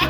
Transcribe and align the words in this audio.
Ai, 0.00 0.08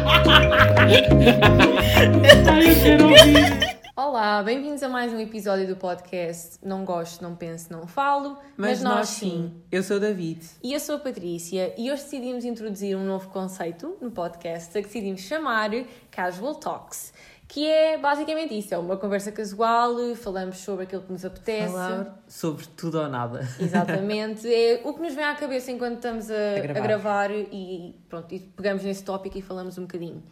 eu 2.71 2.81
quero 2.81 3.04
ouvir. 3.06 3.81
Olá, 3.97 4.41
bem-vindos 4.41 4.85
a 4.85 4.89
mais 4.89 5.13
um 5.13 5.19
episódio 5.19 5.67
do 5.67 5.75
podcast 5.75 6.59
Não 6.63 6.85
Gosto, 6.85 7.23
Não 7.23 7.35
Penso, 7.35 7.72
Não 7.72 7.88
Falo, 7.88 8.38
mas, 8.56 8.82
nós, 8.82 9.08
sim. 9.08 9.53
Eu 9.71 9.82
sou 9.82 9.96
o 9.96 10.00
David. 10.00 10.40
E 10.62 10.72
eu 10.72 10.79
sou 10.79 10.95
a 10.95 10.98
Patrícia 10.98 11.74
e 11.76 11.90
hoje 11.90 12.04
decidimos 12.04 12.45
introduzir 12.45 12.96
um 12.96 13.04
novo 13.04 13.30
conceito 13.30 13.96
no 14.00 14.12
podcast 14.12 14.79
a 14.79 14.80
que 14.80 14.87
decidimos 14.87 15.22
chamar 15.22 15.71
Casual 16.11 16.54
Talks, 16.54 17.12
que 17.53 17.67
é 17.67 17.98
basicamente 17.98 18.57
isso, 18.57 18.73
é 18.73 18.79
uma 18.79 18.96
conversa 18.96 19.33
casual, 19.33 19.96
falamos 20.14 20.59
sobre 20.59 20.85
aquilo 20.85 21.03
que 21.03 21.11
nos 21.11 21.25
apetece. 21.25 21.73
Falar 21.73 22.23
sobre 22.29 22.65
tudo 22.77 23.01
ou 23.01 23.09
nada. 23.09 23.41
Exatamente, 23.59 24.46
é 24.46 24.80
o 24.84 24.95
que 24.95 25.03
nos 25.03 25.15
vem 25.15 25.25
à 25.25 25.34
cabeça 25.34 25.73
enquanto 25.73 25.97
estamos 25.97 26.30
a, 26.30 26.34
a 26.34 26.61
gravar. 26.61 26.80
gravar. 26.80 27.30
e 27.33 28.01
pronto, 28.09 28.33
e 28.33 28.39
pegamos 28.39 28.84
nesse 28.84 29.02
tópico 29.02 29.37
e 29.37 29.43
falamos 29.43 29.77
um 29.79 29.83
bocadinho. 29.83 30.23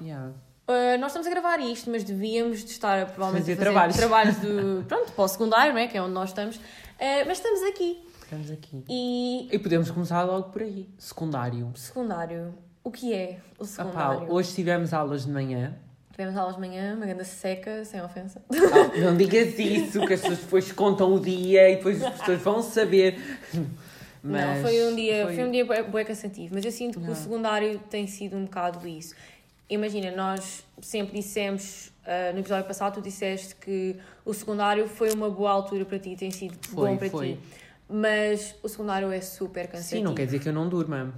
Yeah. 0.00 0.32
Uh, 0.66 0.98
nós 0.98 1.12
estamos 1.12 1.28
a 1.28 1.30
gravar 1.30 1.60
isto, 1.60 1.88
mas 1.90 2.02
devíamos 2.02 2.64
de 2.64 2.72
estar 2.72 3.06
provavelmente 3.06 3.42
Fazer 3.42 3.52
a 3.52 3.56
fazer 3.56 3.70
trabalhos. 3.70 3.96
trabalhos 3.96 4.36
do, 4.38 4.84
pronto, 4.88 5.12
para 5.12 5.24
o 5.24 5.28
secundário, 5.28 5.72
não 5.74 5.80
é? 5.80 5.86
que 5.86 5.96
é 5.96 6.02
onde 6.02 6.12
nós 6.12 6.30
estamos, 6.30 6.56
Uh, 6.56 7.26
mas 7.26 7.38
estamos 7.38 7.60
aqui. 7.64 8.04
Estamos 8.22 8.50
aqui. 8.52 8.84
E 8.88 9.48
E 9.52 9.58
podemos 9.58 9.90
começar 9.90 10.22
logo 10.22 10.50
por 10.50 10.62
aí. 10.62 10.88
Secundário. 10.96 11.70
secundário, 11.74 12.54
o 12.84 12.90
que 12.90 13.12
é 13.12 13.40
o 13.58 13.64
secundário? 13.64 14.26
pá, 14.26 14.32
hoje 14.32 14.54
tivemos 14.54 14.92
aulas 14.94 15.24
de 15.26 15.30
manhã. 15.32 15.76
Tivemos 16.14 16.36
aulas 16.36 16.54
de 16.54 16.60
manhã, 16.60 16.94
uma 16.94 17.06
grande 17.06 17.24
seca, 17.24 17.84
sem 17.84 18.00
ofensa. 18.00 18.40
Ah, 18.50 18.98
não 18.98 19.16
digas 19.16 19.58
isso, 19.58 20.06
que 20.06 20.12
as 20.14 20.20
pessoas 20.20 20.38
depois 20.38 20.70
contam 20.70 21.12
o 21.12 21.18
dia 21.18 21.68
e 21.70 21.76
depois 21.76 22.00
as 22.02 22.18
pessoas 22.20 22.40
vão 22.40 22.62
saber. 22.62 23.18
não, 24.22 24.62
foi 24.62 24.84
um 24.84 24.94
dia, 24.94 25.24
foi... 25.24 25.34
foi- 25.34 25.44
um 25.44 25.50
dia 25.50 25.64
bué, 25.64 26.04
cansativo, 26.04 26.54
mas 26.54 26.64
eu 26.64 26.70
sinto 26.70 27.00
que 27.00 27.04
Não. 27.06 27.12
o 27.12 27.16
secundário 27.16 27.80
tem 27.90 28.06
sido 28.06 28.36
um 28.36 28.44
bocado 28.44 28.86
isso. 28.86 29.12
Imagina, 29.68 30.12
nós 30.12 30.62
sempre 30.80 31.16
dissemos, 31.20 31.90
ah, 32.06 32.30
no 32.32 32.38
episódio 32.38 32.64
passado, 32.66 32.94
tu 32.94 33.02
disseste 33.02 33.56
que 33.56 33.96
o 34.24 34.32
secundário 34.32 34.86
foi 34.86 35.10
uma 35.12 35.28
boa 35.28 35.50
altura 35.50 35.84
para 35.84 35.98
ti, 35.98 36.14
tem 36.14 36.30
sido 36.30 36.56
Foi, 36.68 36.90
bom 36.90 36.96
para 36.96 37.10
foi. 37.10 37.32
ti. 37.32 37.40
Mas 37.88 38.54
o 38.62 38.68
secundário 38.68 39.10
é 39.10 39.20
super 39.20 39.66
cansativo. 39.66 39.98
Sim, 39.98 40.04
não 40.04 40.14
quer 40.14 40.26
dizer 40.26 40.38
que 40.38 40.48
eu 40.48 40.52
não 40.52 40.68
durma. 40.68 41.12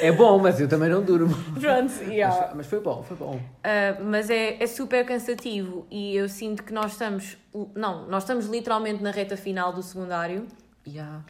É 0.00 0.10
bom, 0.12 0.38
mas 0.38 0.58
eu 0.60 0.68
também 0.68 0.88
não 0.88 1.02
durmo. 1.02 1.34
Pronto, 1.60 1.92
yeah. 2.04 2.46
Mas, 2.48 2.56
mas 2.56 2.66
foi 2.66 2.80
bom, 2.80 3.02
foi 3.02 3.16
bom. 3.16 3.36
Uh, 3.36 4.04
mas 4.04 4.30
é, 4.30 4.62
é 4.62 4.66
super 4.66 5.04
cansativo 5.04 5.86
e 5.90 6.16
eu 6.16 6.28
sinto 6.28 6.62
que 6.64 6.72
nós 6.72 6.92
estamos. 6.92 7.36
Não, 7.74 8.08
nós 8.08 8.22
estamos 8.24 8.46
literalmente 8.46 9.02
na 9.02 9.10
reta 9.10 9.36
final 9.36 9.72
do 9.72 9.82
secundário 9.82 10.46
Yeah. 10.86 11.22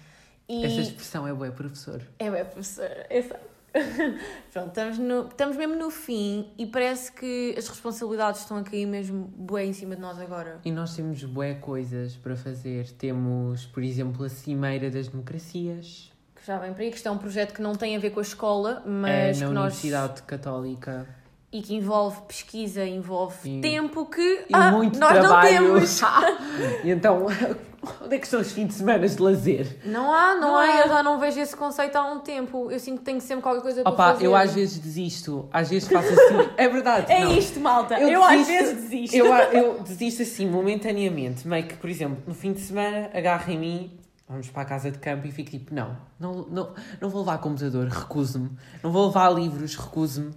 e. 0.48 0.64
Essa 0.64 0.80
expressão 0.80 1.26
é 1.26 1.34
boa, 1.34 1.50
professor. 1.50 2.00
É, 2.18 2.26
é 2.26 2.44
professora, 2.44 3.06
é 3.10 3.22
só- 3.22 3.36
Pronto, 4.52 4.68
estamos, 4.68 4.98
no, 4.98 5.28
estamos 5.28 5.56
mesmo 5.56 5.74
no 5.76 5.90
fim 5.90 6.50
e 6.58 6.66
parece 6.66 7.10
que 7.10 7.54
as 7.56 7.66
responsabilidades 7.68 8.42
estão 8.42 8.58
a 8.58 8.62
cair 8.62 8.84
mesmo 8.86 9.24
bué 9.34 9.64
em 9.64 9.72
cima 9.72 9.94
de 9.96 10.00
nós 10.02 10.18
agora. 10.18 10.60
E 10.64 10.70
nós 10.70 10.94
temos 10.94 11.24
bué 11.24 11.54
coisas 11.54 12.14
para 12.16 12.36
fazer. 12.36 12.90
Temos, 12.92 13.64
por 13.66 13.82
exemplo, 13.82 14.24
a 14.24 14.28
Cimeira 14.28 14.90
das 14.90 15.08
Democracias. 15.08 16.11
Que 16.42 16.46
já 16.48 16.58
vem 16.58 16.72
para 16.74 16.82
aí, 16.82 16.90
que 16.90 16.96
isto 16.96 17.06
é 17.08 17.10
um 17.10 17.18
projeto 17.18 17.54
que 17.54 17.62
não 17.62 17.74
tem 17.76 17.94
a 17.96 18.00
ver 18.00 18.10
com 18.10 18.18
a 18.18 18.22
escola, 18.22 18.82
é 18.84 18.88
mas 18.88 19.40
na 19.40 19.46
que 19.46 19.52
nós. 19.54 19.64
Universidade 19.74 20.22
Católica. 20.22 21.06
E 21.52 21.60
que 21.62 21.74
envolve 21.74 22.22
pesquisa, 22.22 22.84
envolve 22.84 23.36
E- 23.58 23.60
tempo 23.60 24.06
que 24.06 24.20
E 24.48 24.54
ah, 24.54 24.72
muito 24.72 24.98
nós 24.98 25.12
trabalho. 25.12 25.62
não 25.68 25.74
temos. 25.74 26.00
e 26.82 26.90
então, 26.90 27.26
onde 28.02 28.16
é 28.16 28.18
que 28.18 28.24
estão 28.24 28.40
os 28.40 28.50
fins 28.50 28.68
de 28.68 28.72
semana 28.74 29.06
de 29.06 29.20
lazer? 29.22 29.78
Não 29.84 30.12
há, 30.12 30.34
não, 30.34 30.40
Não 30.40 30.56
há. 30.56 30.78
Eu 30.80 30.88
já 30.88 31.02
não 31.02 31.20
vejo 31.20 31.38
esse 31.38 31.54
conceito 31.54 31.94
há 31.94 32.10
um 32.10 32.20
tempo. 32.20 32.70
Eu 32.72 32.80
sinto 32.80 33.00
que 33.00 33.04
tenho 33.04 33.20
sempre 33.20 33.42
qualquer 33.42 33.60
coisa 33.60 33.82
para 33.82 33.92
Opa, 33.92 34.12
fazer. 34.14 34.26
eu 34.26 34.34
às 34.34 34.54
vezes 34.54 34.78
desisto, 34.78 35.46
às 35.52 35.68
vezes 35.68 35.86
faço 35.88 36.08
assim. 36.08 36.48
É 36.56 36.68
verdade. 36.68 37.12
É 37.12 37.20
não. 37.20 37.36
isto, 37.36 37.60
malta. 37.60 38.00
Eu, 38.00 38.24
às 38.24 38.30
desisto- 38.38 38.52
vezes 38.52 38.82
desisto. 38.90 39.14
Eu, 39.14 39.26
eu 39.26 39.80
desisto 39.82 40.22
assim, 40.22 40.48
momentaneamente. 40.48 41.46
Meio 41.46 41.66
que, 41.66 41.76
por 41.76 41.90
exemplo, 41.90 42.16
no 42.26 42.34
fim 42.34 42.52
de 42.54 42.60
semana, 42.60 43.10
agarro 43.12 43.52
em 43.52 43.58
mim, 43.58 43.98
vamos 44.28 44.48
para 44.50 44.62
a 44.62 44.64
casa 44.64 44.90
de 44.90 44.98
campo 44.98 45.26
e 45.26 45.32
fico 45.32 45.50
tipo: 45.50 45.74
não, 45.74 45.96
não, 46.18 46.46
não, 46.48 46.74
não 47.00 47.08
vou 47.10 47.20
levar 47.20 47.38
computador, 47.38 47.88
recuso-me. 47.88 48.50
Não 48.82 48.90
vou 48.92 49.06
levar 49.06 49.30
livros, 49.30 49.74
recuso-me. 49.76 50.32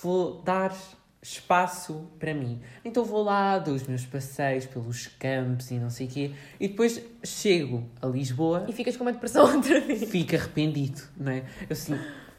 Vou 0.00 0.42
dar 0.42 0.74
espaço 1.20 2.06
para 2.18 2.32
mim. 2.32 2.60
Então 2.84 3.04
vou 3.04 3.22
lá, 3.24 3.58
dou 3.58 3.74
os 3.74 3.82
meus 3.86 4.06
passeios 4.06 4.66
pelos 4.66 5.08
campos 5.18 5.70
e 5.70 5.74
não 5.74 5.90
sei 5.90 6.06
o 6.06 6.10
quê. 6.10 6.30
E 6.60 6.68
depois 6.68 7.02
chego 7.24 7.84
a 8.00 8.06
Lisboa 8.06 8.64
E 8.68 8.72
ficas 8.72 8.96
com 8.96 9.04
uma 9.04 9.12
depressão 9.12 9.44
outra 9.54 9.80
vez. 9.80 10.04
fico 10.08 10.36
arrependido, 10.36 11.02
não 11.16 11.32
é? 11.32 11.38
Eu 11.62 11.72
assim, 11.72 11.98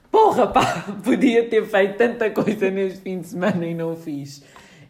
porra, 0.09 0.47
pá, 0.47 0.81
podia 1.03 1.49
ter 1.49 1.65
feito 1.65 1.97
tanta 1.97 2.29
coisa 2.31 2.71
neste 2.71 2.99
fim 3.01 3.19
de 3.19 3.27
semana 3.27 3.65
e 3.65 3.75
não 3.75 3.91
o 3.93 3.95
fiz. 3.97 4.41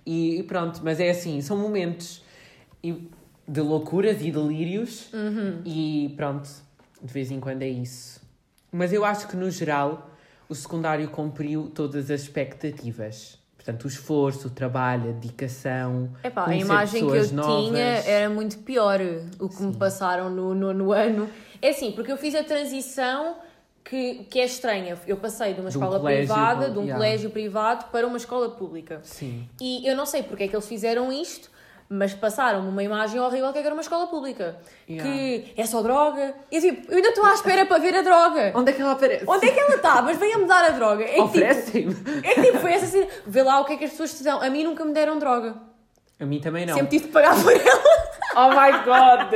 E, 0.05 0.39
e 0.39 0.43
pronto, 0.43 0.81
mas 0.83 0.99
é 0.99 1.09
assim, 1.09 1.41
são 1.41 1.57
momentos 1.57 2.23
e- 2.83 3.09
de 3.49 3.61
loucuras 3.61 4.21
e 4.21 4.31
delírios 4.31 5.09
e 5.65 6.13
pronto, 6.15 6.47
de 7.01 7.11
vez 7.11 7.31
em 7.31 7.39
quando 7.39 7.63
é 7.63 7.67
isso. 7.67 8.21
Mas 8.71 8.93
eu 8.93 9.03
acho 9.03 9.27
que 9.27 9.35
no 9.35 9.49
geral 9.49 10.11
o 10.47 10.53
secundário 10.53 11.09
cumpriu 11.09 11.71
todas 11.73 12.11
as 12.11 12.21
expectativas. 12.21 13.39
Portanto, 13.55 13.85
o 13.85 13.87
esforço, 13.87 14.47
o 14.47 14.51
trabalho, 14.51 15.09
a 15.09 15.13
dedicação. 15.13 16.11
Epá, 16.23 16.47
a 16.47 16.55
imagem 16.55 17.05
que 17.05 17.17
eu 17.17 17.33
novas. 17.33 17.65
tinha 17.65 17.85
era 18.05 18.29
muito 18.29 18.57
pior 18.59 18.99
o 19.39 19.49
que 19.49 19.61
me 19.61 19.75
passaram 19.75 20.29
no 20.29 20.55
nono 20.55 20.91
ano. 20.91 21.29
É 21.61 21.69
assim, 21.69 21.91
porque 21.91 22.11
eu 22.11 22.17
fiz 22.17 22.35
a 22.35 22.43
transição 22.43 23.35
que, 23.83 24.25
que 24.29 24.39
é 24.39 24.45
estranha. 24.45 24.97
Eu 25.05 25.17
passei 25.17 25.53
de 25.53 25.59
uma 25.59 25.69
De 25.69 25.77
um 25.77 25.81
escola 25.81 25.99
colégio 25.99 26.33
privada, 26.33 26.69
de 26.69 26.77
um 26.77 26.83
yeah. 26.83 26.95
colégio 26.95 27.29
privado, 27.31 27.85
para 27.91 28.07
uma 28.07 28.17
escola 28.17 28.49
pública. 28.51 29.01
Sim. 29.03 29.47
E 29.59 29.85
eu 29.87 29.95
não 29.95 30.05
sei 30.05 30.23
porque 30.23 30.43
é 30.43 30.47
que 30.47 30.55
eles 30.55 30.67
fizeram 30.67 31.11
isto, 31.11 31.51
mas 31.89 32.13
passaram-me 32.13 32.69
uma 32.69 32.83
imagem 32.83 33.19
horrível 33.19 33.51
que 33.51 33.57
era 33.57 33.73
uma 33.73 33.81
escola 33.81 34.05
pública. 34.05 34.57
Yeah. 34.87 35.09
Que 35.09 35.53
é 35.57 35.65
só 35.65 35.81
droga. 35.81 36.35
E 36.51 36.61
tipo, 36.61 36.91
eu 36.91 36.97
ainda 36.97 37.09
estou 37.09 37.25
à 37.25 37.33
espera 37.33 37.65
para 37.65 37.79
ver 37.79 37.95
a 37.95 38.03
droga. 38.03 38.53
Onde 38.55 38.69
é 38.69 38.73
que 38.73 38.81
ela 38.81 38.91
aparece? 38.91 39.25
Onde 39.27 39.47
é 39.47 39.51
que 39.51 39.59
ela 39.59 39.75
está? 39.75 40.01
Mas 40.03 40.17
venha-me 40.17 40.45
dar 40.45 40.65
a 40.65 40.69
droga. 40.69 41.03
É 41.03 41.15
tipo, 41.15 41.95
é 42.23 42.41
tipo, 42.43 42.59
foi 42.59 42.73
essa 42.73 42.85
assim, 42.85 43.07
vê 43.25 43.41
lá 43.41 43.59
o 43.59 43.65
que 43.65 43.73
é 43.73 43.77
que 43.77 43.85
as 43.85 43.91
pessoas 43.91 44.13
te 44.13 44.23
dão. 44.23 44.39
A 44.39 44.49
mim 44.51 44.63
nunca 44.63 44.85
me 44.85 44.93
deram 44.93 45.17
droga. 45.17 45.55
A 46.19 46.25
mim 46.25 46.39
também 46.39 46.65
não. 46.65 46.75
Sempre 46.75 46.89
tive 46.91 47.07
de 47.07 47.11
pagar 47.11 47.41
por 47.41 47.51
ela. 47.51 48.09
Oh 48.35 48.49
my 48.49 48.71
god! 48.85 49.31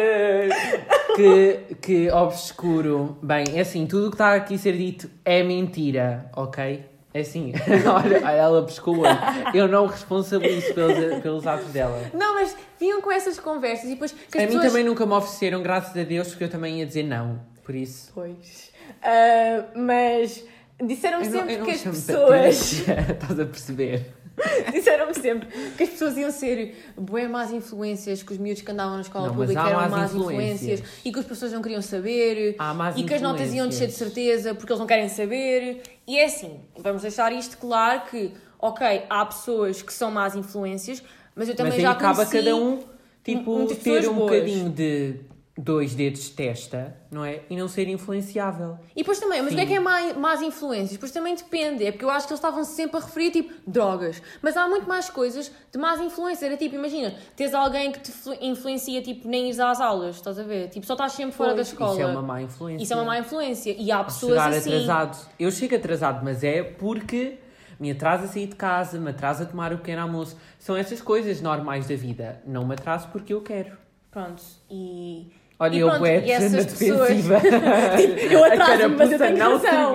que, 1.15 1.75
que 1.81 2.11
obscuro. 2.11 3.17
Bem, 3.23 3.45
é 3.55 3.61
assim, 3.61 3.87
tudo 3.87 4.07
o 4.07 4.09
que 4.09 4.15
está 4.15 4.35
aqui 4.35 4.55
a 4.55 4.57
ser 4.57 4.77
dito 4.77 5.09
é 5.25 5.41
mentira, 5.41 6.29
ok? 6.35 6.85
É 7.13 7.19
assim, 7.19 7.53
olha, 7.85 8.17
ela 8.31 8.59
olho. 8.59 9.07
Eu 9.53 9.67
não 9.67 9.85
responsabilizo 9.85 10.73
pelos, 10.73 11.21
pelos 11.21 11.45
atos 11.45 11.67
dela. 11.67 12.09
Não, 12.13 12.33
mas 12.33 12.57
vinham 12.79 13.01
com 13.01 13.11
essas 13.11 13.39
conversas 13.39 13.85
e 13.85 13.89
depois 13.89 14.11
que 14.11 14.37
as 14.37 14.43
A 14.43 14.47
mim 14.47 14.53
pessoas... 14.53 14.67
também 14.67 14.83
nunca 14.83 15.05
me 15.05 15.13
ofereceram, 15.13 15.61
graças 15.61 15.95
a 15.95 16.03
Deus, 16.03 16.29
porque 16.29 16.45
eu 16.45 16.49
também 16.49 16.79
ia 16.79 16.85
dizer 16.87 17.03
não. 17.03 17.39
Por 17.63 17.75
isso. 17.75 18.11
Pois. 18.15 18.71
Ah, 19.03 19.65
mas 19.75 20.43
disseram-me 20.83 21.27
Eu 21.27 21.31
sempre 21.31 21.57
não 21.57 21.65
que 21.65 21.71
as 21.71 21.81
pessoas... 21.81 22.79
Estás 22.89 23.39
a 23.39 23.45
perceber? 23.45 24.11
disseram-me 24.73 25.13
sempre 25.13 25.47
que 25.77 25.83
as 25.83 25.89
pessoas 25.89 26.17
iam 26.17 26.31
ser 26.31 26.75
bué 26.97 27.27
más 27.27 27.51
influências, 27.51 28.23
que 28.23 28.33
os 28.33 28.39
miúdos 28.39 28.61
que 28.63 28.71
andavam 28.71 28.95
na 28.95 29.01
escola 29.01 29.27
Não, 29.27 29.35
pública 29.35 29.61
eram 29.61 29.79
más 29.81 29.91
más 29.91 30.13
influências. 30.15 30.61
influências 30.79 31.01
e 31.05 31.11
que 31.11 31.19
as 31.19 31.25
pessoas 31.25 31.51
não 31.51 31.61
queriam 31.61 31.81
saber 31.81 32.55
e 32.95 33.03
que 33.03 33.13
as 33.13 33.21
notas 33.21 33.53
iam 33.53 33.67
descer 33.67 33.87
de 33.87 33.93
certeza 33.93 34.55
porque 34.55 34.71
eles 34.71 34.79
não 34.79 34.87
querem 34.87 35.07
saber. 35.09 35.81
E 36.07 36.17
é 36.17 36.25
assim, 36.25 36.59
vamos 36.77 37.03
deixar 37.03 37.31
isto 37.31 37.57
claro 37.57 38.01
que, 38.09 38.31
ok, 38.59 39.03
há 39.09 39.25
pessoas 39.25 39.81
que 39.81 39.93
são 39.93 40.09
más 40.11 40.35
influências, 40.35 41.03
mas 41.35 41.47
eu 41.47 41.55
também 41.55 41.73
Mas 41.73 41.81
já 41.81 41.91
acaba 41.91 42.25
conheci... 42.25 42.37
cada 42.45 42.55
um, 42.55 42.79
tipo, 43.23 43.51
muitas 43.55 43.77
ter 43.77 44.09
um 44.09 44.13
boas. 44.15 44.31
bocadinho 44.31 44.69
de 44.69 45.15
dois 45.55 45.93
dedos 45.93 46.23
de 46.23 46.31
testa, 46.31 46.97
não 47.11 47.23
é? 47.23 47.41
E 47.47 47.55
não 47.55 47.67
ser 47.67 47.87
influenciável. 47.87 48.77
E 48.95 49.01
depois 49.01 49.19
também, 49.19 49.39
mas 49.41 49.53
o 49.53 49.55
que 49.55 49.61
é 49.61 49.65
que 49.67 49.73
é 49.75 49.79
má- 49.79 50.13
más 50.15 50.41
influências? 50.41 50.93
Depois 50.93 51.11
também 51.11 51.35
depende, 51.35 51.85
é 51.85 51.91
porque 51.91 52.03
eu 52.03 52.09
acho 52.09 52.25
que 52.25 52.33
eles 52.33 52.39
estavam 52.39 52.63
sempre 52.63 52.97
a 52.97 52.99
referir 53.01 53.29
tipo 53.31 53.53
drogas. 53.69 54.19
Mas 54.41 54.57
há 54.57 54.67
muito 54.67 54.87
mais 54.89 55.11
coisas 55.11 55.51
de 55.71 55.77
más 55.77 56.01
influência. 56.01 56.47
Era 56.47 56.57
tipo, 56.57 56.73
imagina, 56.75 57.13
tens 57.35 57.53
alguém 57.53 57.91
que 57.91 57.99
te 57.99 58.11
flu- 58.11 58.35
influencia 58.41 58.99
tipo 59.03 59.27
nem 59.27 59.45
ires 59.45 59.59
às 59.59 59.79
aulas, 59.79 60.15
estás 60.15 60.39
a 60.39 60.43
ver? 60.43 60.69
Tipo, 60.69 60.87
só 60.87 60.93
estás 60.93 61.11
sempre 61.13 61.35
fora 61.35 61.49
da 61.51 61.55
Pois, 61.57 61.67
escola. 61.67 61.91
Isso 61.93 62.01
é 62.01 62.05
uma 62.07 62.21
má 62.23 62.41
influência. 62.41 62.83
Isso 62.83 62.93
é 62.93 62.95
uma 62.95 63.05
má 63.05 63.19
influência. 63.19 63.75
E 63.77 63.91
há 63.91 64.03
pessoas 64.03 64.31
chegar 64.31 64.49
assim. 64.53 64.69
atrasado. 64.73 65.29
Eu 65.39 65.51
chego 65.51 65.75
atrasado, 65.75 66.23
mas 66.25 66.43
é 66.43 66.63
porque 66.63 67.37
me 67.79 67.91
atrasa 67.91 68.25
a 68.25 68.27
sair 68.27 68.47
de 68.47 68.55
casa, 68.55 68.97
me 68.99 69.11
atrasa 69.11 69.43
a 69.43 69.45
tomar 69.45 69.71
o 69.71 69.77
pequeno 69.77 70.01
almoço. 70.01 70.35
São 70.57 70.75
essas 70.75 70.99
coisas 70.99 71.41
normais 71.41 71.87
da 71.87 71.95
vida. 71.95 72.41
Não 72.43 72.65
me 72.65 72.73
atraso 72.73 73.07
porque 73.11 73.31
eu 73.33 73.41
quero. 73.41 73.77
Pronto, 74.09 74.41
e. 74.69 75.31
Olha, 75.59 75.75
E 75.75 75.79
eu 75.79 75.87
pronto, 75.87 75.99
bué 76.01 76.23
e 76.25 76.31
essas 76.31 76.65
de 76.65 76.71
defensiva. 76.73 77.41
Eu 78.31 78.43
A 78.43 78.47
atraso-me, 78.47 78.95
mas 78.95 79.11
eu 79.11 79.17
tenho 79.19 79.37
não 79.37 79.51
razão. 79.57 79.93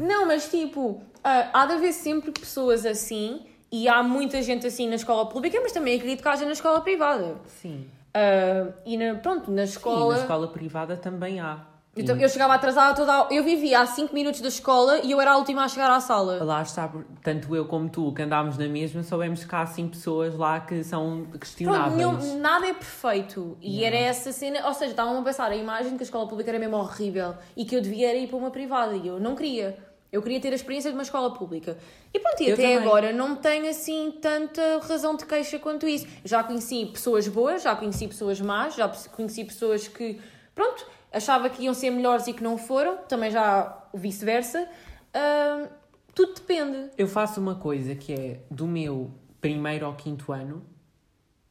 Não, 0.00 0.26
mas 0.26 0.48
tipo, 0.50 1.00
ah, 1.22 1.48
há 1.52 1.66
de 1.66 1.72
haver 1.74 1.92
sempre 1.92 2.30
pessoas 2.32 2.84
assim. 2.86 3.42
E 3.70 3.88
há 3.88 4.02
muita 4.02 4.40
gente 4.40 4.66
assim 4.66 4.88
na 4.88 4.94
escola 4.94 5.26
pública, 5.28 5.58
mas 5.62 5.72
também 5.72 5.96
acredito 5.96 6.22
que 6.22 6.28
haja 6.28 6.44
na 6.46 6.52
escola 6.52 6.80
privada. 6.80 7.36
Sim. 7.60 7.86
Ah, 8.14 8.68
e 8.86 8.96
na, 8.96 9.16
pronto, 9.16 9.50
na 9.50 9.66
Sim, 9.66 9.72
escola. 9.72 10.14
na 10.14 10.20
escola 10.20 10.48
privada 10.48 10.96
também 10.96 11.40
há. 11.40 11.58
Eu, 11.96 12.04
tam- 12.04 12.16
eu 12.18 12.28
chegava 12.28 12.54
atrasada 12.54 12.94
toda 12.96 13.12
a... 13.12 13.28
Eu 13.30 13.44
vivia 13.44 13.80
a 13.80 13.86
5 13.86 14.12
minutos 14.12 14.40
da 14.40 14.48
escola 14.48 14.98
e 15.04 15.12
eu 15.12 15.20
era 15.20 15.32
a 15.32 15.36
última 15.36 15.62
a 15.64 15.68
chegar 15.68 15.88
à 15.90 16.00
sala. 16.00 16.42
Lá 16.42 16.60
está, 16.62 16.90
tanto 17.22 17.54
eu 17.54 17.66
como 17.66 17.88
tu, 17.88 18.12
que 18.12 18.22
andámos 18.22 18.58
na 18.58 18.66
mesma, 18.66 19.02
soubemos 19.04 19.44
que 19.44 19.54
há 19.54 19.60
assim 19.60 19.86
pessoas 19.88 20.34
lá 20.34 20.58
que 20.60 20.82
são 20.82 21.22
Pronto, 21.22 21.38
questionáveis. 21.38 21.94
nenhum- 21.96 22.38
nada 22.40 22.66
é 22.66 22.72
perfeito. 22.74 23.56
E 23.60 23.76
Yeah. 23.78 23.96
era 23.96 24.06
essa 24.06 24.32
cena, 24.32 24.66
ou 24.66 24.74
seja, 24.74 24.90
estavam 24.90 25.18
a 25.18 25.22
pensar 25.22 25.50
a 25.50 25.56
imagem 25.56 25.96
que 25.96 26.02
a 26.02 26.06
escola 26.06 26.26
pública 26.26 26.50
era 26.50 26.58
mesmo 26.58 26.76
horrível 26.76 27.34
e 27.56 27.64
que 27.64 27.76
eu 27.76 27.80
devia 27.80 28.12
ir 28.16 28.26
para 28.28 28.36
uma 28.38 28.50
privada 28.50 28.94
e 28.96 29.06
eu 29.06 29.20
não 29.20 29.36
queria. 29.36 29.76
Eu 30.10 30.22
queria 30.22 30.40
ter 30.40 30.52
a 30.52 30.54
experiência 30.54 30.90
de 30.90 30.96
uma 30.96 31.02
escola 31.02 31.32
pública. 31.32 31.76
E 32.12 32.18
pronto, 32.20 32.40
e 32.40 32.48
Eu 32.48 32.54
até 32.54 32.62
também. 32.74 32.78
agora 32.88 33.12
não 33.12 33.34
tenho 33.36 33.68
assim 33.68 34.12
tanta 34.20 34.80
razão 34.88 35.16
de 35.16 35.24
queixa 35.26 35.58
quanto 35.58 35.86
isso. 35.88 36.06
Já 36.24 36.42
conheci 36.42 36.86
pessoas 36.86 37.26
boas, 37.28 37.62
já 37.62 37.74
conheci 37.74 38.06
pessoas 38.08 38.40
más, 38.40 38.74
já 38.76 38.88
conheci 39.12 39.44
pessoas 39.44 39.88
que, 39.88 40.20
pronto, 40.54 40.86
achava 41.14 41.48
que 41.48 41.62
iam 41.62 41.72
ser 41.72 41.90
melhores 41.90 42.26
e 42.26 42.32
que 42.32 42.42
não 42.42 42.58
foram, 42.58 42.98
também 43.08 43.30
já 43.30 43.82
o 43.92 43.98
vice-versa. 43.98 44.68
Ahm, 45.14 45.68
tudo 46.14 46.34
depende. 46.34 46.90
Eu 46.98 47.06
faço 47.08 47.40
uma 47.40 47.54
coisa 47.54 47.94
que 47.94 48.12
é 48.12 48.40
do 48.50 48.66
meu 48.66 49.10
primeiro 49.40 49.86
ao 49.86 49.94
quinto 49.94 50.32
ano, 50.32 50.62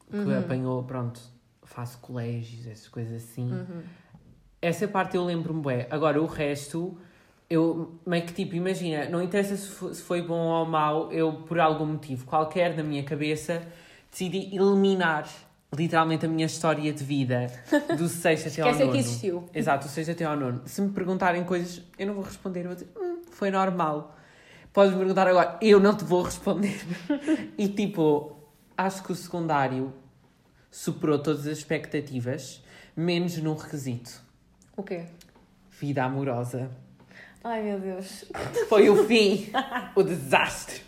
que 0.10 0.18
Uhum. 0.18 0.40
apanhou, 0.40 0.84
pronto, 0.84 1.20
faço 1.64 1.98
colégios, 2.00 2.68
essas 2.68 2.88
coisas 2.88 3.24
assim. 3.24 3.52
Uhum. 3.52 3.82
Essa 4.62 4.88
parte 4.88 5.16
eu 5.18 5.26
lembro-me 5.26 5.62
bem. 5.62 5.88
Agora 5.90 6.22
o 6.22 6.26
resto, 6.26 6.98
eu 7.50 8.00
meio 8.06 8.26
que 8.26 8.34
tipo, 8.34 8.56
imagina, 8.56 9.10
não 9.10 9.22
interessa 9.22 9.58
se 9.58 10.02
foi 10.02 10.22
bom 10.22 10.40
ou 10.48 10.66
mau, 10.66 11.12
eu 11.12 11.34
por 11.48 11.60
algum 11.60 11.86
motivo 11.86 12.26
qualquer 12.26 12.76
na 12.76 12.84
minha 12.84 13.04
cabeça 13.04 13.62
decidi 14.10 14.56
eliminar 14.56 15.28
literalmente 15.76 16.26
a 16.26 16.30
minha 16.30 16.46
história 16.46 16.92
de 16.94 17.04
vida 17.04 17.52
do 17.98 18.08
sexto 18.10 18.48
até 18.48 18.62
ao 18.62 18.70
Esquece 18.70 18.80
nono. 18.86 18.92
que 18.92 18.98
existiu. 19.00 19.50
Exato, 19.54 19.88
do 19.88 19.92
sexto 19.92 20.12
até 20.12 20.26
ao 20.26 20.36
nono. 20.38 20.62
Se 20.66 20.82
me 20.82 20.90
perguntarem 20.90 21.44
coisas, 21.44 21.82
eu 21.98 22.08
não 22.08 22.14
vou 22.14 22.24
responder, 22.24 22.62
eu 22.62 22.66
vou 22.66 22.74
dizer, 22.76 22.90
hum, 22.98 23.22
foi 23.32 23.50
normal. 23.50 24.16
Podes 24.72 24.92
me 24.94 25.00
perguntar 25.00 25.28
agora, 25.28 25.58
eu 25.62 25.80
não 25.80 25.96
te 25.96 26.04
vou 26.04 26.22
responder. 26.24 26.80
e 27.58 27.68
tipo, 27.68 28.36
acho 28.78 29.04
que 29.04 29.12
o 29.12 29.16
secundário 29.16 29.94
superou 30.72 31.20
todas 31.20 31.46
as 31.48 31.58
expectativas, 31.58 32.64
menos 32.96 33.38
num 33.38 33.56
requisito: 33.56 34.22
O 34.76 34.84
quê? 34.84 35.06
vida 35.80 36.04
amorosa. 36.04 36.72
Ai 37.44 37.62
meu 37.62 37.80
Deus. 37.80 38.26
Foi 38.70 38.90
o 38.90 39.06
fim, 39.06 39.52
o 39.96 40.02
desastre. 40.02 40.82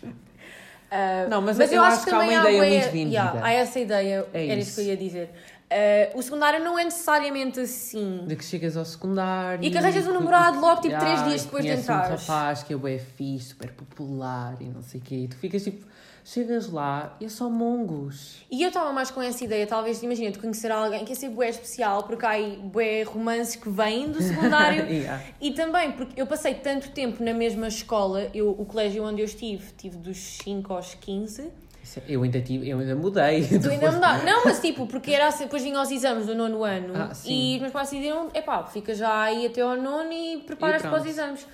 Ah, 0.90 1.26
Não, 1.28 1.42
mas, 1.42 1.58
Mas 1.58 1.70
eu, 1.72 1.78
eu 1.78 1.84
acho 1.84 2.04
que 2.04 2.10
há 2.10 2.18
uma 2.18 2.22
há 2.22 2.34
ideia 2.40 2.58
bué- 2.60 2.68
muito 2.70 2.92
vendida. 2.92 3.10
Yeah, 3.10 3.44
há 3.44 3.52
essa 3.52 3.78
ideia, 3.80 4.26
É 4.32 4.46
era 4.46 4.54
isso. 4.60 4.68
isso 4.70 4.74
que 4.76 4.80
eu 4.82 4.86
ia 4.90 4.96
dizer. 4.96 5.30
Ah, 5.68 6.16
o 6.16 6.22
secundário 6.22 6.62
não 6.64 6.78
é 6.78 6.84
necessariamente 6.84 7.58
assim. 7.58 8.24
De 8.26 8.36
que 8.36 8.44
chegas 8.44 8.76
ao 8.76 8.84
secundário. 8.84 9.64
E 9.64 9.70
que 9.70 9.76
arranjas 9.78 10.06
um 10.06 10.12
namorado 10.14 10.60
logo, 10.60 10.80
tipo, 10.80 10.96
três 10.96 11.02
Yeah, 11.20 11.28
dias 11.28 11.42
depois 11.44 11.64
de 11.64 11.70
conheces 11.70 11.88
um 11.90 11.92
rapaz 11.92 12.62
que 12.62 12.72
é 12.72 12.76
bué 12.76 12.98
fixe, 12.98 13.48
super 13.48 13.70
popular 13.72 14.56
e 14.60 14.64
não 14.64 14.82
sei 14.82 15.00
o 15.00 15.02
quê. 15.02 15.14
E 15.16 15.28
tu 15.28 15.36
ficas 15.36 15.64
tipo, 15.64 15.84
chegas 16.26 16.70
lá 16.72 17.16
e 17.20 17.24
é 17.26 17.28
só 17.28 17.48
mongos. 17.48 18.38
E 18.50 18.60
eu 18.60 18.68
estava 18.68 18.92
mais 18.92 19.12
com 19.12 19.22
essa 19.22 19.44
ideia, 19.44 19.64
talvez, 19.64 20.02
imagina, 20.02 20.32
de 20.32 20.38
conhecer 20.40 20.72
alguém 20.72 21.04
que 21.04 21.12
é 21.12 21.14
ser 21.14 21.28
bué 21.28 21.48
especial, 21.48 22.02
porque 22.02 22.26
há 22.26 22.30
aí 22.30 22.58
bué 22.60 23.04
romances 23.04 23.54
que 23.54 23.68
vêm 23.70 24.10
do 24.10 24.20
secundário. 24.20 24.84
Yeah. 24.96 25.22
E 25.40 25.52
também, 25.52 25.92
porque 25.92 26.20
eu 26.20 26.26
passei 26.26 26.54
tanto 26.54 26.90
tempo 26.90 27.22
na 27.22 27.32
mesma 27.34 27.68
escola, 27.68 28.28
eu, 28.34 28.50
o 28.50 28.64
colégio 28.64 29.04
onde 29.04 29.20
eu 29.20 29.24
estive, 29.26 29.72
tive 29.76 29.96
dos 29.98 30.16
5 30.16 30.72
aos 30.72 30.94
15. 30.94 31.48
Isso 31.82 32.00
é- 32.00 32.02
Eu 32.08 32.22
ainda, 32.22 32.40
tive, 32.40 32.68
eu 32.68 32.78
ainda 32.80 32.96
mudei. 32.96 33.46
Tu 33.46 33.68
ainda. 33.68 33.92
Não, 34.24 34.44
mas 34.44 34.60
tipo, 34.60 34.86
porque 34.86 35.12
era 35.12 35.28
assim, 35.28 35.44
depois 35.44 35.62
vinham 35.62 35.80
os 35.82 35.90
exames 35.90 36.26
do 36.26 36.34
nono 36.34 36.64
ano 36.64 36.94
Ah, 36.96 37.12
e 37.24 37.54
os 37.56 37.60
meus 37.60 37.72
pais 37.72 37.90
decidiram, 37.90 38.28
epá, 38.34 38.64
fica 38.64 38.94
já 38.94 39.22
aí 39.22 39.46
até 39.46 39.60
ao 39.60 39.76
nono 39.76 40.10
e 40.12 40.38
preparas 40.38 40.82
para 40.82 40.98
os 41.00 41.06
exames. 41.06 41.46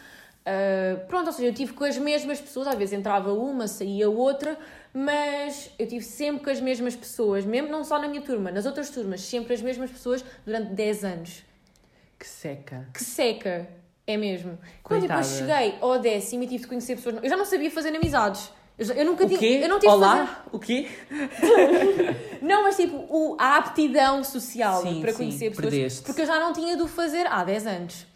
Ah, 0.44 0.96
pronto, 1.08 1.26
ou 1.28 1.32
seja, 1.32 1.48
eu 1.48 1.54
tive 1.54 1.72
com 1.72 1.84
as 1.84 1.96
mesmas 1.96 2.40
pessoas, 2.40 2.66
às 2.66 2.74
vezes 2.74 2.92
entrava 2.92 3.32
uma, 3.32 3.68
saía 3.68 4.10
outra, 4.10 4.58
mas 4.92 5.70
eu 5.78 5.86
tive 5.86 6.04
sempre 6.04 6.42
com 6.44 6.50
as 6.50 6.60
mesmas 6.60 6.96
pessoas, 6.96 7.44
mesmo 7.44 7.68
não 7.70 7.84
só 7.84 7.98
na 7.98 8.08
minha 8.08 8.22
turma, 8.22 8.50
nas 8.50 8.66
outras 8.66 8.90
turmas, 8.90 9.20
sempre 9.20 9.54
as 9.54 9.62
mesmas 9.62 9.90
pessoas 9.90 10.24
durante 10.44 10.72
10 10.72 11.04
anos. 11.04 11.42
Que 12.18 12.26
seca. 12.26 12.88
Que 12.92 13.02
seca, 13.04 13.68
é 14.06 14.16
mesmo. 14.16 14.58
Quando 14.82 15.00
Coitada. 15.06 15.22
depois 15.22 15.38
cheguei 15.38 15.78
ao 15.80 15.98
décimo 15.98 16.42
e 16.42 16.46
tive 16.46 16.62
de 16.62 16.68
conhecer 16.68 16.96
pessoas, 16.96 17.16
eu 17.22 17.28
já 17.28 17.36
não 17.36 17.44
sabia 17.44 17.70
fazer 17.70 17.94
amizades. 17.94 18.50
Eu, 18.78 18.86
já- 18.86 18.94
eu 18.94 19.04
nunca 19.04 19.24
O 19.24 19.28
tive, 19.28 19.38
quê? 19.38 19.60
eu 19.62 19.68
não 19.68 19.78
tive 19.78 19.92
de 19.92 19.98
fazer 20.00 20.12
Olá? 20.22 20.44
O 20.50 20.58
quê? 20.58 20.88
não, 22.40 22.62
mas 22.64 22.76
tipo, 22.76 22.96
o, 23.08 23.36
a 23.38 23.56
aptidão 23.58 24.24
social 24.24 24.82
Sim, 24.82 25.00
para 25.00 25.12
sim, 25.12 25.16
conhecer 25.18 25.50
pessoas. 25.50 25.70
perdeste. 25.70 26.02
Porque 26.02 26.22
eu 26.22 26.26
já 26.26 26.40
não 26.40 26.52
tinha 26.52 26.76
de 26.76 26.82
o 26.82 26.88
fazer 26.88 27.26
há 27.26 27.44
10 27.44 27.66
anos. 27.66 28.06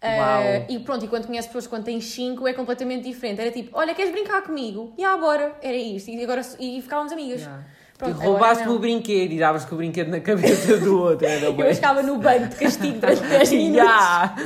Ah, 0.00 0.64
e 0.68 0.78
pronto, 0.78 1.04
e 1.04 1.08
quando 1.08 1.26
conheces 1.26 1.46
pessoas 1.46 1.66
quando 1.66 1.84
tens 1.84 2.04
5 2.04 2.46
é 2.46 2.52
completamente 2.52 3.02
diferente. 3.02 3.40
Era 3.40 3.50
tipo, 3.50 3.76
olha, 3.76 3.94
queres 3.94 4.12
brincar 4.12 4.42
comigo? 4.42 4.92
E 4.96 5.04
ah, 5.04 5.16
bora. 5.16 5.56
Era 5.60 5.76
isto. 5.76 6.08
E, 6.08 6.22
agora, 6.22 6.42
e 6.60 6.80
ficávamos 6.80 7.12
amigas. 7.12 7.40
Yeah. 7.40 7.64
Pronto, 7.98 8.14
tu 8.14 8.20
agora 8.20 8.30
roubaste-me 8.30 8.72
o 8.72 8.78
brinquedo 8.78 9.32
e 9.32 9.38
davas 9.40 9.64
com 9.64 9.74
o 9.74 9.78
brinquedo 9.78 10.08
na 10.08 10.20
cabeça 10.20 10.76
do 10.76 11.00
outro. 11.00 11.26
Era 11.26 11.46
Eu 11.50 11.74
ficava 11.74 12.00
no 12.00 12.18
banco 12.18 12.46
de 12.46 12.56
castigo 12.56 13.00
durante 13.00 13.22
10 13.26 13.52
minutos. 13.52 13.76
Yeah. 13.76 14.36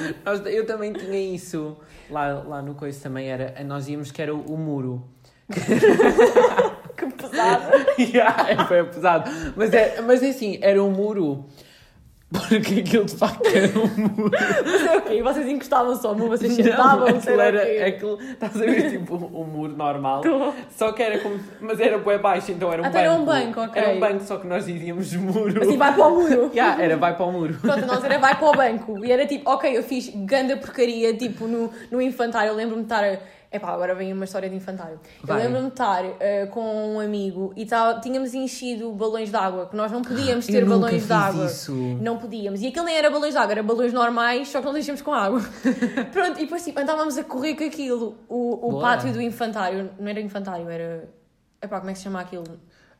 Eu 0.46 0.66
também 0.66 0.92
tinha 0.94 1.20
isso. 1.20 1.76
Lá, 2.08 2.42
lá 2.42 2.62
no 2.62 2.74
coisa 2.74 2.98
também 3.02 3.28
era. 3.28 3.54
Nós 3.64 3.88
íamos 3.88 4.10
que 4.10 4.22
era 4.22 4.34
o, 4.34 4.40
o 4.40 4.56
muro. 4.56 5.06
Que 6.94 7.06
pesado. 7.06 7.72
yeah, 7.98 8.50
é, 8.50 8.64
foi 8.66 8.84
pesado. 8.84 9.30
Mas, 9.56 9.72
é, 9.72 10.00
mas 10.02 10.22
é 10.22 10.28
assim, 10.28 10.58
era 10.60 10.82
um 10.82 10.90
muro. 10.90 11.46
Porque 12.32 12.80
aquilo 12.80 13.04
de 13.04 13.14
facto 13.16 13.46
era 13.46 13.68
um 13.78 13.86
muro. 14.10 14.30
Mas 14.64 14.82
é 14.86 14.96
ok, 14.96 15.22
vocês 15.22 15.48
encostavam 15.48 15.94
só, 15.96 16.14
mas 16.14 16.28
vocês 16.28 16.56
Não, 16.56 16.64
sentavam. 16.64 17.06
aquilo 17.08 17.40
era. 17.40 17.86
Aquilo, 17.86 18.18
estás 18.22 18.56
a 18.56 18.64
ver 18.64 18.90
tipo 18.90 19.14
um 19.16 19.44
muro 19.44 19.76
normal. 19.76 20.22
Só 20.76 20.92
que 20.92 21.02
era 21.02 21.18
como. 21.18 21.38
Mas 21.60 21.78
era 21.78 21.98
bué 21.98 22.18
baixo, 22.18 22.52
então 22.52 22.72
era 22.72 22.82
um 22.82 22.86
Ah, 22.86 22.88
banco. 22.90 22.98
então 22.98 23.12
era 23.12 23.20
um 23.22 23.24
banco, 23.24 23.60
ok. 23.60 23.82
Era 23.82 23.90
um 23.94 24.00
banco, 24.00 24.24
só 24.24 24.36
que 24.38 24.46
nós 24.46 24.64
dizíamos 24.66 25.12
muro. 25.14 25.62
Assim, 25.62 25.76
vai 25.76 25.94
para 25.94 26.06
o 26.06 26.10
muro. 26.20 26.50
Yeah, 26.54 26.82
era 26.82 26.96
vai 26.96 27.16
para 27.16 27.26
o 27.26 27.32
muro. 27.32 27.54
Pronto, 27.60 27.86
nós 27.86 28.02
era 28.04 28.18
vai 28.18 28.34
para 28.36 28.48
o 28.48 28.52
banco. 28.52 29.04
E 29.04 29.12
era 29.12 29.26
tipo, 29.26 29.50
ok, 29.50 29.76
eu 29.76 29.82
fiz 29.82 30.10
ganda 30.14 30.56
porcaria, 30.56 31.14
tipo, 31.14 31.46
no, 31.46 31.70
no 31.90 32.00
infantário. 32.00 32.50
Eu 32.50 32.54
lembro-me 32.56 32.82
de 32.82 32.86
estar. 32.92 33.18
Epá, 33.52 33.70
agora 33.72 33.94
vem 33.94 34.12
uma 34.12 34.24
história 34.24 34.48
de 34.48 34.56
infantário. 34.56 34.98
Vai. 35.22 35.38
Eu 35.40 35.44
lembro-me 35.44 35.66
de 35.66 35.72
estar 35.74 36.02
eh, 36.20 36.46
com 36.46 36.94
um 36.94 37.00
amigo 37.00 37.52
e 37.54 37.66
tava, 37.66 38.00
tínhamos 38.00 38.32
enchido 38.32 38.90
balões 38.92 39.28
de 39.28 39.36
água, 39.36 39.66
que 39.66 39.76
nós 39.76 39.92
não 39.92 40.00
podíamos 40.00 40.46
ter 40.48 40.62
Eu 40.62 40.68
balões 40.68 41.06
de 41.06 41.12
água. 41.12 41.44
isso. 41.46 41.72
Não 42.00 42.16
podíamos. 42.16 42.62
E 42.62 42.68
aquilo 42.68 42.86
nem 42.86 42.96
era 42.96 43.10
balões 43.10 43.32
de 43.34 43.38
água, 43.38 43.52
era 43.52 43.62
balões 43.62 43.92
normais, 43.92 44.48
só 44.48 44.60
que 44.60 44.64
nós 44.66 44.76
enchemos 44.76 45.02
com 45.02 45.12
água. 45.12 45.40
Pronto, 46.12 46.38
e 46.38 46.44
depois 46.44 46.64
tipo, 46.64 46.80
andávamos 46.80 47.18
a 47.18 47.24
correr 47.24 47.54
com 47.54 47.64
aquilo. 47.64 48.16
O, 48.28 48.76
o 48.76 48.80
pátio 48.80 49.12
do 49.12 49.20
infantário, 49.20 49.90
não 49.98 50.08
era 50.08 50.20
infantário, 50.20 50.68
era. 50.70 51.08
Epá, 51.60 51.78
como 51.78 51.90
é 51.90 51.92
que 51.92 51.98
se 51.98 52.04
chama 52.04 52.20
aquilo? 52.20 52.44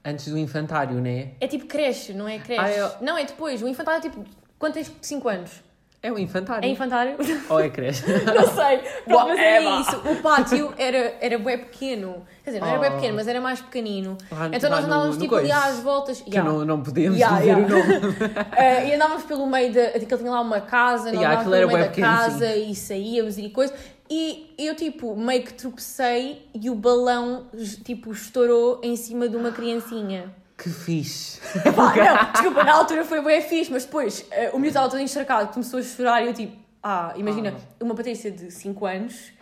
Antes 0.05 0.29
do 0.29 0.37
infantário, 0.37 1.01
né? 1.01 1.31
É 1.41 1.47
tipo 1.47 1.65
creche, 1.67 2.13
não 2.13 2.29
é 2.29 2.39
creche? 2.39 2.61
Ah, 2.61 2.71
eu- 2.71 2.91
Não, 3.01 3.17
é 3.17 3.25
depois. 3.25 3.63
O 3.63 3.69
infantário 3.69 3.99
é 3.99 4.03
tipo. 4.03 4.23
Quando 4.59 4.75
tens 4.75 4.93
5 5.01 5.29
anos? 5.29 5.63
É 6.03 6.11
o 6.11 6.19
infantário. 6.19 6.67
É 6.67 6.69
infantário? 6.73 7.17
Ou 7.49 7.61
é 7.61 7.69
creche? 7.71 8.03
Não 8.27 8.49
sei. 8.55 8.79
Pronto, 9.05 9.29
mas 9.29 9.39
era 9.39 9.65
Whatever. 9.65 9.81
isso. 9.81 9.97
O 10.11 10.17
pátio 10.17 10.75
era, 10.77 11.15
era 11.21 11.39
bué 11.39 11.57
pequeno. 11.59 12.27
Quer 12.43 12.51
dizer, 12.51 12.61
não 12.61 12.67
era 12.69 12.79
bué 12.81 12.89
Oh. 12.91 12.95
pequeno, 12.97 13.15
mas 13.15 13.29
era 13.29 13.41
mais 13.41 13.61
pequenino. 13.61 14.19
Lá- 14.33 14.51
então 14.53 14.69
nós 14.69 14.85
andávamos 14.85 15.17
no 15.17 15.23
tipo 15.23 15.37
ali 15.37 15.53
às 15.53 15.79
voltas. 15.79 16.21
Que 16.21 16.31
Yeah. 16.31 16.51
não, 16.51 16.65
não 16.65 16.83
podemos 16.83 17.17
Yeah, 17.17 17.39
dizer 17.39 17.51
yeah. 17.57 17.65
o 17.65 17.79
nome. 17.79 18.17
Eh, 18.59 18.89
e 18.89 18.95
andávamos 18.95 19.23
pelo 19.23 19.47
meio 19.47 19.73
da. 19.73 19.83
Aquilo 19.91 20.19
tinha 20.19 20.31
lá 20.33 20.41
uma 20.41 20.61
casa, 20.61 21.05
nós 21.05 21.15
Yeah, 21.15 21.41
andávamos 21.41 21.41
aquilo 21.41 21.55
era 21.55 21.67
pelo 21.69 21.79
meio 21.79 21.85
da 21.85 21.91
pequeno, 21.95 22.07
casa 22.17 22.57
e 22.57 22.75
saíamos 22.75 23.39
e 23.39 23.49
coisa. 23.51 23.73
E 24.11 24.55
eu, 24.59 24.75
tipo, 24.75 25.15
meio 25.17 25.43
que 25.45 25.55
tropecei 25.55 26.47
e 26.53 26.69
o 26.69 26.75
balão, 26.75 27.47
tipo, 27.85 28.13
estourou 28.13 28.81
em 28.83 28.97
cima 28.97 29.29
de 29.29 29.37
uma 29.37 29.53
criancinha. 29.53 30.35
Que 30.63 30.71
fixe. 30.71 31.41
Pá, 31.75 31.95
não, 31.97 32.33
desculpa, 32.33 32.65
na 32.65 32.75
altura 32.75 33.05
foi 33.05 33.21
bem 33.23 33.41
fixe, 33.43 33.71
mas 33.73 33.85
depois 33.85 34.25
eh, 34.31 34.51
o 34.53 34.57
miúdo 34.57 34.69
estava 34.69 34.89
todo 34.89 35.01
encharcado, 35.01 35.53
começou 35.53 35.81
a 35.81 35.83
chorar 35.83 36.23
e 36.23 36.29
eu 36.29 36.35
tipo, 36.35 36.57
ah, 36.83 37.13
imagina, 37.17 37.55
uma 37.81 37.95
Patrícia 37.95 38.31
de 38.31 38.51
5 38.51 38.87
anos, 38.87 39.33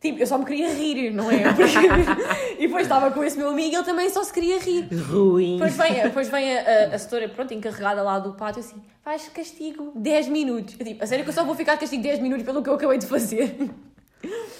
tipo, 0.00 0.20
eu 0.20 0.26
só 0.26 0.38
me 0.38 0.44
queria 0.44 0.72
rir, 0.72 1.10
não 1.10 1.28
é? 1.30 1.38
Porque- 1.52 2.56
e 2.62 2.66
depois 2.66 2.82
estava 2.84 3.10
com 3.10 3.24
esse 3.24 3.36
meu 3.36 3.48
amigo, 3.50 3.74
ele 3.74 3.84
também 3.84 4.08
só 4.10 4.22
se 4.22 4.32
queria 4.32 4.58
rir. 4.60 4.88
Ruim. 5.10 5.54
Depois 5.58 5.76
vem, 5.76 6.02
depois 6.02 6.28
vem 6.28 6.56
a, 6.58 6.60
a, 6.62 6.94
a 6.94 6.98
setora, 6.98 7.28
pronto, 7.28 7.52
encarregada 7.52 8.02
lá 8.02 8.18
do 8.20 8.34
pátio, 8.34 8.60
assim, 8.60 8.76
faz 9.02 9.28
castigo 9.28 9.92
10 9.96 10.28
minutos. 10.28 10.76
Eu 10.78 10.86
tipo, 10.86 11.02
a 11.02 11.06
sério 11.06 11.24
que 11.24 11.30
eu 11.30 11.34
só 11.34 11.44
vou 11.44 11.54
ficar 11.56 11.74
de 11.74 11.80
castigo 11.80 12.02
10 12.02 12.20
minutos 12.20 12.44
pelo 12.44 12.62
que 12.62 12.68
eu 12.70 12.74
acabei 12.74 12.98
de 12.98 13.06
fazer? 13.06 13.56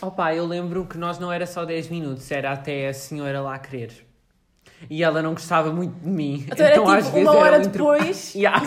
Opa, 0.02 0.34
eu 0.34 0.46
lembro 0.46 0.86
que 0.86 0.96
nós 0.98 1.18
não 1.18 1.30
era 1.30 1.46
só 1.46 1.64
10 1.64 1.88
minutos, 1.88 2.30
era 2.30 2.52
até 2.52 2.88
a 2.88 2.92
senhora 2.94 3.40
lá 3.40 3.58
querer. 3.58 4.09
E 4.88 5.02
ela 5.02 5.20
não 5.22 5.32
gostava 5.34 5.72
muito 5.72 5.92
de 6.00 6.08
mim. 6.08 6.46
Então 6.50 6.64
era 6.66 6.74
às 6.98 7.04
tipo, 7.04 7.12
vezes 7.16 7.28
uma 7.28 7.36
hora 7.38 7.58
inter- 7.58 7.70
depois, 7.72 8.34
Yeah. 8.36 8.62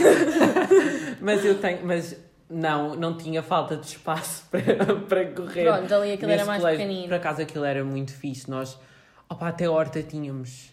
mas 1.21 1.43
eu 1.43 1.57
tenho. 1.59 1.85
Mas 1.85 2.15
não, 2.49 2.95
não 2.95 3.17
tinha 3.17 3.41
falta 3.41 3.75
de 3.77 3.87
espaço 3.87 4.45
para, 4.51 4.95
para 4.95 5.25
correr. 5.31 5.63
pronto, 5.63 5.93
ali 5.95 6.13
aquilo 6.13 6.31
era 6.31 6.45
mais 6.45 6.61
colégio. 6.61 6.81
pequenino. 6.85 7.07
Por 7.07 7.15
acaso 7.15 7.41
aquilo 7.41 7.65
era 7.65 7.83
muito 7.83 8.11
fixe. 8.13 8.49
Nós, 8.49 8.77
opa, 9.29 9.47
até 9.47 9.67
horta 9.69 10.03
tínhamos. 10.03 10.71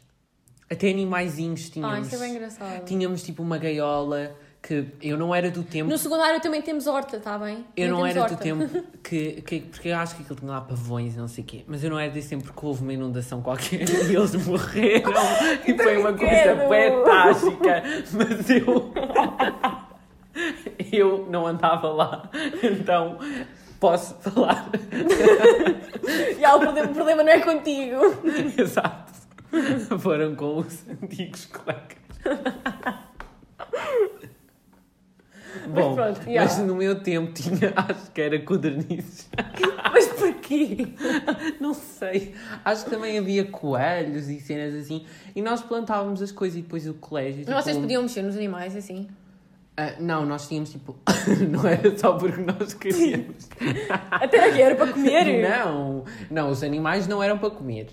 Até 0.71 0.91
animaizinhos 0.91 1.69
tínhamos. 1.71 1.97
Ah, 1.97 2.01
isso 2.01 2.15
é 2.15 2.19
bem 2.19 2.31
engraçado. 2.37 2.85
Tínhamos 2.85 3.23
tipo 3.23 3.43
uma 3.43 3.59
gaiola, 3.59 4.37
que 4.63 4.87
eu 5.01 5.17
não 5.17 5.35
era 5.35 5.51
do 5.51 5.63
tempo. 5.63 5.89
No 5.89 5.97
secundário 5.97 6.41
também 6.41 6.61
temos 6.61 6.87
horta, 6.87 7.17
está 7.17 7.39
bem? 7.39 7.65
Eu 7.77 7.91
não 7.91 8.05
era 8.07 8.23
horta. 8.23 8.37
do 8.37 8.41
tempo 8.41 8.69
que, 9.03 9.43
que. 9.43 9.61
Porque 9.61 9.89
eu 9.89 9.97
acho 9.97 10.17
que 10.17 10.23
aquilo 10.23 10.39
tinha 10.39 10.53
lá 10.53 10.61
pavões 10.61 11.15
e 11.15 11.19
não 11.19 11.29
sei 11.29 11.43
o 11.43 11.47
quê. 11.47 11.65
Mas 11.67 11.83
eu 11.83 11.91
não 11.91 11.99
era 11.99 12.11
desse 12.13 12.29
tempo 12.31 12.45
porque 12.45 12.67
houve 12.67 12.83
uma 12.83 12.93
inundação 12.93 13.41
qualquer 13.41 13.89
e 13.89 14.15
eles 14.15 14.35
morreram. 14.47 15.13
e 15.67 15.77
foi 15.77 15.97
uma 15.97 16.13
coisa 16.13 17.03
trágica. 17.05 17.83
Mas 18.13 18.51
eu. 18.51 18.93
eu 20.93 21.27
não 21.31 21.47
andava 21.47 21.89
lá. 21.89 22.31
Então 22.63 23.19
posso 23.79 24.15
falar. 24.17 24.69
Já, 26.39 26.55
o 26.55 26.61
problema, 26.61 26.91
o 26.91 26.95
problema 26.95 27.23
não 27.23 27.33
é 27.33 27.41
contigo. 27.41 27.97
Exato. 28.59 29.11
Foram 29.99 30.35
com 30.37 30.59
os 30.59 30.85
antigos 30.89 31.47
colegas. 31.47 31.99
Bom, 35.69 35.95
pronto, 35.95 36.21
yeah. 36.29 36.43
mas 36.43 36.59
no 36.67 36.75
meu 36.75 37.03
tempo 37.03 37.33
tinha, 37.33 37.73
acho 37.77 38.11
que 38.13 38.21
era 38.21 38.39
codornizes. 38.41 39.29
Mas 39.93 40.07
porquê? 40.09 40.89
Não 41.61 41.75
sei. 41.75 42.35
Acho 42.65 42.85
que 42.85 42.91
também 42.91 43.19
havia 43.19 43.45
coelhos 43.45 44.29
e 44.29 44.41
cenas 44.41 44.75
assim. 44.75 45.05
E 45.35 45.43
nós 45.43 45.63
plantávamos 45.63 46.23
as 46.23 46.31
coisas 46.31 46.59
e 46.59 46.63
depois 46.63 46.87
o 46.87 46.95
colégio. 46.95 47.45
Mas 47.47 47.65
vocês 47.65 47.77
tipo, 47.77 47.83
podiam 47.83 48.03
mexer 48.03 48.23
nos 48.23 48.37
animais 48.37 48.77
assim? 48.77 49.09
ah, 49.77 49.95
não, 49.99 50.27
nós 50.27 50.47
tínhamos 50.47 50.71
tipo. 50.71 50.97
não 51.49 51.67
era 51.67 51.97
só 51.97 52.13
porque 52.13 52.41
nós 52.41 52.75
queríamos. 52.75 53.49
Até 54.11 54.51
aqui 54.51 54.61
era 54.61 54.75
para 54.75 54.93
comer? 54.93 55.49
Não, 55.49 56.05
não, 56.31 56.51
os 56.51 56.63
animais 56.63 57.07
não 57.07 57.23
eram 57.23 57.39
para 57.39 57.51
comer. 57.51 57.89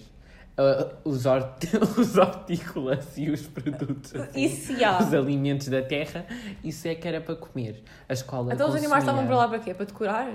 Ah, 0.57 0.87
os, 1.03 1.25
hort... 1.25 1.63
os 1.97 2.17
hortícolas 2.17 3.15
e 3.15 3.29
os 3.29 3.43
produtos. 3.43 4.15
assim, 4.15 4.43
Isso 4.43 4.75
já. 4.77 4.97
Os 4.99 5.13
alimentos 5.13 5.67
da 5.67 5.81
terra, 5.83 6.25
isso 6.63 6.87
é 6.87 6.95
que 6.95 7.07
era 7.07 7.21
para 7.21 7.35
comer. 7.35 7.83
A 8.09 8.13
escola. 8.13 8.53
Então 8.53 8.67
os 8.67 8.75
animais 8.75 9.03
estavam 9.03 9.25
para 9.27 9.35
lá 9.35 9.47
para 9.47 9.59
quê? 9.59 9.73
Para 9.73 9.85
decorar? 9.85 10.27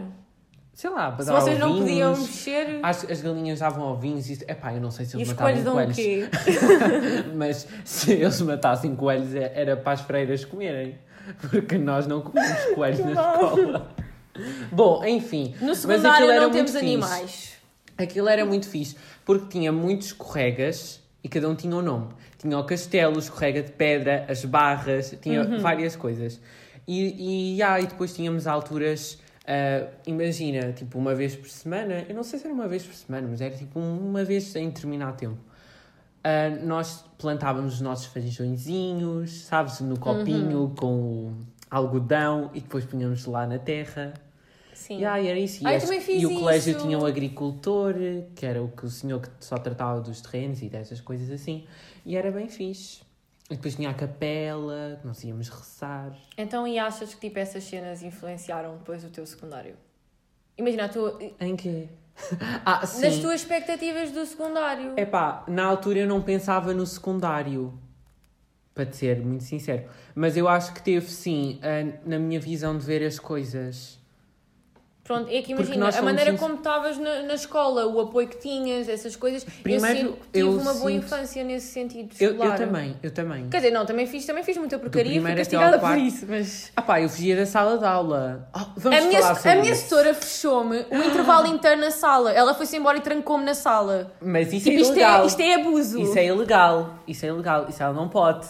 Sei 0.74 0.88
lá, 0.88 1.10
para 1.12 1.24
Se 1.24 1.30
dar 1.30 1.40
vocês 1.40 1.58
não 1.58 1.70
ovinhos. 1.72 1.88
podiam 1.90 2.16
mexer. 2.16 2.80
As, 2.82 3.10
as 3.10 3.20
galinhas 3.20 3.58
davam 3.60 3.84
ovinhos 3.92 4.30
e... 4.30 4.32
Epá, 4.48 4.72
eu 4.72 4.80
não 4.80 4.90
sei 4.90 5.04
se 5.04 5.16
E 5.16 5.20
eles 5.20 5.28
os 5.28 5.34
matavam 5.34 5.72
coelhos 5.74 5.96
quê? 5.96 6.28
Mas 7.36 7.68
se 7.84 8.12
eles 8.12 8.40
matassem 8.40 8.96
coelhos 8.96 9.34
é- 9.34 9.52
era 9.54 9.76
para 9.76 9.92
as 9.92 10.00
freiras 10.00 10.44
comerem. 10.44 10.98
Porque 11.50 11.76
nós 11.76 12.06
não 12.06 12.22
comemos 12.22 12.64
coelhos 12.74 13.00
na 13.00 13.10
escola. 13.10 13.88
Bom, 14.70 15.04
enfim. 15.04 15.54
No 15.60 15.74
secundário 15.74 16.40
não 16.40 16.50
temos 16.50 16.74
fixe. 16.74 17.51
Aquilo 18.02 18.28
era 18.28 18.44
muito 18.44 18.68
fixe. 18.68 18.96
Porque 19.24 19.46
tinha 19.48 19.70
muitos 19.72 20.08
escorregas 20.08 21.00
e 21.22 21.28
cada 21.28 21.48
um 21.48 21.54
tinha 21.54 21.74
um 21.74 21.82
nome. 21.82 22.08
Tinha 22.38 22.58
o 22.58 22.64
castelo, 22.64 23.16
o 23.16 23.18
escorrega 23.18 23.62
de 23.62 23.72
pedra, 23.72 24.26
as 24.28 24.44
barras, 24.44 25.16
tinha 25.22 25.42
Uhum. 25.42 25.58
várias 25.60 25.94
coisas. 25.96 26.40
E, 26.86 27.54
e, 27.56 27.62
ah, 27.62 27.80
e 27.80 27.86
depois 27.86 28.12
tínhamos 28.14 28.46
alturas... 28.48 29.18
ah, 29.46 29.86
imagina, 30.06 30.72
tipo, 30.72 30.98
uma 30.98 31.14
vez 31.14 31.36
por 31.36 31.48
semana, 31.48 32.04
eu 32.08 32.14
não 32.14 32.24
sei 32.24 32.38
se 32.40 32.44
era 32.46 32.52
uma 32.54 32.66
vez 32.66 32.82
por 32.84 32.94
semana, 32.94 33.28
mas 33.30 33.40
era 33.40 33.54
tipo 33.54 33.78
uma 33.78 34.24
vez 34.24 34.54
em 34.56 34.68
determinado 34.68 35.16
tempo. 35.16 35.38
Ah, 36.24 36.50
nós 36.62 37.04
plantávamos 37.18 37.74
os 37.74 37.80
nossos 37.80 38.06
feijõezinhos, 38.06 39.42
sabes, 39.44 39.80
no 39.80 39.98
copinho 39.98 40.60
Uhum. 40.62 40.74
com 40.74 40.94
o 40.94 41.32
algodão 41.70 42.50
e 42.52 42.60
depois 42.60 42.84
punhamos 42.84 43.24
lá 43.26 43.46
na 43.46 43.58
terra. 43.58 44.12
Sim. 44.72 45.04
Aí 45.04 45.26
era 45.28 45.38
isso. 45.38 45.62
E, 45.66 46.20
e 46.20 46.26
o 46.26 46.38
colégio 46.40 46.72
isso. 46.72 46.80
tinha 46.80 46.98
o 46.98 47.06
agricultor, 47.06 47.94
que 48.34 48.44
era 48.46 48.62
o, 48.62 48.68
que 48.68 48.84
o 48.84 48.90
senhor 48.90 49.20
que 49.20 49.28
só 49.40 49.56
tratava 49.58 50.00
dos 50.00 50.20
terrenos 50.20 50.62
e 50.62 50.68
dessas 50.68 51.00
coisas 51.00 51.30
assim. 51.30 51.66
E 52.04 52.16
era 52.16 52.30
bem 52.30 52.48
fixe. 52.48 53.00
E 53.50 53.54
depois 53.56 53.74
tinha 53.74 53.90
a 53.90 53.94
capela, 53.94 54.98
que 55.00 55.06
nós 55.06 55.22
íamos 55.24 55.48
rezar. 55.48 56.16
Então, 56.38 56.66
e 56.66 56.78
achas 56.78 57.12
que 57.14 57.20
tipo 57.20 57.38
essas 57.38 57.64
cenas 57.64 58.02
influenciaram 58.02 58.76
depois 58.76 59.04
o 59.04 59.10
teu 59.10 59.26
secundário? 59.26 59.76
Imagina, 60.56 60.84
a 60.84 60.88
tua, 60.88 61.18
Em 61.40 61.54
quê? 61.56 61.88
ah, 62.64 62.86
sim. 62.86 63.02
nas 63.02 63.18
tuas 63.18 63.40
expectativas 63.40 64.10
do 64.10 64.24
secundário. 64.24 64.94
Epá, 64.98 65.44
na 65.48 65.64
altura 65.64 66.00
eu 66.00 66.06
não 66.06 66.22
pensava 66.22 66.72
no 66.72 66.86
secundário, 66.86 67.78
para 68.74 68.86
te 68.86 68.96
ser 68.96 69.20
muito 69.20 69.44
sincero. 69.44 69.88
Mas 70.14 70.36
eu 70.36 70.48
acho 70.48 70.72
que 70.72 70.82
teve 70.82 71.10
sim, 71.10 71.58
a- 71.62 72.08
na 72.08 72.18
minha 72.18 72.40
visão 72.40 72.76
de 72.76 72.84
ver 72.84 73.04
as 73.04 73.18
coisas. 73.18 73.98
Pronto, 75.12 75.28
é 75.30 75.42
que 75.42 75.52
imagina, 75.52 75.88
a 75.90 76.02
maneira 76.02 76.32
como 76.38 76.54
estavas 76.54 76.96
na, 76.98 77.22
na 77.22 77.34
escola, 77.34 77.86
o 77.86 78.00
apoio 78.00 78.26
que 78.28 78.38
tinhas, 78.38 78.88
essas 78.88 79.14
coisas. 79.14 79.44
Primeiro, 79.62 80.16
eu 80.32 80.48
tive 80.52 80.62
uma 80.62 80.74
boa 80.74 80.90
sinto- 80.90 81.04
infância 81.04 81.44
nesse 81.44 81.66
sentido 81.66 82.14
Eu, 82.18 82.34
eu 82.42 82.54
também, 82.56 82.96
eu 83.02 83.10
também. 83.10 83.48
Quer 83.50 83.58
dizer, 83.58 83.70
não, 83.72 83.84
também 83.84 84.06
fiz, 84.06 84.24
também 84.24 84.42
fiz 84.42 84.56
muita 84.56 84.78
porcaria 84.78 85.18
e 85.18 85.20
fui 85.20 85.34
castigada 85.34 85.78
por 85.78 85.98
isso, 85.98 86.24
mas... 86.28 86.72
Ah 86.74 86.80
pá, 86.82 87.00
eu 87.00 87.08
fugia 87.08 87.36
da 87.36 87.44
sala 87.46 87.76
de 87.76 87.84
aula. 87.84 88.48
Ah, 88.54 88.66
vamos 88.76 88.98
A 88.98 89.02
minha, 89.02 89.20
falar 89.20 89.34
sobre 89.34 89.50
a 89.50 89.56
minha 89.56 89.74
setora 89.74 90.14
fechou-me 90.14 90.78
o 90.90 90.96
intervalo 91.04 91.46
interno 91.46 91.82
na 91.84 91.90
sala. 91.90 92.32
Ela 92.32 92.54
foi-se 92.54 92.76
embora 92.76 92.96
e 92.96 93.00
trancou-me 93.02 93.44
na 93.44 93.54
sala. 93.54 94.12
Mas 94.20 94.52
isso 94.52 94.64
Tipo, 94.64 94.78
é 94.78 94.80
isto 94.80 94.92
ilegal. 94.92 95.22
é, 95.22 95.26
isto 95.26 95.40
é 95.42 95.54
abuso. 95.54 96.00
Isso 96.00 96.18
é 96.18 96.24
ilegal. 96.26 96.94
Isso 97.06 97.26
é 97.26 97.28
ilegal. 97.28 97.66
Isso 97.68 97.82
ela 97.82 97.92
não 97.92 98.08
pode. 98.08 98.46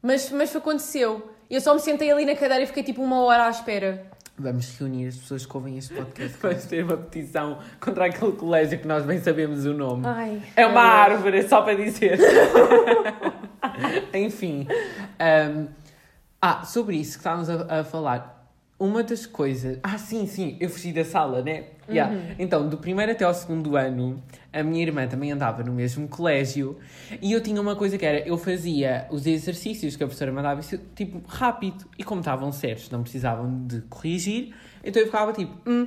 Mas, 0.00 0.30
mas 0.30 0.54
aconteceu. 0.54 1.30
Eu 1.50 1.60
só 1.60 1.74
me 1.74 1.80
sentei 1.80 2.10
ali 2.10 2.24
na 2.24 2.34
cadeira 2.34 2.62
e 2.62 2.66
fiquei 2.66 2.82
tipo 2.82 3.02
uma 3.02 3.20
hora 3.22 3.46
à 3.46 3.50
espera. 3.50 4.06
Vamos 4.36 4.76
reunir 4.78 5.06
as 5.06 5.16
pessoas 5.16 5.46
que 5.46 5.56
ouvem 5.56 5.78
este 5.78 5.94
podcast. 5.94 6.36
Vamos 6.42 6.64
ter 6.64 6.84
uma 6.84 6.96
petição 6.96 7.58
contra 7.78 8.06
aquele 8.06 8.32
colégio 8.32 8.78
que 8.80 8.86
nós 8.86 9.04
bem 9.04 9.20
sabemos 9.20 9.64
o 9.64 9.72
nome. 9.72 10.06
Ai. 10.06 10.42
É 10.56 10.66
uma 10.66 10.80
Ai, 10.80 11.12
árvore, 11.12 11.48
só 11.48 11.62
para 11.62 11.74
dizer. 11.76 12.18
Enfim. 14.12 14.66
um, 15.20 15.68
ah, 16.42 16.64
sobre 16.64 16.96
isso 16.96 17.12
que 17.12 17.18
estávamos 17.18 17.48
a, 17.48 17.80
a 17.80 17.84
falar. 17.84 18.33
Uma 18.78 19.02
das 19.02 19.24
coisas. 19.24 19.78
Ah, 19.82 19.96
sim, 19.96 20.26
sim, 20.26 20.56
eu 20.58 20.68
fugi 20.68 20.92
da 20.92 21.04
sala, 21.04 21.42
né? 21.42 21.64
Yeah. 21.88 22.34
Então, 22.38 22.68
do 22.68 22.76
primeiro 22.76 23.12
até 23.12 23.24
ao 23.24 23.32
segundo 23.32 23.76
ano, 23.76 24.20
a 24.52 24.62
minha 24.62 24.82
irmã 24.82 25.06
também 25.06 25.30
andava 25.30 25.62
no 25.62 25.72
mesmo 25.72 26.08
colégio 26.08 26.78
e 27.22 27.32
eu 27.32 27.40
tinha 27.40 27.60
uma 27.60 27.76
coisa 27.76 27.96
que 27.96 28.04
era: 28.04 28.26
eu 28.26 28.36
fazia 28.36 29.06
os 29.10 29.26
exercícios 29.26 29.94
que 29.96 30.02
a 30.02 30.06
professora 30.06 30.32
mandava, 30.32 30.60
tipo, 30.94 31.22
rápido. 31.26 31.84
E 31.98 32.02
como 32.02 32.20
estavam 32.20 32.50
certos, 32.50 32.90
não 32.90 33.02
precisavam 33.02 33.66
de 33.66 33.80
corrigir, 33.82 34.54
então 34.82 35.00
eu 35.00 35.06
ficava 35.06 35.32
tipo, 35.32 35.52
hum, 35.68 35.86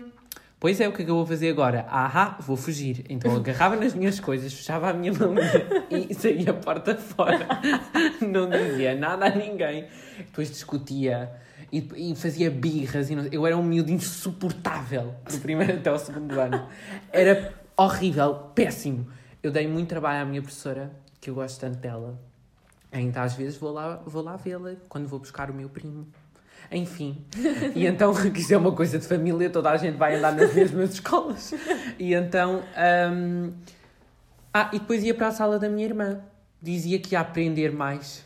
Pois 0.59 0.81
é, 0.81 0.87
o 0.87 0.91
que 0.91 1.03
é 1.03 1.05
que 1.05 1.11
eu 1.11 1.15
vou 1.15 1.25
fazer 1.25 1.49
agora? 1.49 1.85
Ahá, 1.87 2.35
vou 2.39 2.57
fugir. 2.57 3.05
Então 3.09 3.31
eu 3.31 3.37
agarrava 3.41 3.75
nas 3.75 3.93
minhas 3.93 4.19
coisas, 4.19 4.51
fechava 4.51 4.89
a 4.89 4.93
minha 4.93 5.13
mão 5.13 5.35
e 5.91 6.11
saía 6.15 6.49
a 6.49 6.53
porta 6.53 6.95
fora. 6.95 7.47
Não 8.27 8.49
dizia 8.49 8.95
nada 8.95 9.27
a 9.27 9.29
ninguém. 9.29 9.85
Depois 10.17 10.49
discutia 10.49 11.29
e, 11.71 12.11
e 12.11 12.15
fazia 12.15 12.49
birras. 12.51 13.09
E 13.09 13.15
não- 13.15 13.25
eu 13.31 13.45
era 13.45 13.57
um 13.57 13.63
miúdo 13.63 13.91
insuportável 13.91 15.15
do 15.29 15.37
primeiro 15.39 15.73
até 15.77 15.89
ao 15.89 15.99
segundo 15.99 16.39
ano. 16.39 16.67
Era 17.11 17.53
horrível, 17.75 18.33
péssimo. 18.55 19.07
Eu 19.41 19.51
dei 19.51 19.67
muito 19.67 19.89
trabalho 19.89 20.21
à 20.21 20.25
minha 20.25 20.41
professora, 20.41 20.91
que 21.21 21.29
eu 21.29 21.35
gosto 21.35 21.59
tanto 21.59 21.77
dela. 21.77 22.19
Ainda 22.91 23.21
às 23.21 23.33
vezes 23.35 23.57
vou 23.57 23.71
lá, 23.71 24.01
vou 24.05 24.21
lá 24.23 24.35
vê-la 24.37 24.73
quando 24.89 25.07
vou 25.07 25.19
buscar 25.19 25.49
o 25.51 25.53
meu 25.53 25.69
primo. 25.69 26.07
Enfim. 26.71 27.23
E 27.75 27.85
então, 27.85 28.13
que 28.31 28.39
isto 28.41 28.53
é 28.53 28.57
uma 28.57 28.71
coisa 28.71 28.97
de 28.99 29.05
família, 29.07 29.49
toda 29.49 29.69
a 29.69 29.77
gente 29.77 29.95
vai 29.95 30.15
andar 30.15 30.33
nas 30.33 30.53
mesmas 30.53 30.93
escolas. 30.93 31.53
E 31.99 32.13
então. 32.13 32.61
hum, 33.13 33.53
Ah, 34.53 34.69
e 34.73 34.79
depois 34.79 35.03
ia 35.03 35.13
para 35.13 35.27
a 35.27 35.31
sala 35.31 35.59
da 35.59 35.69
minha 35.69 35.85
irmã. 35.85 36.19
Dizia 36.61 36.97
que 36.99 37.13
ia 37.13 37.19
aprender 37.21 37.71
mais. 37.71 38.25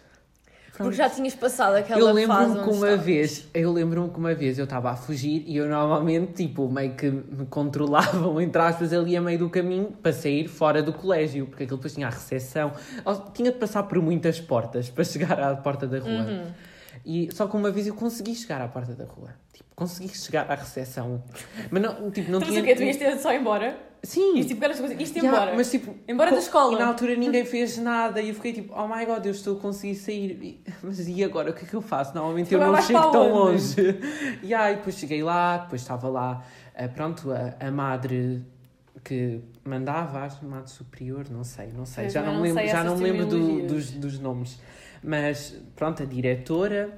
Porque 0.82 0.98
já 0.98 1.10
tinhas 1.10 1.36
passado 1.36 1.76
aquela 1.76 2.00
Eu 2.00 2.08
fase 2.08 2.20
lembro-me 2.20 2.60
onde 2.60 2.70
que 2.70 2.76
uma 2.76 2.98
vez, 2.98 3.48
eu 3.54 3.72
lembro-me 3.72 4.10
que 4.10 4.18
uma 4.18 4.34
vez 4.34 4.58
eu 4.58 4.66
estava 4.66 4.92
a 4.92 4.96
fugir 4.96 5.44
e 5.48 5.58
eu 5.58 5.68
normalmente, 5.68 6.34
tipo, 6.34 6.70
meio 6.70 6.94
que 6.94 7.10
me 7.10 7.46
controlavam, 7.50 8.40
entre 8.42 8.62
aspas, 8.62 8.94
ali 8.94 9.16
a 9.16 9.22
meio 9.22 9.40
do 9.40 9.50
caminho 9.50 9.92
para 10.02 10.14
sair 10.14 10.48
fora 10.48 10.82
do 10.82 10.94
colégio, 10.94 11.48
porque 11.48 11.64
aquilo 11.64 11.78
depois 11.78 11.94
tinha 11.94 12.08
a 12.08 12.10
recepção. 12.10 12.74
Tinha 13.34 13.52
de 13.52 13.58
passar 13.58 13.84
por 13.84 14.02
muitas 14.02 14.40
portas 14.40 14.90
para 14.90 15.04
chegar 15.06 15.40
à 15.40 15.56
porta 15.56 15.88
da 15.88 16.00
rua. 16.00 16.12
Uhum. 16.12 16.52
E 17.06 17.30
só 17.34 17.48
que 17.48 17.56
uma 17.56 17.72
vez 17.72 17.88
eu 17.88 17.96
consegui 17.96 18.36
chegar 18.36 18.62
à 18.62 18.68
porta 18.68 18.94
da 18.94 19.06
rua. 19.06 19.30
Tipo, 19.54 19.70
consegui 19.76 20.10
chegar 20.16 20.50
à 20.52 20.56
recepção. 20.56 21.24
Mas 21.70 21.82
não, 21.82 22.12
tipo, 22.12 22.32
não 22.32 22.40
Mas 22.40 22.50
tinha... 22.50 22.62
o 22.62 22.64
quê? 22.64 22.76
Tu 22.76 22.84
ias 22.84 22.98
ter 22.98 23.18
só 23.18 23.34
embora? 23.34 23.91
Sim. 24.04 24.40
Isto 24.40 24.56
tipo, 24.56 24.66
isto 25.00 25.18
Yeah, 25.20 25.38
embora. 25.38 25.56
mas 25.56 25.70
tipo, 25.70 25.96
Embora 26.08 26.32
da 26.32 26.38
co- 26.38 26.42
escola. 26.42 26.74
E 26.74 26.80
na 26.80 26.88
altura 26.88 27.16
ninguém 27.16 27.46
fez 27.46 27.78
nada 27.78 28.20
e 28.20 28.30
eu 28.30 28.36
fiquei 28.36 28.52
tipo, 28.52 28.74
oh 28.76 28.88
my 28.88 29.06
god, 29.06 29.24
eu 29.26 29.32
estou 29.32 29.58
a 29.58 29.60
conseguir 29.60 29.94
sair. 29.96 30.32
E- 30.42 30.60
Mas 30.82 31.08
e 31.08 31.24
agora? 31.24 31.52
O 31.52 31.54
que 31.54 31.66
é 31.66 31.68
que 31.68 31.74
eu 31.76 31.82
faço? 31.82 32.16
Normalmente 32.16 32.52
eu 32.54 32.60
não 32.60 32.82
chego 32.82 33.12
tão 33.12 33.32
longe. 33.32 33.76
E 34.42 34.54
aí 34.56 34.76
depois 34.78 34.96
cheguei 34.96 35.22
lá, 35.22 35.58
depois 35.60 35.82
estava 35.82 36.10
lá, 36.10 36.44
eh, 36.74 36.88
pronto, 36.88 37.32
a, 37.32 37.56
a 37.68 37.70
madre 37.72 38.44
que 39.04 39.40
mandava, 39.64 40.22
acho, 40.22 40.44
madre 40.46 40.70
superior, 40.72 41.26
não 41.30 41.44
sei, 41.44 41.68
não 41.72 41.86
sei, 41.86 42.06
Eu 42.06 42.10
já 42.10 42.22
não, 42.24 42.32
me 42.32 42.38
não 42.38 42.44
lembro, 42.56 42.68
já 42.68 42.84
não 42.84 42.96
lembro 42.98 43.26
do- 43.28 43.68
dos, 43.68 43.92
dos 43.92 44.20
nomes. 44.20 44.60
Mas 45.04 45.56
pronto, 45.76 46.02
a 46.02 46.06
diretora 46.08 46.90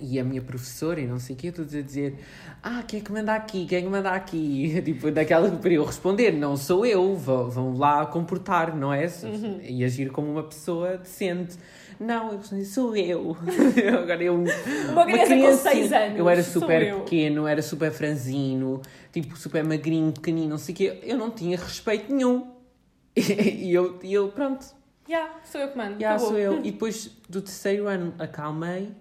E 0.00 0.18
a 0.18 0.24
minha 0.24 0.40
professora 0.42 1.00
e 1.00 1.06
não 1.06 1.18
sei 1.18 1.34
o 1.34 1.38
quê, 1.38 1.50
todos 1.52 1.74
a 1.74 1.80
dizer 1.82 2.18
Ah, 2.62 2.82
quem 2.86 3.00
é 3.00 3.02
que 3.02 3.10
manda 3.12 3.34
aqui? 3.34 3.66
Quem 3.66 3.78
é 3.78 3.82
que 3.82 3.88
manda 3.88 4.10
aqui? 4.10 4.80
Tipo, 4.84 5.10
daquela 5.10 5.50
para 5.50 5.72
eu 5.72 5.84
responder, 5.84 6.32
não 6.32 6.56
sou 6.56 6.84
eu, 6.86 7.14
vão, 7.16 7.48
vão 7.50 7.76
lá 7.76 8.06
comportar, 8.06 8.76
não 8.76 8.92
é? 8.92 9.06
Uhum. 9.24 9.60
E 9.62 9.84
agir 9.84 10.10
como 10.10 10.30
uma 10.30 10.42
pessoa 10.42 10.96
decente. 10.98 11.56
Não, 12.00 12.30
eu 12.32 12.38
respondi, 12.38 12.64
sou 12.64 12.96
eu. 12.96 13.36
Agora 14.02 14.22
eu. 14.22 14.34
Uma 14.92 15.04
criança 15.04 15.36
com 15.36 15.70
seis 15.70 15.92
anos, 15.92 16.18
Eu 16.18 16.28
era 16.28 16.42
super 16.44 16.82
eu. 16.82 17.00
pequeno, 17.00 17.46
era 17.46 17.60
super 17.60 17.90
franzino, 17.90 18.80
tipo, 19.12 19.36
super 19.36 19.64
magrinho, 19.64 20.12
pequenino, 20.12 20.50
não 20.50 20.58
sei 20.58 20.74
o 20.74 20.78
quê. 20.78 20.98
Eu 21.02 21.16
não 21.18 21.30
tinha 21.30 21.56
respeito 21.56 22.12
nenhum. 22.14 22.52
E 23.16 23.74
eu, 23.74 23.98
e 24.04 24.14
eu 24.14 24.28
pronto, 24.28 24.64
Já, 25.08 25.28
sou 25.44 25.60
eu 25.60 25.68
que 25.70 25.76
mando. 25.76 25.98
já 25.98 26.10
acabou. 26.10 26.28
sou 26.28 26.38
eu. 26.38 26.58
E 26.60 26.70
depois 26.70 27.10
do 27.28 27.42
terceiro 27.42 27.88
ano 27.88 28.14
acalmei. 28.16 28.92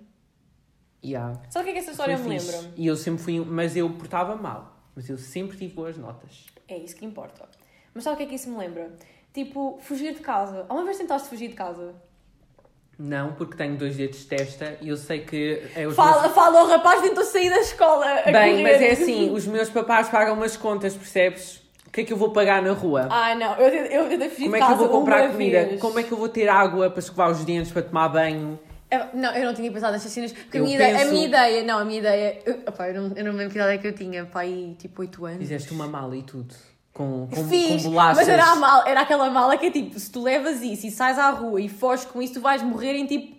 Yeah, 1.07 1.39
Sabe 1.49 1.63
o 1.63 1.65
que 1.65 1.69
é 1.69 1.73
que 1.73 1.79
essa 1.79 1.91
história 1.91 2.17
me 2.17 2.27
lembra? 2.27 2.59
E 2.75 2.85
eu 2.85 2.95
sempre 2.97 3.23
fui, 3.23 3.39
mas 3.39 3.77
eu 3.77 3.89
portava 3.91 4.35
mal. 4.35 4.75
Mas 4.95 5.07
eu 5.09 5.17
sempre 5.17 5.55
tive 5.57 5.73
boas 5.73 5.97
notas. 5.97 6.45
É 6.67 6.77
isso 6.77 6.95
que 6.95 7.05
importa. 7.05 7.47
Mas 7.93 8.03
sabe 8.03 8.15
o 8.15 8.17
que 8.17 8.23
é 8.23 8.25
que 8.27 8.35
isso 8.35 8.49
me 8.49 8.57
lembra? 8.57 8.91
Tipo, 9.33 9.77
fugir 9.81 10.13
de 10.13 10.19
casa. 10.19 10.65
Alguma 10.67 10.83
vez 10.85 10.97
tentaste 10.97 11.29
fugir 11.29 11.47
de 11.49 11.53
casa? 11.53 11.95
Não, 12.99 13.33
porque 13.33 13.55
tenho 13.55 13.77
dois 13.77 13.95
dedos 13.95 14.19
de 14.19 14.25
testa 14.25 14.75
e 14.81 14.89
eu 14.89 14.97
sei 14.97 15.19
que 15.23 15.61
é 15.75 15.85
os 15.85 15.95
Fala, 15.95 16.27
fala, 16.29 16.63
o 16.63 16.67
rapaz 16.67 17.01
tentou 17.01 17.23
sair 17.23 17.49
da 17.49 17.59
escola. 17.59 18.05
a 18.05 18.31
meus... 18.31 18.33
Bem, 18.33 18.63
mas 18.63 18.81
é 18.81 18.91
assim, 18.91 19.29
os 19.31 19.45
meus 19.45 19.69
papás 19.69 20.09
pagam 20.09 20.33
umas 20.33 20.57
contas, 20.57 20.95
percebes? 20.95 21.57
O 21.85 21.91
que 21.91 22.01
é 22.01 22.03
que 22.03 22.11
eu 22.11 22.17
vou 22.17 22.31
pagar 22.31 22.61
na 22.61 22.73
rua? 22.73 23.07
Ah, 23.09 23.35
não, 23.35 23.55
eu, 23.55 23.69
eu, 23.69 24.11
eu 24.11 24.29
fugir 24.29 24.45
Como 24.45 24.55
de 24.55 24.55
é 24.55 24.59
que 24.59 24.59
casa 24.59 24.71
eu 24.73 24.77
vou 24.77 24.89
comprar 24.89 25.21
uma 25.21 25.31
comida? 25.31 25.65
vez. 25.65 25.79
Como 25.81 25.99
é 25.99 26.03
que 26.03 26.11
eu 26.11 26.17
vou 26.17 26.27
ter 26.27 26.49
água 26.49 26.89
para 26.89 26.99
escovar 26.99 27.29
os 27.31 27.45
dentes, 27.45 27.71
para 27.71 27.83
tomar 27.83 28.09
banho? 28.09 28.59
Não, 29.13 29.31
eu 29.33 29.45
não 29.45 29.53
tinha 29.53 29.69
pensado 29.71 29.91
nestas 29.93 30.11
cenas, 30.11 30.31
porque 30.31 30.57
a 30.57 30.61
minha, 30.61 30.75
ideia, 30.75 30.95
a 30.95 30.99
penso- 30.99 31.11
minha 31.11 31.25
ideia, 31.27 31.63
não, 31.63 31.77
a 31.79 31.83
minha 31.85 31.99
ideia, 31.99 32.39
eu, 32.45 32.59
opá, 32.67 32.87
eu, 32.89 32.93
não, 33.01 33.17
eu 33.17 33.25
não 33.25 33.31
me 33.33 33.37
lembro 33.39 33.51
que 33.51 33.57
idade 33.59 33.73
é 33.73 33.77
que 33.79 33.87
eu 33.87 33.93
tinha, 33.93 34.25
pá, 34.25 34.41
aí 34.41 34.75
tipo 34.79 35.01
8 35.01 35.25
anos. 35.25 35.37
Fizeste 35.39 35.73
uma 35.73 35.87
mala 35.87 36.15
e 36.15 36.23
tudo. 36.23 36.55
Com, 36.93 37.27
com, 37.31 37.47
Fiz, 37.47 37.83
com 37.83 37.89
bolachas. 37.91 38.17
mas 38.17 38.27
era, 38.29 38.43
a 38.45 38.55
mala, 38.55 38.89
era 38.89 39.01
aquela 39.01 39.29
mala 39.29 39.55
que 39.57 39.67
é 39.67 39.71
tipo, 39.71 39.99
se 39.99 40.09
tu 40.09 40.23
levas 40.23 40.61
isso 40.61 40.87
e 40.87 40.91
sais 40.91 41.19
à 41.19 41.29
rua 41.29 41.61
e 41.61 41.69
foges 41.69 42.05
com 42.05 42.21
isso, 42.21 42.35
tu 42.35 42.41
vais 42.41 42.63
morrer 42.63 42.93
em 42.95 43.05
tipo 43.05 43.36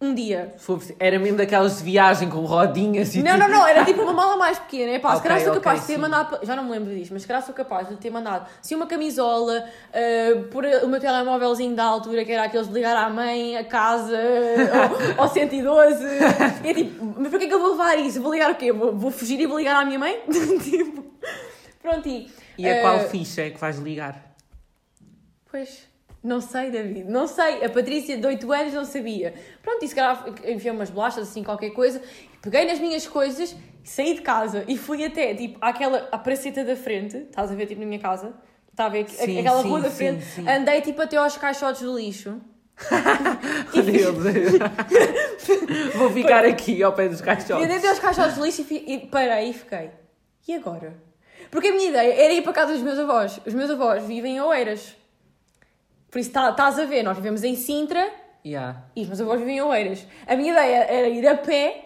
um 0.00 0.14
dia. 0.14 0.54
Era 1.00 1.18
mesmo 1.18 1.36
daquelas 1.36 1.78
de 1.78 1.84
viagem 1.84 2.30
com 2.30 2.44
rodinhas 2.44 3.14
e 3.16 3.22
Não, 3.22 3.32
tipo- 3.32 3.48
não, 3.48 3.48
não, 3.48 3.66
era 3.66 3.84
tipo 3.84 4.02
uma 4.02 4.12
mala 4.12 4.36
mais 4.36 4.56
pequena. 4.58 4.92
É 4.92 4.98
pá, 5.00 5.16
se 5.16 5.22
calhar 5.22 5.40
sou 5.40 5.54
capaz 5.54 5.80
de 5.80 5.86
ter 5.88 5.94
sim. 5.94 6.00
mandado. 6.00 6.38
Já 6.44 6.54
não 6.54 6.64
me 6.64 6.70
lembro 6.70 6.94
disto, 6.94 7.12
mas 7.12 7.22
se 7.22 7.28
calhar 7.28 7.42
sou 7.44 7.52
capaz 7.52 7.88
de 7.88 7.96
ter 7.96 8.10
mandado. 8.10 8.48
Se 8.62 8.76
uma 8.76 8.86
camisola, 8.86 9.64
uh, 9.90 10.42
por 10.44 10.64
o 10.64 10.86
meu 10.86 11.00
telemóvelzinho 11.00 11.74
da 11.74 11.84
altura, 11.84 12.24
que 12.24 12.30
era 12.30 12.44
aqueles 12.44 12.68
de 12.68 12.74
ligar 12.74 12.96
à 12.96 13.10
mãe, 13.10 13.56
a 13.56 13.64
casa, 13.64 14.16
ao, 15.16 15.24
ao 15.26 15.28
112. 15.28 16.04
E 16.64 16.68
é 16.68 16.74
tipo, 16.74 17.14
mas 17.18 17.28
para 17.28 17.38
que 17.40 17.44
é 17.46 17.48
que 17.48 17.54
eu 17.54 17.60
vou 17.60 17.72
levar 17.72 17.96
isso? 17.98 18.22
Vou 18.22 18.32
ligar 18.32 18.52
o 18.52 18.54
quê? 18.54 18.72
Vou, 18.72 18.96
vou 18.96 19.10
fugir 19.10 19.40
e 19.40 19.46
vou 19.46 19.58
ligar 19.58 19.74
à 19.82 19.84
minha 19.84 19.98
mãe? 19.98 20.20
tipo, 20.62 21.04
pronto, 21.82 22.08
e. 22.08 22.30
E 22.56 22.68
a 22.68 22.78
uh, 22.78 22.80
qual 22.82 23.00
ficha 23.08 23.42
é 23.42 23.50
que 23.50 23.58
vais 23.58 23.78
ligar? 23.78 24.34
Pois, 25.50 25.88
não 26.22 26.40
sei, 26.40 26.70
David, 26.70 27.04
não 27.08 27.26
sei. 27.26 27.64
A 27.64 27.68
Patrícia 27.68 28.16
de 28.16 28.26
8 28.26 28.52
anos 28.52 28.72
não 28.74 28.84
sabia. 28.84 29.34
Pronto, 29.62 29.84
e 29.84 29.88
se 29.88 29.94
calhar 29.94 30.24
enfiei 30.46 30.72
umas 30.72 30.90
bolachas, 30.90 31.28
assim, 31.28 31.42
qualquer 31.42 31.70
coisa. 31.70 32.02
Peguei 32.42 32.64
nas 32.66 32.78
minhas 32.78 33.06
coisas, 33.06 33.54
saí 33.84 34.14
de 34.14 34.20
casa 34.22 34.64
e 34.68 34.76
fui 34.76 35.04
até, 35.04 35.34
tipo, 35.34 35.58
àquela, 35.60 36.08
à 36.12 36.18
praceta 36.18 36.64
da 36.64 36.76
frente. 36.76 37.16
Estás 37.16 37.50
a 37.50 37.54
ver, 37.54 37.66
tipo, 37.66 37.80
na 37.80 37.86
minha 37.86 38.00
casa? 38.00 38.32
Está 38.70 38.86
a 38.86 38.88
ver? 38.88 39.08
Sim, 39.08 39.40
aquela 39.40 39.62
sim, 39.62 39.68
rua 39.68 39.80
da 39.80 39.90
sim, 39.90 39.96
frente. 39.96 40.24
sim. 40.24 40.48
Andei, 40.48 40.80
tipo, 40.80 41.00
até 41.02 41.16
aos 41.16 41.36
caixotes 41.36 41.82
do 41.82 41.96
lixo. 41.98 42.40
Meu 43.74 44.12
Deus. 44.12 44.52
Vou 45.96 46.10
ficar 46.10 46.44
aqui 46.44 46.82
ao 46.82 46.92
pé 46.92 47.08
dos 47.08 47.20
E 47.20 47.22
caixotes. 47.24 47.64
andei 47.64 47.76
até 47.78 47.88
aos 47.88 47.98
caixotes 47.98 48.36
do 48.36 48.44
lixo 48.44 48.60
e, 48.60 48.64
fi- 48.64 48.84
e 48.86 48.98
parei 49.06 49.50
e 49.50 49.52
fiquei. 49.52 49.90
E 50.46 50.54
agora? 50.54 50.94
Porque 51.50 51.68
a 51.68 51.72
minha 51.72 51.88
ideia 51.88 52.14
era 52.24 52.32
ir 52.32 52.42
para 52.42 52.52
casa 52.52 52.72
dos 52.74 52.82
meus 52.82 52.98
avós. 52.98 53.40
Os 53.46 53.52
meus 53.54 53.70
avós 53.70 54.02
vivem 54.04 54.36
em 54.36 54.40
Oeiras. 54.40 54.94
Por 56.10 56.18
isso, 56.18 56.30
tá- 56.30 56.50
estás 56.50 56.78
a 56.78 56.84
ver, 56.84 57.02
nós 57.02 57.16
vivemos 57.16 57.42
em 57.44 57.54
Sintra 57.54 58.08
Yeah. 58.46 58.82
E 58.96 59.02
os 59.02 59.08
meus 59.08 59.20
avós 59.20 59.40
viviam 59.40 59.66
em 59.66 59.70
Oeiras. 59.70 60.06
A 60.26 60.34
minha 60.36 60.52
ideia 60.52 60.84
era 60.84 61.08
ir 61.08 61.26
a 61.28 61.34
pé 61.36 61.84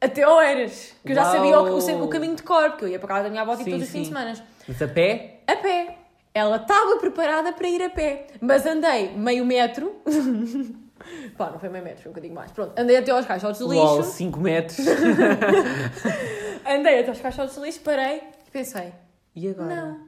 até 0.00 0.28
Oeiras. 0.28 0.94
Que 1.04 1.10
eu 1.12 1.16
já 1.16 1.24
sabia 1.24 1.58
o, 1.58 1.76
o- 1.76 2.04
o 2.04 2.08
caminho 2.08 2.36
de 2.36 2.42
cor, 2.42 2.70
porque 2.70 2.84
eu 2.84 2.88
ia 2.88 2.98
para 2.98 3.08
casa 3.08 3.22
da 3.24 3.30
minha 3.30 3.42
avó 3.42 3.56
tipo, 3.56 3.70
todos 3.70 3.84
os 3.86 3.90
fins 3.90 4.02
de 4.02 4.06
semana. 4.08 4.34
Mas 4.68 4.82
a 4.82 4.86
pé? 4.86 5.40
A 5.46 5.56
pé. 5.56 5.98
Ela 6.32 6.56
estava 6.56 6.98
preparada 6.98 7.52
para 7.52 7.66
ir 7.68 7.82
a 7.82 7.90
pé. 7.90 8.26
Mas 8.40 8.64
andei 8.66 9.10
meio 9.16 9.44
metro. 9.46 9.92
Pá, 11.36 11.50
não 11.50 11.58
foi 11.58 11.68
meio 11.68 11.82
metro, 11.82 12.02
foi 12.02 12.10
um 12.10 12.12
bocadinho 12.14 12.34
mais. 12.34 12.52
Pronto, 12.52 12.78
andei 12.78 12.96
até 12.96 13.10
aos 13.10 13.26
caixotes 13.26 13.60
de 13.60 13.66
lixo. 13.68 14.02
5 14.04 14.40
metros. 14.40 14.78
Andei 16.66 17.00
até 17.00 17.08
aos 17.08 17.20
caixotes 17.20 17.54
de 17.54 17.60
lixo, 17.60 17.80
parei 17.80 18.22
e 18.46 18.50
pensei: 18.50 18.92
E 19.34 19.48
agora? 19.48 19.74
não, 19.74 20.00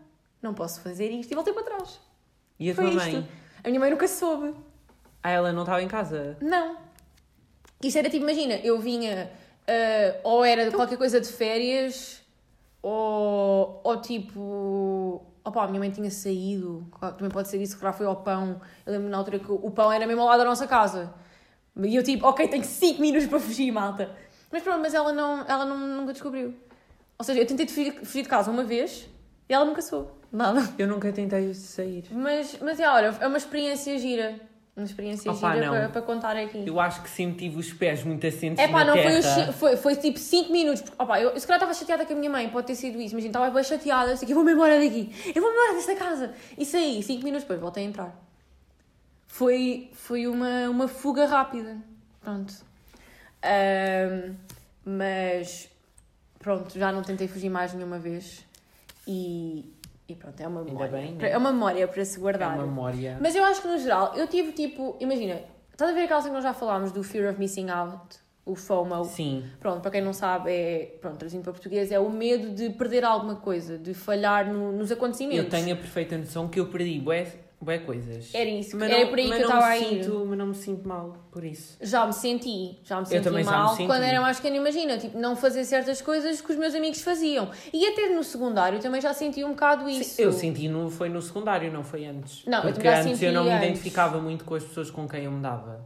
não 0.43 0.55
posso 0.55 0.81
fazer 0.81 1.11
isto. 1.11 1.33
E 1.33 1.35
voltei 1.35 1.53
para 1.53 1.63
trás. 1.65 2.01
E 2.59 2.71
a 2.71 2.75
Foi 2.75 2.91
tua 2.91 3.09
isto. 3.09 3.29
A 3.67 3.69
minha 3.69 3.81
mãe 3.81 3.91
nunca 3.91 4.07
soube. 4.07 4.55
Ah, 5.21 5.31
ela 5.33 5.53
não 5.53 5.63
estava 5.63 5.83
em 5.83 5.89
casa? 5.89 6.37
Não. 6.41 6.77
Isto 7.83 7.99
era 7.99 8.09
tipo, 8.09 8.23
imagina, 8.23 8.55
eu 8.63 8.79
vinha, 8.79 9.29
ah, 9.67 10.21
ou 10.23 10.45
era 10.45 10.71
qualquer 10.71 10.97
coisa 10.97 11.21
de 11.21 11.27
férias, 11.27 12.23
ou, 12.81 13.81
ou 13.83 14.01
tipo. 14.01 15.21
Opá, 15.45 15.65
a 15.65 15.67
minha 15.67 15.81
mãe 15.81 15.91
tinha 15.91 16.11
saído, 16.13 16.89
também 17.01 17.31
pode 17.31 17.49
ser 17.49 17.61
isso, 17.61 17.77
que 17.77 17.85
lá 17.85 17.93
foi 17.93 18.07
ao 18.07 18.17
pão. 18.17 18.61
Eu 18.85 18.93
lembro 18.93 19.09
na 19.09 19.17
altura 19.17 19.41
que 19.41 19.51
o 19.51 19.71
pão 19.73 19.91
era 19.91 20.07
mesmo 20.07 20.23
ao 20.23 20.29
lado 20.29 20.39
da 20.39 20.45
nossa 20.45 20.69
casa. 20.69 21.13
E 21.77 21.95
eu 21.95 22.05
tipo, 22.05 22.25
ok, 22.27 22.47
tenho 22.47 22.65
5 22.65 23.01
minutos 23.01 23.27
para 23.27 23.41
fugir, 23.41 23.73
malta. 23.73 24.11
Mas 24.51 24.63
pronto, 24.63 24.81
mas 24.81 24.95
ela, 24.95 25.13
não, 25.13 25.45
ela 25.47 25.65
não, 25.65 25.77
nunca 25.77 26.13
descobriu. 26.13 26.55
Ou 27.19 27.25
seja, 27.25 27.41
eu 27.41 27.47
tentei 27.47 27.67
fugir, 27.67 27.93
fugir 28.05 28.23
de 28.23 28.29
casa 28.29 28.49
uma 28.49 28.63
vez 28.63 29.09
e 29.49 29.55
ela 29.55 29.65
nunca 29.65 29.83
soube. 29.83 30.16
Nada. 30.33 30.69
Eu 30.79 30.87
nunca 30.87 31.13
tentei 31.13 31.53
sair. 31.55 32.05
Mas, 32.11 32.59
mas 32.61 32.81
é, 32.81 32.89
olha, 32.89 33.17
é 33.21 33.27
uma 33.27 33.39
experiência 33.39 33.99
gira. 33.99 34.41
Uma 34.77 34.85
experiência 34.85 35.33
Opá, 35.33 35.55
gira 35.55 35.71
para, 35.71 35.89
para 35.89 36.03
contar 36.03 36.37
aqui. 36.37 36.65
Eu 36.67 36.79
acho 36.79 37.03
que 37.03 37.09
sempre 37.09 37.39
tive 37.39 37.59
os 37.59 37.73
pés 37.73 38.05
muito 38.05 38.27
assentes 38.27 38.63
É 38.63 38.69
pá, 38.69 38.85
não 38.85 38.95
foi, 38.95 39.19
os 39.19 39.57
foi, 39.57 39.77
foi 39.77 39.97
tipo 39.97 40.19
5 40.19 40.53
minutos. 40.53 40.83
Porque, 40.83 41.03
opá, 41.03 41.19
eu, 41.19 41.31
eu 41.31 41.41
se 41.41 41.47
calhar 41.47 41.59
estava 41.59 41.73
chateada 41.73 42.05
com 42.05 42.13
a 42.13 42.17
minha 42.17 42.31
mãe, 42.31 42.49
pode 42.51 42.67
ter 42.67 42.75
sido 42.75 43.01
isso. 43.01 43.15
Imagina, 43.15 43.31
estava 43.31 43.51
bem 43.51 43.65
chateada, 43.65 44.13
assim, 44.13 44.27
que 44.27 44.33
eu 44.33 44.37
vou-me 44.37 44.53
embora 44.53 44.79
daqui. 44.79 45.11
Eu 45.35 45.41
vou-me 45.41 45.57
embora 45.57 45.75
desta 45.75 45.95
casa. 45.95 46.35
E 46.59 46.67
saí, 46.67 47.03
5 47.03 47.25
minutos 47.25 47.45
depois, 47.45 47.59
voltei 47.59 47.85
a 47.85 47.87
entrar. 47.87 48.23
Foi, 49.27 49.91
foi 49.95 50.27
uma, 50.27 50.69
uma 50.69 50.89
fuga 50.89 51.25
rápida. 51.25 51.79
Pronto. 52.21 52.55
Ahm, 53.43 54.35
mas, 54.85 55.71
pronto, 56.39 56.79
já 56.79 56.93
não 56.93 57.03
tentei 57.03 57.29
fugir 57.29 57.49
mais 57.49 57.73
nenhuma 57.73 57.99
vez. 57.99 58.45
E, 59.07 59.65
e 60.09 60.15
pronto, 60.15 60.41
é 60.41 60.47
uma 60.47 60.63
memória. 60.63 60.91
bem, 60.93 61.13
né? 61.15 61.31
É 61.31 61.37
uma 61.37 61.53
memória 61.53 61.89
para 61.89 62.05
se 62.05 62.17
É 62.17 62.21
guardar. 62.21 62.55
uma 62.57 62.67
memória. 62.67 63.19
Mas 63.21 63.35
eu 63.35 63.45
acho 63.45 63.61
que 63.63 63.69
no 63.69 63.79
geral, 63.79 64.15
eu 64.15 64.27
tive 64.29 64.53
tipo, 64.53 64.97
imagina, 65.01 65.41
estás 65.73 65.91
a 65.91 65.95
ver 65.95 66.03
aquela 66.05 66.21
cena 66.21 66.31
que 66.31 66.35
nós 66.37 66.45
já 66.45 66.55
falámos 66.55 66.93
do 66.93 67.03
Fear 67.03 67.31
of 67.31 67.39
Missing 67.41 67.71
Out, 67.71 68.19
o 68.45 68.55
FOMO? 68.55 69.05
Sim. 69.05 69.45
Pronto, 69.59 69.81
para 69.81 69.91
quem 69.91 70.01
não 70.01 70.13
sabe, 70.13 70.51
é, 70.53 70.97
pronto, 71.01 71.17
traduzindo 71.17 71.43
para 71.43 71.53
português, 71.53 71.91
é 71.91 71.99
o 71.99 72.09
medo 72.09 72.55
de 72.55 72.71
perder 72.71 73.05
alguma 73.05 73.35
coisa, 73.37 73.77
de 73.77 73.93
falhar 73.95 74.47
no- 74.53 74.71
nos 74.71 74.93
acontecimentos. 74.93 75.45
Eu 75.45 75.51
tenho 75.51 75.75
a 75.75 75.77
perfeita 75.77 76.17
noção 76.17 76.47
que 76.49 76.61
eu 76.61 76.67
perdi 76.69 77.01
bué, 77.01 77.27
bué 77.61 77.79
coisas. 77.79 78.35
Era 78.35 78.49
isso, 78.51 78.77
Mas 78.77 78.91
era 78.91 79.01
não- 79.03 79.09
por 79.09 79.19
aí 79.19 79.27
mas 79.29 79.37
que 79.39 79.43
eu 79.45 79.49
estava 79.49 79.67
me 79.67 79.73
a 79.73 79.79
ir. 79.79 80.05
sinto, 80.05 80.27
Mas 80.27 80.39
não 80.39 80.47
me 80.49 80.55
sinto 80.55 80.89
mal 80.89 81.17
por 81.33 81.45
isso. 81.45 81.77
Já 81.81 82.07
me 82.07 82.13
senti, 82.13 82.79
já 82.85 82.97
me 82.97 83.03
Eu 83.03 83.07
senti 83.07 83.31
me 83.31 83.45
mal 83.45 83.69
senti. 83.71 83.87
quando 83.87 84.03
era 84.03 84.21
mais 84.21 84.37
pequena, 84.37 84.57
imagina, 84.57 84.99
tipo, 84.99 85.19
não 85.19 85.35
fazer 85.35 85.65
certas 85.65 86.01
coisas 86.03 86.41
que 86.41 86.51
os 86.53 86.57
meus 86.59 86.75
amigos 86.75 87.01
faziam. 87.01 87.51
E 87.73 87.87
até 87.87 88.09
no 88.11 88.23
secundário 88.23 88.79
também 88.79 89.01
já 89.01 89.13
senti 89.13 89.43
um 89.45 89.51
bocado 89.51 89.89
isso. 89.89 90.21
Eu 90.21 90.33
senti, 90.33 90.69
no, 90.69 90.91
foi 90.91 91.09
no 91.09 91.21
secundário, 91.23 91.73
não 91.73 91.83
foi 91.83 92.05
antes. 92.07 92.45
Não, 92.47 92.59
eu 92.59 92.63
Porque 92.63 92.79
também 92.79 92.93
já 92.93 92.99
antes 93.01 93.13
senti 93.19 93.25
eu 93.25 93.33
não 93.33 93.45
me 93.45 93.51
antes. 93.51 93.65
identificava 93.67 94.21
muito 94.21 94.45
com 94.45 94.55
as 94.55 94.65
pessoas 94.65 94.91
com 94.91 95.09
quem 95.09 95.25
eu 95.25 95.31
me 95.33 95.41
dava. 95.41 95.85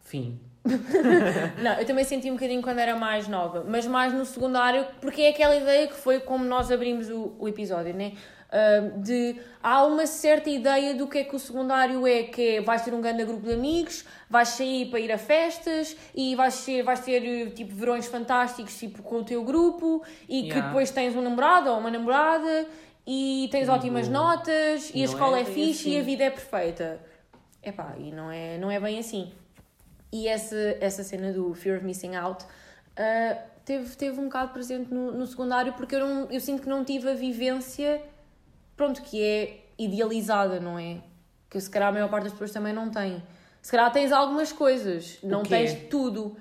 Fim. 0.00 0.40
Não, 1.62 1.72
eu 1.78 1.84
também 1.84 2.04
senti 2.04 2.30
um 2.30 2.34
bocadinho 2.34 2.62
quando 2.62 2.78
era 2.78 2.96
mais 2.96 3.28
nova, 3.28 3.64
mas 3.68 3.86
mais 3.86 4.14
no 4.14 4.24
secundário, 4.24 4.86
porque 5.00 5.20
é 5.22 5.28
aquela 5.28 5.54
ideia 5.56 5.86
que 5.88 5.94
foi 5.94 6.20
como 6.20 6.42
nós 6.44 6.70
abrimos 6.72 7.10
o, 7.10 7.34
o 7.38 7.46
episódio, 7.48 7.92
né? 7.94 8.12
De 9.00 9.36
há 9.62 9.84
uma 9.84 10.06
certa 10.06 10.48
ideia 10.48 10.94
do 10.94 11.08
que 11.08 11.18
é 11.18 11.24
que 11.24 11.34
o 11.34 11.38
secundário 11.38 12.06
é, 12.06 12.24
que 12.24 12.56
é 12.56 12.60
vais 12.60 12.82
ter 12.82 12.94
um 12.94 13.00
grande 13.00 13.24
grupo 13.24 13.46
de 13.46 13.52
amigos, 13.54 14.04
vais 14.30 14.48
sair 14.50 14.90
para 14.90 15.00
ir 15.00 15.10
a 15.10 15.18
festas 15.18 15.96
e 16.14 16.36
vais 16.36 16.64
ter, 16.64 16.82
vais 16.82 17.00
ter 17.00 17.24
eh, 17.24 17.50
tipo 17.50 17.74
verões 17.74 18.06
fantásticos 18.06 18.78
tipo, 18.78 19.02
com 19.02 19.16
o 19.16 19.24
teu 19.24 19.42
grupo 19.42 20.02
e 20.28 20.42
que 20.42 20.48
Yeah. 20.48 20.68
depois 20.68 20.90
tens 20.90 21.16
um 21.16 21.22
namorado 21.22 21.70
ou 21.70 21.78
uma 21.78 21.90
namorada 21.90 22.66
e 23.06 23.48
tens 23.50 23.68
ótimas 23.68 24.08
notas 24.08 24.90
e 24.94 25.02
a 25.02 25.06
não 25.06 25.12
escola 25.12 25.38
é 25.38 25.42
é, 25.42 25.44
fixe 25.44 25.88
e 25.88 25.96
a 25.96 25.98
assim. 25.98 26.06
vida 26.06 26.24
é 26.24 26.30
perfeita. 26.30 27.00
Epá, 27.62 27.94
e 27.98 28.12
não 28.12 28.30
é, 28.30 28.58
não 28.58 28.70
é 28.70 28.78
bem 28.78 28.98
assim. 28.98 29.32
E 30.12 30.28
essa, 30.28 30.76
essa 30.80 31.02
cena 31.02 31.32
do 31.32 31.52
Fear 31.54 31.78
of 31.78 31.84
Missing 31.84 32.14
Out 32.14 32.44
ah, 32.96 33.36
teve, 33.64 33.96
teve 33.96 34.20
um 34.20 34.24
bocado 34.24 34.52
presente 34.52 34.92
no, 34.92 35.10
no 35.12 35.26
secundário 35.26 35.72
porque 35.72 35.94
eu, 35.96 36.00
não, 36.00 36.30
eu 36.30 36.40
sinto 36.40 36.62
que 36.62 36.68
não 36.68 36.84
tive 36.84 37.10
a 37.10 37.14
vivência, 37.14 38.00
pronto, 38.76 39.02
que 39.02 39.22
é 39.22 39.64
idealizada, 39.78 40.60
não 40.60 40.78
é? 40.78 40.98
Que 41.50 41.60
se 41.60 41.70
calhar 41.70 41.88
a 41.88 41.92
maior 41.92 42.08
parte 42.08 42.24
das 42.24 42.32
pessoas 42.32 42.52
também 42.52 42.72
não 42.72 42.90
tem. 42.90 43.22
Se 43.62 43.70
calhar 43.70 43.90
tens 43.92 44.12
algumas 44.12 44.52
coisas, 44.52 45.18
não 45.22 45.42
tens 45.42 45.74
tudo. 45.88 46.36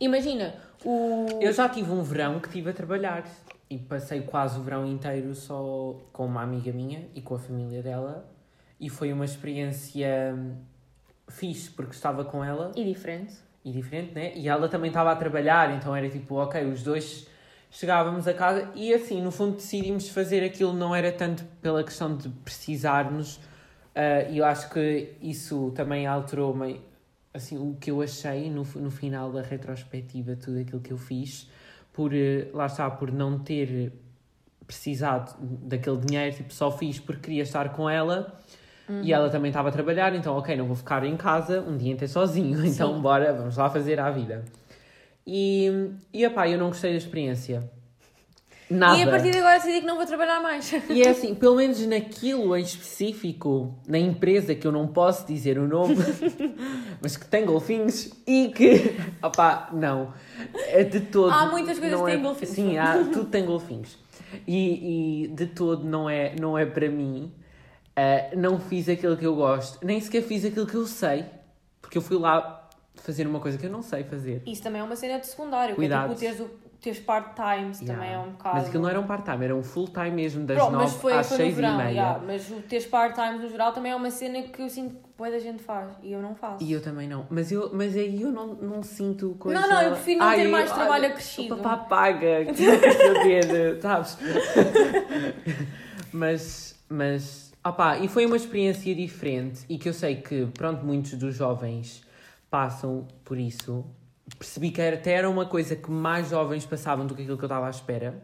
Imagina, 0.00 0.54
o. 0.84 1.26
Eu 1.40 1.52
já 1.52 1.68
tive 1.68 1.90
um 1.92 2.02
verão 2.02 2.40
que 2.40 2.48
estive 2.48 2.70
a 2.70 2.72
trabalhar 2.72 3.24
e 3.70 3.78
passei 3.78 4.22
quase 4.22 4.58
o 4.58 4.62
verão 4.62 4.86
inteiro 4.86 5.34
só 5.34 5.96
com 6.12 6.26
uma 6.26 6.42
amiga 6.42 6.72
minha 6.72 7.08
e 7.14 7.20
com 7.22 7.34
a 7.34 7.38
família 7.38 7.82
dela 7.82 8.28
e 8.80 8.90
foi 8.90 9.12
uma 9.12 9.24
experiência 9.24 10.36
fixe 11.28 11.70
porque 11.70 11.92
estava 11.94 12.24
com 12.24 12.44
ela 12.44 12.72
E 12.76 12.84
diferente. 12.84 13.34
e 13.64 13.72
diferente, 13.72 14.12
né? 14.12 14.32
E 14.36 14.48
ela 14.48 14.68
também 14.68 14.88
estava 14.88 15.10
a 15.12 15.16
trabalhar, 15.16 15.74
então 15.74 15.94
era 15.96 16.08
tipo, 16.08 16.34
ok, 16.36 16.64
os 16.66 16.82
dois 16.82 17.26
chegávamos 17.74 18.28
a 18.28 18.32
casa 18.32 18.70
e 18.74 18.94
assim, 18.94 19.20
no 19.20 19.32
fundo 19.32 19.56
decidimos 19.56 20.08
fazer 20.08 20.44
aquilo, 20.44 20.72
não 20.72 20.94
era 20.94 21.10
tanto 21.10 21.44
pela 21.60 21.82
questão 21.82 22.16
de 22.16 22.28
precisarmos, 22.28 23.40
ah, 23.94 24.22
e 24.30 24.38
eu 24.38 24.44
acho 24.44 24.70
que 24.70 25.12
isso 25.20 25.72
também 25.74 26.06
alterou-me, 26.06 26.80
assim, 27.32 27.58
o 27.58 27.76
que 27.80 27.90
eu 27.90 28.00
achei 28.00 28.48
no, 28.48 28.62
no 28.76 28.90
final 28.92 29.32
da 29.32 29.42
retrospectiva, 29.42 30.36
tudo 30.36 30.60
aquilo 30.60 30.80
que 30.80 30.92
eu 30.92 30.98
fiz, 30.98 31.50
por, 31.92 32.14
eh, 32.14 32.48
lá 32.54 32.66
está, 32.66 32.88
por 32.88 33.10
não 33.10 33.40
ter 33.40 33.92
precisado 34.66 35.36
daquele 35.40 35.98
dinheiro, 35.98 36.36
tipo, 36.36 36.54
só 36.54 36.70
fiz 36.70 37.00
porque 37.00 37.22
queria 37.22 37.42
estar 37.42 37.70
com 37.70 37.90
ela, 37.90 38.38
e 39.02 39.12
ela 39.12 39.30
também 39.30 39.48
estava 39.48 39.70
a 39.70 39.72
trabalhar, 39.72 40.14
então, 40.14 40.36
ok, 40.36 40.54
não 40.56 40.66
vou 40.66 40.76
ficar 40.76 41.04
em 41.04 41.16
casa 41.16 41.60
um 41.60 41.76
dia 41.76 41.92
inteiro 41.92 42.12
sozinho, 42.12 42.62
então 42.66 43.00
bora, 43.00 43.32
vamos 43.32 43.56
lá 43.56 43.68
fazer 43.68 43.98
a 43.98 44.10
vida. 44.10 44.44
E, 45.26 45.90
e 46.12 46.24
epá, 46.24 46.48
eu 46.48 46.58
não 46.58 46.68
gostei 46.68 46.92
da 46.92 46.98
experiência. 46.98 47.70
Nada. 48.68 48.98
E 48.98 49.02
a 49.02 49.10
partir 49.10 49.30
de 49.30 49.38
agora 49.38 49.58
decidi 49.58 49.80
que 49.80 49.86
não 49.86 49.96
vou 49.96 50.06
trabalhar 50.06 50.40
mais. 50.40 50.72
E 50.88 51.02
é 51.02 51.10
assim, 51.10 51.34
pelo 51.34 51.56
menos 51.56 51.84
naquilo 51.86 52.56
em 52.56 52.62
específico, 52.62 53.74
na 53.86 53.98
empresa 53.98 54.54
que 54.54 54.66
eu 54.66 54.72
não 54.72 54.86
posso 54.86 55.26
dizer 55.26 55.58
o 55.58 55.68
nome, 55.68 55.96
mas 57.00 57.16
que 57.16 57.26
tem 57.26 57.44
golfinhos 57.44 58.10
e 58.26 58.48
que, 58.48 58.96
opá, 59.22 59.68
não, 59.72 60.14
é 60.54 60.82
de 60.82 61.00
todo. 61.00 61.30
Há 61.30 61.46
muitas 61.46 61.78
coisas 61.78 62.00
que 62.00 62.10
é- 62.10 62.14
têm 62.14 62.22
golfinhos. 62.22 62.54
Sim, 62.54 62.78
há, 62.78 63.04
tudo 63.12 63.26
tem 63.26 63.44
golfinhos. 63.44 63.98
E, 64.46 65.24
e 65.24 65.28
de 65.28 65.46
todo 65.46 65.84
não 65.84 66.08
é, 66.08 66.34
não 66.40 66.58
é 66.58 66.64
para 66.64 66.88
mim. 66.88 67.30
Ah, 67.94 68.30
não 68.36 68.58
fiz 68.58 68.88
aquilo 68.88 69.16
que 69.16 69.26
eu 69.26 69.36
gosto, 69.36 69.84
nem 69.84 70.00
sequer 70.00 70.22
fiz 70.22 70.44
aquilo 70.44 70.66
que 70.66 70.74
eu 70.74 70.86
sei, 70.86 71.24
porque 71.80 71.96
eu 71.98 72.02
fui 72.02 72.18
lá 72.18 72.63
fazer 72.96 73.26
uma 73.26 73.40
coisa 73.40 73.58
que 73.58 73.66
eu 73.66 73.70
não 73.70 73.82
sei 73.82 74.04
fazer. 74.04 74.42
Isso 74.46 74.62
também 74.62 74.80
é 74.80 74.84
uma 74.84 74.96
cena 74.96 75.18
de 75.18 75.26
secundário. 75.26 75.74
Cuidado. 75.74 76.14
Que 76.16 76.26
é 76.26 76.30
tipo, 76.30 76.38
teres, 76.38 76.40
o- 76.40 76.64
teres 76.80 76.98
part-times 77.00 77.78
também 77.80 77.94
é 78.08 78.10
Yeah. 78.10 78.28
um 78.28 78.32
bocado. 78.32 78.56
Mas 78.56 78.66
aquilo 78.68 78.82
não 78.82 78.90
era 78.90 79.00
um 79.00 79.06
part-time, 79.06 79.44
era 79.44 79.56
um 79.56 79.62
full-time 79.62 80.10
mesmo, 80.10 80.44
das 80.46 80.56
Pronto, 80.58 80.72
nove 80.72 80.84
mas 80.84 80.94
foi, 80.94 81.12
às 81.14 81.28
foi 81.28 81.36
no 81.38 81.42
seis 81.44 81.52
e 81.52 81.56
verão, 81.60 81.76
meia. 81.78 81.88
yeah, 81.90 82.20
mas 82.26 82.50
o 82.50 82.54
teres 82.62 82.86
part-times 82.86 83.40
no 83.42 83.48
geral 83.48 83.72
também 83.72 83.92
é 83.92 83.96
uma 83.96 84.10
cena 84.10 84.42
que 84.42 84.62
eu 84.62 84.68
sinto 84.68 84.94
que 84.96 85.00
boa 85.18 85.30
da 85.30 85.38
gente 85.38 85.62
faz 85.62 85.90
e 86.02 86.12
eu 86.12 86.20
não 86.22 86.34
faço. 86.34 86.62
E 86.62 86.72
eu 86.72 86.82
também 86.82 87.08
não. 87.08 87.26
Mas, 87.30 87.50
eu, 87.52 87.70
mas 87.72 87.96
aí 87.96 88.20
eu 88.22 88.30
não, 88.30 88.48
não 88.54 88.82
sinto 88.82 89.34
coisa... 89.38 89.60
Não, 89.60 89.68
não, 89.68 89.82
eu 89.82 89.92
prefiro 89.92 90.20
não 90.20 90.30
ter 90.34 90.48
mais 90.48 90.70
olha, 90.70 90.78
trabalho 90.80 91.06
acrescido. 91.06 91.54
O 91.54 91.58
papá 91.58 91.76
paga, 91.84 92.44
que 92.46 92.66
não 92.66 92.80
quer 92.80 92.92
saber, 92.92 93.80
sabes? 93.82 94.18
mas, 96.12 96.76
mas, 96.88 97.52
opá, 97.64 97.98
e 97.98 98.08
foi 98.08 98.26
uma 98.26 98.36
experiência 98.36 98.94
diferente 98.94 99.60
e 99.68 99.78
que 99.78 99.88
eu 99.88 99.94
sei 99.94 100.16
que, 100.16 100.46
pronto, 100.54 100.84
muitos 100.84 101.14
dos 101.14 101.34
jovens 101.34 102.03
passam 102.54 103.08
por 103.24 103.36
isso. 103.36 103.84
Percebi 104.38 104.70
que 104.70 104.80
era, 104.80 104.94
até 104.94 105.10
era 105.14 105.28
uma 105.28 105.44
coisa 105.44 105.74
que 105.74 105.90
mais 105.90 106.30
jovens 106.30 106.64
passavam 106.64 107.04
do 107.04 107.12
que 107.12 107.22
aquilo 107.22 107.36
que 107.36 107.42
eu 107.42 107.48
estava 107.48 107.66
à 107.66 107.70
espera. 107.70 108.22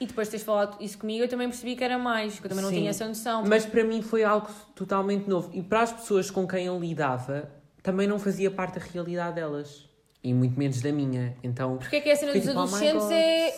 E 0.00 0.06
depois 0.06 0.26
de 0.26 0.32
teres 0.32 0.44
falado 0.44 0.76
isso 0.80 0.98
comigo, 0.98 1.22
eu 1.22 1.28
também 1.28 1.48
percebi 1.48 1.76
que 1.76 1.84
era 1.84 1.96
mais, 1.96 2.40
que 2.40 2.46
eu 2.46 2.48
também 2.48 2.64
não 2.64 2.70
Sim. 2.70 2.78
tinha 2.78 2.90
essa 2.90 3.06
noção. 3.06 3.44
Mas 3.46 3.64
para 3.64 3.84
mim 3.84 4.02
foi 4.02 4.24
algo 4.24 4.48
totalmente 4.74 5.28
novo. 5.28 5.50
E 5.52 5.62
para 5.62 5.82
as 5.82 5.92
pessoas 5.92 6.32
com 6.32 6.48
quem 6.48 6.66
eu 6.66 6.80
lidava, 6.80 7.48
também 7.80 8.08
não 8.08 8.18
fazia 8.18 8.50
parte 8.50 8.80
da 8.80 8.84
realidade 8.84 9.36
delas. 9.36 9.88
E 10.20 10.34
muito 10.34 10.58
menos 10.58 10.80
da 10.82 10.90
minha. 10.90 11.36
Então. 11.40 11.76
Porque 11.76 11.96
é 11.96 12.00
que 12.00 12.10
a 12.10 12.16
cena 12.16 12.32
dos 12.32 12.42
tipo, 12.42 12.56
oh 12.56 12.62
adolescentes 12.62 13.04
God. 13.04 13.12
é. 13.12 13.54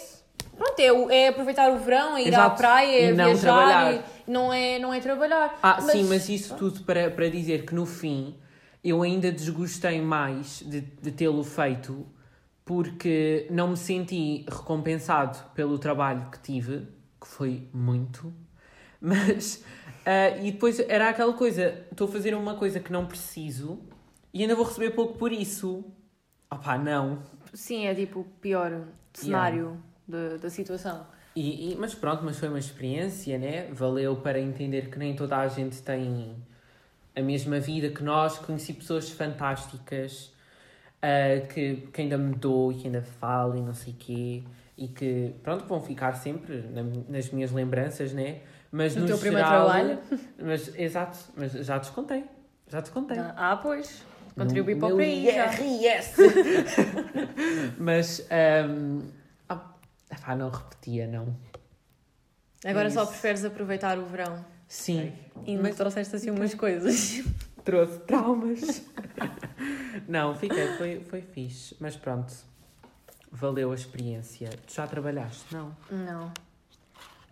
Pronto, 0.58 0.78
é, 1.10 1.22
é 1.24 1.28
aproveitar 1.28 1.72
o 1.72 1.78
verão, 1.78 2.18
é 2.18 2.22
ir 2.24 2.26
à 2.26 2.28
Exato. 2.28 2.56
praia, 2.58 3.08
é 3.08 3.12
não 3.12 3.24
viajar, 3.24 3.40
trabalhar. 3.40 3.94
e 3.94 4.30
não 4.30 4.52
é, 4.52 4.78
não 4.78 4.92
é 4.92 5.00
trabalhar. 5.00 5.58
Ah, 5.62 5.80
sim, 5.80 6.04
mas 6.04 6.28
isso 6.28 6.54
tudo 6.56 6.82
para, 6.82 7.10
para 7.10 7.30
dizer 7.30 7.64
que 7.64 7.74
no 7.74 7.86
fim 7.86 8.36
eu 8.82 9.02
ainda 9.02 9.30
desgostei 9.32 10.00
mais 10.00 10.62
de, 10.66 10.80
de 10.80 11.12
tê-lo 11.12 11.44
feito 11.44 12.06
porque 12.64 13.46
não 13.50 13.68
me 13.70 13.76
senti 13.76 14.44
recompensado 14.48 15.38
pelo 15.54 15.78
trabalho 15.78 16.30
que 16.30 16.38
tive, 16.40 16.86
que 17.20 17.26
foi 17.26 17.68
muito, 17.72 18.32
mas. 19.00 19.64
ah, 20.06 20.30
e 20.38 20.52
depois 20.52 20.78
era 20.80 21.08
aquela 21.10 21.32
coisa: 21.32 21.84
estou 21.90 22.08
a 22.08 22.12
fazer 22.12 22.34
uma 22.34 22.54
coisa 22.54 22.80
que 22.80 22.92
não 22.92 23.06
preciso 23.06 23.80
e 24.32 24.42
ainda 24.42 24.54
vou 24.54 24.64
receber 24.64 24.90
pouco 24.92 25.18
por 25.18 25.32
isso. 25.32 25.84
Opá, 26.50 26.78
não. 26.78 27.22
Sim, 27.52 27.86
é 27.86 27.94
tipo 27.94 28.20
o 28.20 28.24
pior 28.24 28.86
cenário 29.12 29.82
da, 30.06 30.36
da 30.36 30.50
situação. 30.50 31.06
E, 31.34 31.72
e- 31.72 31.76
mas 31.76 31.94
pronto, 31.94 32.22
mas 32.24 32.38
foi 32.38 32.48
uma 32.48 32.58
experiência, 32.58 33.38
né? 33.38 33.66
Valeu 33.72 34.16
para 34.16 34.38
entender 34.40 34.90
que 34.90 34.98
nem 34.98 35.16
toda 35.16 35.38
a 35.38 35.48
gente 35.48 35.82
tem 35.82 36.36
a 37.14 37.20
mesma 37.22 37.58
vida 37.60 37.88
que 37.90 38.02
nós. 38.02 38.38
Conheci 38.38 38.72
pessoas 38.72 39.10
fantásticas 39.10 40.32
ah, 41.02 41.46
que, 41.52 41.88
que 41.92 42.00
ainda 42.02 42.16
me 42.18 42.34
dou 42.34 42.72
e 42.72 42.76
que 42.76 42.86
ainda 42.86 43.02
falo 43.02 43.56
e 43.56 43.60
não 43.60 43.74
sei 43.74 43.92
o 43.92 43.96
quê. 43.96 44.42
E 44.76 44.88
que, 44.88 45.34
pronto, 45.42 45.64
vão 45.66 45.80
ficar 45.80 46.14
sempre 46.14 46.62
na- 46.72 46.82
nas 47.08 47.30
minhas 47.30 47.52
lembranças, 47.52 48.12
né? 48.12 48.40
Mas 48.70 48.94
No 48.96 49.02
no, 49.02 49.06
teu 49.08 49.18
primeiro 49.18 49.46
geral- 49.46 49.66
trabalho. 49.68 49.98
Mas, 50.42 50.74
exato, 50.78 51.18
mas 51.36 51.52
já 51.52 51.76
descontei. 51.78 52.24
Já 52.68 52.80
descontei. 52.80 53.18
Ah, 53.18 53.58
pois. 53.62 54.02
Contribuí 54.34 54.74
No 54.74 54.80
para 54.80 54.94
o 54.94 54.96
país. 54.96 55.24
IRS. 55.26 56.16
mas, 57.78 58.26
um, 58.68 59.02
ah, 59.48 60.36
não 60.36 60.48
repetia, 60.48 61.06
não. 61.06 61.36
Agora 62.64 62.86
É 62.86 62.90
só 62.90 63.04
preferes 63.04 63.44
aproveitar 63.44 63.98
o 63.98 64.06
verão. 64.06 64.42
Sim, 64.66 65.12
E 65.46 65.56
me 65.56 65.72
trouxeste 65.72 66.16
assim 66.16 66.30
umas 66.30 66.54
coisas. 66.54 67.22
trouxe 67.64 67.98
traumas. 68.00 68.82
não, 70.08 70.34
fiquei, 70.34 70.68
foi, 70.76 71.00
foi 71.00 71.22
fixe. 71.22 71.76
Mas 71.80 71.96
pronto, 71.96 72.32
valeu 73.30 73.72
a 73.72 73.74
experiência. 73.74 74.50
Tu 74.66 74.74
já 74.74 74.86
trabalhaste? 74.86 75.54
Não. 75.54 75.76
Não. 75.90 76.32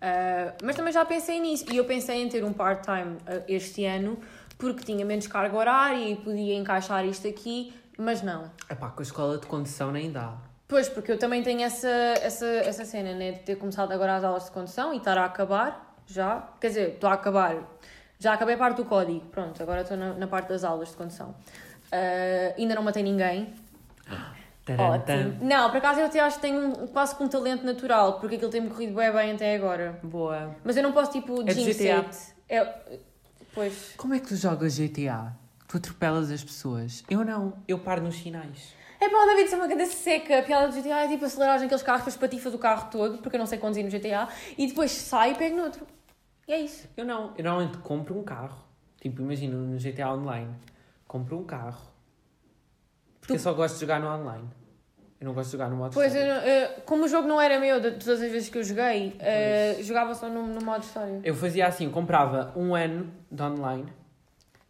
Ah, 0.00 0.54
mas 0.62 0.76
também 0.76 0.92
já 0.92 1.04
pensei 1.04 1.40
nisso. 1.40 1.66
E 1.70 1.76
eu 1.76 1.84
pensei 1.84 2.22
em 2.22 2.28
ter 2.28 2.44
um 2.44 2.52
part-time 2.52 3.18
ah, 3.26 3.42
este 3.46 3.84
ano 3.84 4.18
porque 4.56 4.84
tinha 4.84 5.04
menos 5.04 5.26
carga 5.26 5.56
horária 5.56 6.10
e 6.10 6.16
podia 6.16 6.54
encaixar 6.54 7.04
isto 7.06 7.26
aqui, 7.26 7.72
mas 7.96 8.22
não. 8.22 8.50
Epá, 8.70 8.90
com 8.90 9.00
a 9.00 9.02
escola 9.02 9.38
de 9.38 9.46
condução 9.46 9.90
nem 9.90 10.12
dá. 10.12 10.36
Pois, 10.68 10.88
porque 10.88 11.10
eu 11.10 11.18
também 11.18 11.42
tenho 11.42 11.62
essa, 11.62 11.88
essa, 11.88 12.46
essa 12.46 12.84
cena, 12.84 13.14
né? 13.14 13.32
De 13.32 13.40
ter 13.40 13.56
começado 13.56 13.90
agora 13.90 14.16
as 14.16 14.22
aulas 14.22 14.44
de 14.44 14.50
condução 14.52 14.94
e 14.94 14.98
estar 14.98 15.18
a 15.18 15.24
acabar 15.24 15.89
já. 16.12 16.48
Quer 16.60 16.68
dizer, 16.68 16.88
estou 16.94 17.08
a 17.10 17.14
acabar. 17.14 17.56
Já 18.18 18.34
acabei 18.34 18.54
a 18.54 18.58
parte 18.58 18.76
do 18.76 18.84
código. 18.84 19.20
Pronto, 19.26 19.62
agora 19.62 19.82
estou 19.82 19.96
na, 19.96 20.14
na 20.14 20.26
parte 20.26 20.48
das 20.48 20.62
aulas 20.64 20.90
de 20.90 20.96
condução. 20.96 21.34
Ah, 21.90 22.54
ainda 22.56 22.74
não 22.74 22.82
matei 22.82 23.02
ninguém. 23.02 23.54
Taran, 24.64 24.82
Ótimo. 24.82 25.38
Não, 25.40 25.70
por 25.70 25.78
acaso 25.78 26.00
eu 26.00 26.06
até 26.06 26.20
acho 26.20 26.36
que 26.36 26.42
tenho 26.42 26.88
quase 26.88 27.14
que 27.14 27.22
um 27.22 27.28
talento 27.28 27.64
natural, 27.64 28.20
porque 28.20 28.36
aquilo 28.36 28.50
tem-me 28.50 28.68
corrido 28.68 28.94
bem, 28.94 29.12
bem 29.12 29.32
até 29.32 29.56
agora. 29.56 29.98
Boa. 30.02 30.54
Mas 30.62 30.76
eu 30.76 30.82
não 30.82 30.92
posso, 30.92 31.10
tipo, 31.12 31.42
É 31.48 31.54
GTA. 31.54 32.06
É, 32.48 32.98
pois. 33.54 33.94
Como 33.96 34.14
é 34.14 34.18
que 34.20 34.28
tu 34.28 34.36
jogas 34.36 34.78
GTA? 34.78 35.32
Tu 35.66 35.76
atropelas 35.76 36.30
as 36.30 36.42
pessoas. 36.42 37.04
Eu 37.08 37.24
não. 37.24 37.54
Eu 37.66 37.78
paro 37.78 38.02
nos 38.02 38.16
sinais. 38.16 38.74
É 39.00 39.08
para 39.08 39.18
o 39.18 39.26
David 39.28 39.48
ser 39.48 39.56
uma 39.56 39.66
grande 39.66 39.86
seca. 39.86 40.40
A 40.40 40.42
piada 40.42 40.68
do 40.68 40.74
GTA 40.74 41.04
é 41.04 41.08
tipo 41.08 41.24
acelerar 41.24 41.58
naqueles 41.58 41.82
carros, 41.82 42.00
depois 42.00 42.16
patifa 42.16 42.50
do 42.50 42.58
carro 42.58 42.90
todo, 42.90 43.18
porque 43.18 43.36
eu 43.36 43.38
não 43.38 43.46
sei 43.46 43.56
conduzir 43.56 43.82
no 43.82 43.90
GTA, 43.90 44.28
e 44.58 44.66
depois 44.66 44.90
sai 44.90 45.32
e 45.32 45.34
pega 45.36 45.56
no 45.56 45.62
outro. 45.62 45.86
E 46.50 46.52
é 46.52 46.58
isso. 46.58 46.88
Eu 46.96 47.04
não. 47.04 47.32
Eu 47.38 47.44
normalmente 47.44 47.78
compro 47.78 48.18
um 48.18 48.24
carro. 48.24 48.58
Tipo, 49.00 49.22
imagina 49.22 49.56
no 49.56 49.78
GTA 49.78 50.12
Online. 50.12 50.52
Compro 51.06 51.38
um 51.38 51.44
carro. 51.44 51.80
Porque 53.20 53.34
Tu- 53.34 53.36
eu 53.36 53.38
só 53.38 53.54
gosto 53.54 53.74
de 53.74 53.82
jogar 53.82 54.00
no 54.00 54.08
online. 54.08 54.48
Eu 55.20 55.26
não 55.26 55.32
gosto 55.32 55.46
de 55.46 55.52
jogar 55.52 55.70
no 55.70 55.76
modo 55.76 55.94
Pois, 55.94 56.12
história. 56.12 56.42
eu- 56.44 56.80
como 56.82 57.04
o 57.04 57.08
jogo 57.08 57.28
não 57.28 57.40
era 57.40 57.60
meu, 57.60 57.78
de 57.80 57.92
todas 57.92 58.20
as 58.20 58.30
vezes 58.32 58.48
que 58.48 58.58
eu 58.58 58.64
joguei, 58.64 59.14
eh, 59.20 59.76
jogava 59.80 60.12
só 60.12 60.28
no, 60.28 60.44
no 60.44 60.60
modo 60.64 60.82
história. 60.82 61.20
Eu 61.22 61.34
fazia 61.36 61.68
assim, 61.68 61.84
eu 61.84 61.92
comprava 61.92 62.52
um 62.56 62.74
ano 62.74 63.12
de 63.30 63.42
online, 63.42 63.86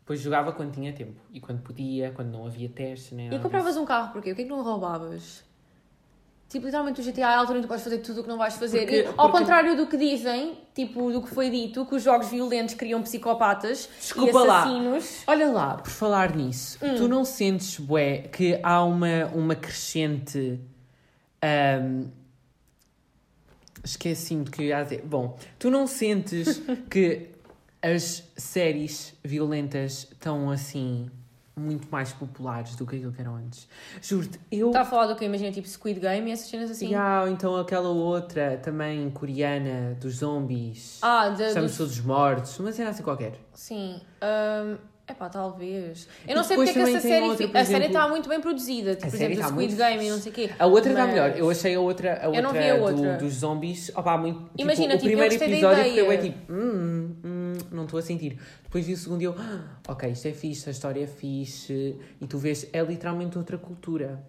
depois 0.01 0.21
jogava 0.21 0.53
quando 0.53 0.75
tinha 0.75 0.93
tempo. 0.93 1.19
E 1.33 1.40
quando 1.40 1.62
podia, 1.62 2.11
quando 2.11 2.29
não 2.31 2.47
havia 2.47 2.69
testes, 2.69 3.12
nem 3.12 3.29
E 3.29 3.31
nada 3.31 3.43
compravas 3.43 3.77
um 3.79 3.87
carro 3.87 4.12
porquê? 4.12 4.33
O 4.33 4.35
que 4.35 4.43
é 4.43 4.45
que 4.45 4.51
não 4.51 4.62
roubavas? 4.62 5.43
Tipo, 6.50 6.66
literalmente 6.66 7.00
o 7.00 7.04
GTA 7.04 7.20
é 7.20 7.24
a 7.24 7.38
altura 7.38 7.58
em 7.58 7.62
que 7.62 7.66
tu 7.66 7.70
podes 7.70 7.84
fazer 7.84 7.98
tudo 7.98 8.20
o 8.20 8.22
que 8.24 8.28
não 8.28 8.36
vais 8.36 8.54
fazer. 8.56 8.80
Porque- 8.80 9.02
e, 9.02 9.06
ao 9.06 9.14
porque- 9.14 9.38
contrário 9.38 9.76
do 9.76 9.86
que 9.86 9.96
dizem, 9.96 10.58
tipo, 10.74 11.12
do 11.12 11.22
que 11.22 11.30
foi 11.32 11.48
dito, 11.48 11.86
que 11.86 11.94
os 11.94 12.02
jogos 12.02 12.28
violentos 12.28 12.74
criam 12.74 13.00
psicopatas 13.02 13.88
Desculpa 14.00 14.30
e 14.30 14.46
lá. 14.46 14.58
assassinos. 14.64 15.22
Olha 15.28 15.48
lá, 15.50 15.74
por 15.76 15.88
falar 15.90 16.34
nisso, 16.34 16.76
Hum. 16.82 16.96
tu 16.96 17.06
não 17.08 17.24
sentes, 17.24 17.78
bué, 17.78 18.22
que 18.32 18.58
há 18.62 18.82
uma, 18.84 19.26
uma 19.32 19.54
crescente... 19.54 20.58
ahm, 21.40 22.08
Esqueci-me 23.82 24.44
do 24.44 24.50
que 24.50 24.64
ia 24.64 24.82
dizer. 24.82 25.02
Bom, 25.06 25.38
tu 25.58 25.70
não 25.70 25.86
sentes 25.86 26.60
que 26.90 27.28
as 27.80 28.22
séries 28.36 29.14
violentas 29.24 30.06
estão 30.12 30.50
assim 30.50 31.08
muito 31.61 31.88
mais 31.90 32.12
populares 32.12 32.75
do 32.77 32.87
que 32.87 32.96
aquilo 32.96 33.12
que 33.12 33.20
eram 33.20 33.37
antes. 33.37 33.68
Juro-te, 34.01 34.40
eu. 34.51 34.68
Está 34.68 34.81
a 34.81 34.85
falar 34.85 35.07
do 35.07 35.16
que? 35.16 35.25
Imagina, 35.25 35.51
tipo 35.53 35.68
Squid 35.68 36.01
Game 36.01 36.29
e 36.29 36.33
essas 36.33 36.49
cenas 36.49 36.70
assim? 36.70 36.87
Yeah, 36.88 37.23
ou 37.25 37.29
então 37.29 37.57
aquela 37.57 37.88
outra 37.90 38.57
também 38.62 39.11
coreana 39.11 39.94
dos 40.01 40.16
zombies. 40.16 40.99
Ah, 41.03 41.29
de, 41.29 41.42
Estamos 41.44 41.70
dos... 41.70 41.79
todos 41.79 42.01
mortos. 42.01 42.59
Uma 42.59 42.73
cena 42.73 42.90
assim 42.90 43.03
qualquer. 43.03 43.35
Sim. 43.55 44.01
Um... 44.23 44.90
Epá, 45.11 45.29
talvez. 45.29 46.07
Eu 46.29 46.37
não 46.37 46.44
sei 46.44 46.57
porque 46.57 46.70
é 46.70 46.73
que 46.73 46.79
essa 46.79 47.01
série. 47.01 47.25
outra, 47.25 47.46
a 47.46 47.51
série 47.51 47.62
exemplo- 47.62 47.87
está 47.88 48.09
muito 48.09 48.29
bem 48.29 48.40
produzida. 48.40 48.94
Tipo, 48.94 49.09
A 49.09 49.11
por 49.11 49.18
série 49.18 49.33
exemplo, 49.33 49.49
o 49.51 49.53
Squid 49.55 49.73
muito 49.75 49.77
Game 49.90 50.07
e 50.07 50.11
não 50.11 50.18
sei 50.20 50.31
o 50.31 50.35
quê. 50.37 50.51
A 50.57 50.66
outra 50.66 50.90
está 50.90 51.03
Mas- 51.05 51.11
melhor. 51.12 51.31
Eu 51.37 51.51
achei 51.51 51.75
a 51.75 51.81
outra, 51.81 52.12
a 52.23 52.27
outra, 52.29 52.40
Eu 52.64 52.87
a 52.87 52.90
do- 52.92 52.96
outra. 52.96 53.16
dos 53.16 53.33
zombies. 53.35 53.90
Opá, 53.96 54.16
muito, 54.16 54.38
tipo, 54.38 54.51
Imagina, 54.59 54.94
o 54.94 54.99
tipo, 54.99 55.11
eu 55.11 55.18
primeiro 55.18 55.35
episódio 55.35 56.07
bem 56.09 56.20
tipo, 56.20 56.53
hum, 56.53 57.16
hum, 57.25 57.39
não 57.70 57.85
estou 57.85 57.99
a 57.99 58.03
sentir. 58.03 58.38
Depois 58.62 58.87
vi 58.87 58.92
o 58.92 58.96
segundo 58.96 59.23
e 59.23 59.25
eu, 59.25 59.35
ah, 59.38 59.64
ok, 59.88 60.11
isto 60.11 60.27
é 60.29 60.33
fixe, 60.33 60.68
a 60.68 60.73
história 60.73 61.03
é 61.03 61.07
fixe. 61.07 61.96
E 62.20 62.27
tu 62.27 62.38
vês, 62.38 62.66
é 62.73 62.83
literalmente 62.83 63.37
outra 63.38 63.57
cultura. 63.59 64.20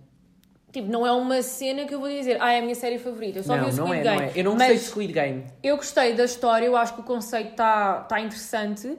Tipo, 0.71 0.87
não 0.89 1.05
é 1.05 1.11
uma 1.11 1.41
cena 1.41 1.85
que 1.85 1.93
eu 1.93 1.99
vou 1.99 2.07
dizer, 2.07 2.37
ah, 2.41 2.53
é 2.53 2.59
a 2.59 2.61
minha 2.61 2.75
série 2.75 2.97
favorita. 2.97 3.39
Eu 3.39 3.43
só 3.43 3.55
vi 3.55 3.59
não, 3.61 3.67
o 3.67 3.71
Squid 3.71 3.87
não 3.89 3.93
é, 3.93 4.01
Game. 4.03 4.15
não 4.17 4.23
é. 4.23 4.31
Eu 4.35 4.43
não 4.45 4.51
mas 4.53 4.59
gostei 4.67 4.77
de 4.77 4.83
Squid 4.83 5.13
Game. 5.13 5.43
eu 5.61 5.75
gostei 5.75 6.13
da 6.13 6.23
história, 6.23 6.65
eu 6.65 6.77
acho 6.77 6.93
que 6.95 7.01
o 7.01 7.03
conceito 7.03 7.49
está 7.51 8.01
tá 8.01 8.21
interessante. 8.21 8.87
Uh, 8.87 8.97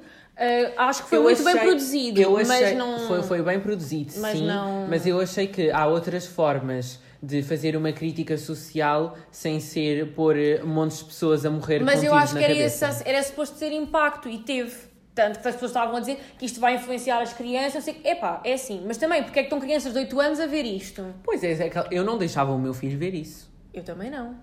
acho 0.78 1.02
que 1.04 1.08
foi 1.10 1.18
Eu 1.18 1.22
muito 1.22 1.42
bem 1.44 1.52
achei- 1.54 1.66
produzido, 1.68 2.20
eu 2.20 2.32
mas 2.32 2.50
achei- 2.50 2.74
não. 2.74 2.98
Foi, 3.06 3.22
foi 3.22 3.42
bem 3.42 3.60
produzido, 3.60 4.12
Mas 4.18 4.38
sim. 4.38 4.46
não- 4.46 4.86
Mas 4.88 5.06
eu 5.06 5.20
achei 5.20 5.46
que 5.46 5.70
há 5.70 5.86
outras 5.86 6.26
formas 6.26 6.98
de 7.22 7.40
fazer 7.42 7.76
uma 7.76 7.92
crítica 7.92 8.36
social 8.36 9.16
sem 9.30 9.60
ser 9.60 10.12
pôr 10.12 10.36
eh, 10.36 10.62
montes 10.62 10.98
de 10.98 11.04
pessoas 11.04 11.46
a 11.46 11.50
morrer 11.50 11.80
Mas 11.84 12.02
eu 12.02 12.12
acho 12.12 12.36
que 12.36 12.42
era, 12.42 12.52
esse, 12.52 12.84
era 13.04 13.22
suposto 13.22 13.56
ter 13.58 13.70
impacto 13.72 14.28
e 14.28 14.38
teve. 14.38 14.90
Tanto 15.14 15.40
que 15.40 15.46
as 15.46 15.54
pessoas 15.54 15.70
estavam 15.70 15.94
a 15.94 16.00
dizer 16.00 16.18
que 16.38 16.46
isto 16.46 16.58
vai 16.58 16.74
influenciar 16.74 17.20
as 17.20 17.32
crianças. 17.34 17.74
Eu 17.74 17.82
sei 17.82 17.94
que, 17.94 18.08
epá, 18.08 18.40
é 18.44 18.54
assim. 18.54 18.82
Mas 18.86 18.96
também, 18.96 19.22
porque 19.22 19.38
é 19.38 19.42
que 19.42 19.46
estão 19.46 19.60
crianças 19.60 19.92
de 19.92 19.98
8 19.98 20.20
anos 20.20 20.40
a 20.40 20.46
ver 20.46 20.64
isto? 20.64 21.04
Pois 21.22 21.44
é, 21.44 21.52
é 21.52 21.70
eu 21.90 22.02
não 22.02 22.16
deixava 22.16 22.50
o 22.50 22.58
meu 22.58 22.72
filho 22.74 22.98
ver 22.98 23.14
isso. 23.14 23.52
Eu 23.72 23.84
também 23.84 24.10
não. 24.10 24.36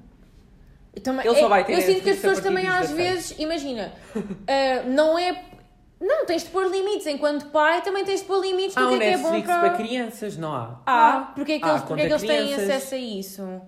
Eu, 0.95 1.01
também, 1.01 1.25
Ele 1.25 1.35
só 1.35 1.45
é- 1.45 1.49
vai 1.49 1.65
ter 1.65 1.73
eu 1.73 1.81
sinto 1.81 2.03
que 2.03 2.09
as 2.11 2.15
pessoas 2.17 2.39
também 2.39 2.67
às 2.67 2.89
16. 2.89 2.97
vezes, 2.97 3.39
imagina, 3.39 3.91
ah, 4.47 4.83
não 4.87 5.17
é. 5.17 5.48
Não, 5.99 6.25
tens 6.25 6.43
de 6.43 6.49
pôr 6.49 6.67
limites. 6.67 7.05
Enquanto 7.07 7.47
pai, 7.47 7.81
também 7.81 8.05
tens 8.05 8.21
de 8.21 8.25
pôr 8.25 8.41
limites 8.41 8.77
Há 8.77 8.81
do 8.81 8.87
que 8.89 8.93
um 8.93 8.97
é 8.97 8.99
que 8.99 9.05
é 9.13 9.17
bom 9.17 9.41
para. 9.41 9.59
para 9.59 9.69
crianças, 9.71 10.37
não 10.37 10.53
há? 10.55 10.81
Ah, 10.85 11.31
porque 11.35 11.53
é 11.53 11.59
que 11.59 11.65
há 11.65 11.69
eles, 11.71 11.81
porque 11.83 12.01
é 12.01 12.07
que 12.07 12.13
eles 12.13 12.21
têm 12.21 12.53
acesso 12.53 12.95
a 12.95 12.97
isso? 12.97 13.61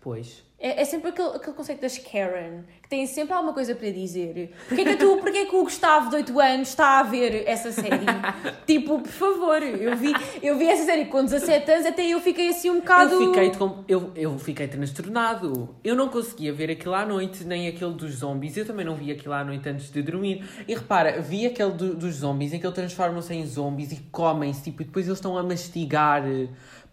Pois. 0.00 0.47
É, 0.60 0.82
é 0.82 0.84
sempre 0.84 1.10
aquele, 1.10 1.28
aquele 1.36 1.52
conceito 1.56 1.80
das 1.80 1.96
Karen, 1.98 2.62
que 2.82 2.88
têm 2.88 3.06
sempre 3.06 3.32
alguma 3.32 3.52
coisa 3.54 3.76
para 3.76 3.90
dizer. 3.92 4.52
Porquê 4.68 4.84
que, 4.84 4.96
tu, 4.96 5.16
porquê 5.18 5.46
que 5.46 5.54
o 5.54 5.62
Gustavo, 5.62 6.10
de 6.10 6.16
8 6.16 6.40
anos, 6.40 6.68
está 6.70 6.98
a 6.98 7.02
ver 7.04 7.44
essa 7.46 7.70
série? 7.70 8.04
tipo, 8.66 8.98
por 9.00 9.08
favor, 9.12 9.62
eu 9.62 9.96
vi, 9.96 10.12
eu 10.42 10.58
vi 10.58 10.66
essa 10.66 10.84
série 10.84 11.04
com 11.04 11.22
17 11.22 11.70
anos, 11.70 11.86
até 11.86 12.04
eu 12.04 12.20
fiquei 12.20 12.48
assim 12.48 12.70
um 12.70 12.80
bocado... 12.80 13.14
Eu 13.14 13.28
fiquei, 13.32 13.52
eu, 13.86 14.10
eu 14.16 14.38
fiquei 14.38 14.66
transtornado. 14.66 15.76
Eu 15.84 15.94
não 15.94 16.08
conseguia 16.08 16.52
ver 16.52 16.72
aquilo 16.72 16.94
à 16.94 17.06
noite, 17.06 17.44
nem 17.44 17.68
aquele 17.68 17.94
dos 17.94 18.14
zombies. 18.16 18.56
Eu 18.56 18.66
também 18.66 18.84
não 18.84 18.96
vi 18.96 19.12
aquilo 19.12 19.34
à 19.34 19.44
noite 19.44 19.68
antes 19.68 19.92
de 19.92 20.02
dormir. 20.02 20.44
E 20.66 20.74
repara, 20.74 21.20
vi 21.20 21.46
aquele 21.46 21.70
do- 21.72 21.94
dos 21.94 22.16
zombies 22.16 22.52
em 22.52 22.58
que 22.58 22.66
eles 22.66 22.74
transformam-se 22.74 23.32
em 23.32 23.46
zombies 23.46 23.92
e 23.92 23.96
comem-se, 24.10 24.64
tipo, 24.64 24.82
e 24.82 24.84
depois 24.86 25.06
eles 25.06 25.18
estão 25.18 25.38
a 25.38 25.42
mastigar 25.44 26.24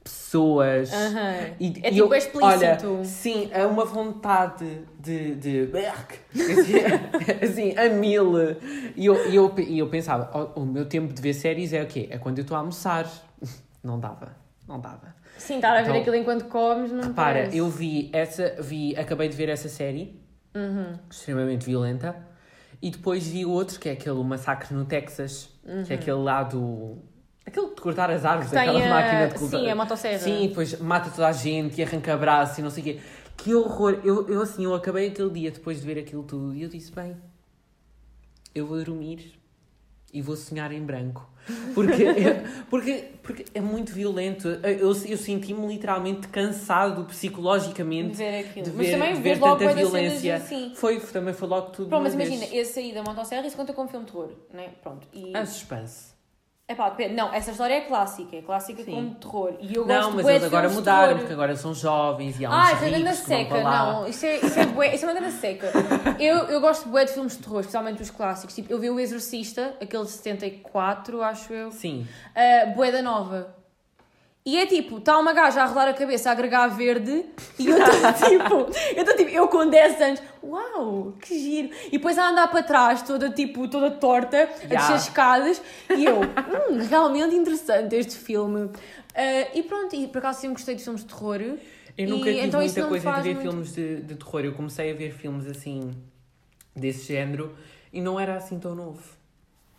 pessoas. 0.06 0.92
E, 1.60 1.66
É 1.66 1.68
e 1.68 1.72
tipo 1.74 1.98
eu, 1.98 2.14
explícito. 2.14 2.44
Olha, 2.94 3.04
sim, 3.04 3.50
é 3.52 3.66
uma 3.66 3.84
vontade 3.84 4.82
de. 5.00 5.36
de 5.36 5.70
assim, 6.34 6.74
assim, 7.44 7.78
a 7.78 7.90
mil. 7.90 8.34
E 8.96 9.06
eu, 9.06 9.30
e 9.30 9.36
eu, 9.36 9.54
e 9.58 9.80
eu 9.80 9.90
pensava, 9.90 10.30
"Oh, 10.56 10.62
o 10.62 10.66
meu 10.66 10.86
tempo 10.86 11.12
de 11.14 11.22
ver 11.22 11.34
séries 11.34 11.74
é 11.74 11.82
o 11.84 11.88
quê? 11.88 12.08
É 12.12 12.18
quando 12.18 12.38
eu 12.38 12.44
estou 12.44 12.56
a 12.56 12.60
almoçar. 12.62 13.10
Não 13.84 14.00
dava, 14.00 14.36
não 14.68 14.80
dava. 14.80 15.14
Sim, 15.38 15.58
estar 15.58 15.70
a 15.74 15.76
ver 15.84 15.90
Então, 15.90 16.02
aquilo 16.02 16.16
enquanto 16.16 16.46
comes, 16.46 16.92
não 16.92 17.04
Repara, 17.10 17.34
parece. 17.36 17.56
eu 17.58 17.70
vi 17.70 18.10
essa, 18.12 18.56
vi, 18.60 18.96
acabei 18.98 19.30
de 19.30 19.36
ver 19.38 19.48
essa 19.48 19.70
série, 19.70 20.20
Uhum. 20.56 20.98
extremamente 21.08 21.64
violenta, 21.68 22.16
e 22.82 22.90
depois 22.90 23.28
vi 23.28 23.46
outro, 23.46 23.80
que 23.80 23.88
é 23.90 23.92
aquele 23.92 24.24
Massacre 24.24 24.74
no 24.74 24.86
Texas, 24.86 25.50
que 25.86 25.94
é 25.94 25.98
aquele 25.98 26.18
lá 26.18 26.42
do... 26.42 26.98
Aquele 27.46 27.68
de 27.76 27.82
cortar 27.82 28.10
as 28.10 28.26
árvores. 28.26 28.50
Tem 28.52 28.60
aquela 28.60 28.86
a- 28.86 28.90
máquina 28.90 29.28
de 29.28 29.36
cortar. 29.40 29.60
sim, 29.60 29.70
a 29.70 29.76
motosserra. 29.76 30.20
Sim, 30.20 30.48
depois 30.48 30.80
mata 30.80 31.10
toda 31.12 31.28
a 31.28 31.32
gente 31.32 31.80
e 31.80 31.84
arranca 31.84 32.18
braço 32.18 32.60
e 32.60 32.64
não 32.64 32.70
sei 32.72 32.82
o 32.82 32.86
quê. 32.86 33.00
Que 33.38 33.54
horror! 33.54 34.00
Eu, 34.04 34.28
eu 34.30 34.42
assim, 34.42 34.64
eu 34.64 34.74
acabei 34.74 35.10
aquele 35.10 35.30
dia 35.30 35.52
depois 35.52 35.80
de 35.82 35.86
ver 35.86 36.00
aquilo 36.00 36.24
tudo 36.24 36.56
e 36.56 36.64
eu 36.64 36.70
disse, 36.70 36.92
bem, 36.92 37.16
eu 38.54 38.66
vou 38.66 38.82
dormir 38.84 39.34
e 40.14 40.22
vou 40.22 40.36
sonhar 40.36 40.72
em 40.72 40.82
branco. 40.82 41.30
Porque, 41.76 42.06
porque, 42.72 43.10
porque 43.22 43.46
é 43.54 43.62
muito 43.62 43.92
violento. 43.94 44.48
Eu, 44.48 44.92
eu 45.06 45.18
senti-me 45.18 45.68
literalmente 45.68 46.28
cansado 46.30 47.04
psicologicamente 47.06 48.12
De 48.12 48.18
ver 48.18 48.40
aquilo. 48.40 48.66
de 48.66 48.72
Mas 48.72 48.88
ver, 48.88 48.92
também 48.94 49.14
de 49.14 49.22
ver 49.22 49.40
tanta 49.40 49.74
violência. 49.74 50.36
assim. 50.38 50.72
Foi, 50.74 51.00
também 51.00 51.34
foi 51.36 51.48
logo 51.48 51.70
tudo. 51.70 51.90
Pronto, 51.90 52.02
mas 52.04 52.16
uma 52.16 52.24
imagina, 52.24 52.48
vez. 52.50 52.68
esse 52.70 52.80
aí 52.80 52.94
da 52.94 53.04
motosserra, 53.04 53.46
isso 53.46 53.56
conta 53.58 53.74
como 53.74 53.88
filme 53.90 54.06
de 54.06 54.12
terror, 54.12 54.32
né? 54.52 54.70
Pronto. 54.82 55.08
E... 55.14 55.32
Ah, 55.36 55.46
suspense. 55.46 56.15
Epá, 56.68 56.90
depende. 56.90 57.14
Não, 57.14 57.32
essa 57.32 57.52
história 57.52 57.76
é 57.76 57.82
clássica, 57.82 58.36
é 58.36 58.42
clássica 58.42 58.84
Sim. 58.84 58.92
como 58.92 59.16
terror. 59.16 59.54
E 59.60 59.76
eu 59.76 59.86
gosto 59.86 60.02
Não, 60.02 60.12
mas 60.14 60.24
bué 60.24 60.32
eles 60.34 60.44
agora 60.46 60.68
mudaram, 60.70 61.08
terror. 61.10 61.20
porque 61.20 61.34
agora 61.34 61.56
são 61.56 61.76
jovens 61.76 62.40
e 62.40 62.46
há 62.46 62.50
uns 62.50 62.56
Ah, 62.56 62.74
isso 62.74 62.84
é 62.86 62.90
grande 62.90 63.16
seca, 63.18 63.64
não. 63.64 64.08
Isso 64.08 64.26
é, 64.26 64.36
isso, 64.38 64.60
é 64.60 64.66
bué, 64.66 64.96
isso 64.96 65.06
é 65.06 65.08
uma 65.08 65.14
grande 65.20 65.36
seca. 65.36 65.72
Eu, 66.20 66.38
eu 66.46 66.60
gosto 66.60 66.90
bué 66.90 67.06
de 67.06 67.12
filmes 67.12 67.38
de 67.38 67.44
terror, 67.44 67.60
especialmente 67.60 68.02
os 68.02 68.10
clássicos. 68.10 68.56
Tipo, 68.56 68.74
eu 68.74 68.80
vi 68.80 68.90
O 68.90 69.00
Exorcista, 69.00 69.76
aquele 69.80 70.06
de 70.06 70.10
74, 70.10 71.22
acho 71.22 71.54
eu. 71.54 71.72
Sim. 71.72 72.08
Uh, 72.36 72.74
bué 72.76 72.92
da 72.92 73.04
nova. 73.04 73.56
E 74.48 74.58
é 74.60 74.68
tipo, 74.68 75.00
está 75.00 75.18
uma 75.18 75.34
gaja 75.34 75.64
a 75.64 75.66
rodar 75.66 75.88
a 75.88 75.94
cabeça 75.94 76.30
a 76.30 76.34
agregar 76.34 76.68
verde 76.68 77.26
e 77.58 77.66
eu 77.68 77.78
estou 77.80 78.14
tipo, 78.30 78.54
eu 78.96 79.02
estou 79.02 79.16
tipo, 79.18 79.32
eu 79.32 79.48
com 79.48 79.68
10 79.68 80.02
anos, 80.02 80.22
uau, 80.44 81.14
que 81.20 81.40
giro. 81.40 81.70
E 81.88 81.92
depois 81.98 82.16
a 82.20 82.30
andar 82.30 82.48
para 82.50 82.62
trás, 82.62 83.02
toda 83.02 83.32
tipo, 83.32 83.68
toda 83.68 83.90
torta, 83.90 84.38
a 84.38 84.66
Yeah. 84.66 84.76
descer 84.94 84.96
escadas, 84.98 85.62
e 85.98 86.06
eu, 86.06 86.20
hum, 86.22 86.78
realmente 86.88 87.34
interessante 87.36 87.96
este 87.96 88.18
filme. 88.18 88.66
Uh, 88.66 88.72
e 89.56 89.64
pronto, 89.64 89.96
e 89.96 90.08
por 90.08 90.20
acaso 90.20 90.42
sempre 90.42 90.58
gostei 90.58 90.76
de 90.76 90.84
filmes 90.84 91.02
de 91.02 91.08
terror. 91.08 91.42
Eu 91.98 92.10
nunca 92.10 92.30
e, 92.30 92.34
tive 92.36 92.48
então 92.48 92.60
muita 92.60 92.86
coisa 92.88 93.12
de 93.14 93.22
ver 93.22 93.34
muito- 93.36 93.50
filmes 93.50 93.74
de, 93.74 94.02
de 94.02 94.16
terror. 94.16 94.42
Eu 94.42 94.54
comecei 94.54 94.92
a 94.92 94.94
ver 94.94 95.12
filmes 95.12 95.48
assim, 95.48 95.92
desse 96.76 97.06
género, 97.08 97.58
e 97.92 98.00
não 98.00 98.20
era 98.20 98.36
assim 98.36 98.60
tão 98.60 98.76
novo. 98.76 99.02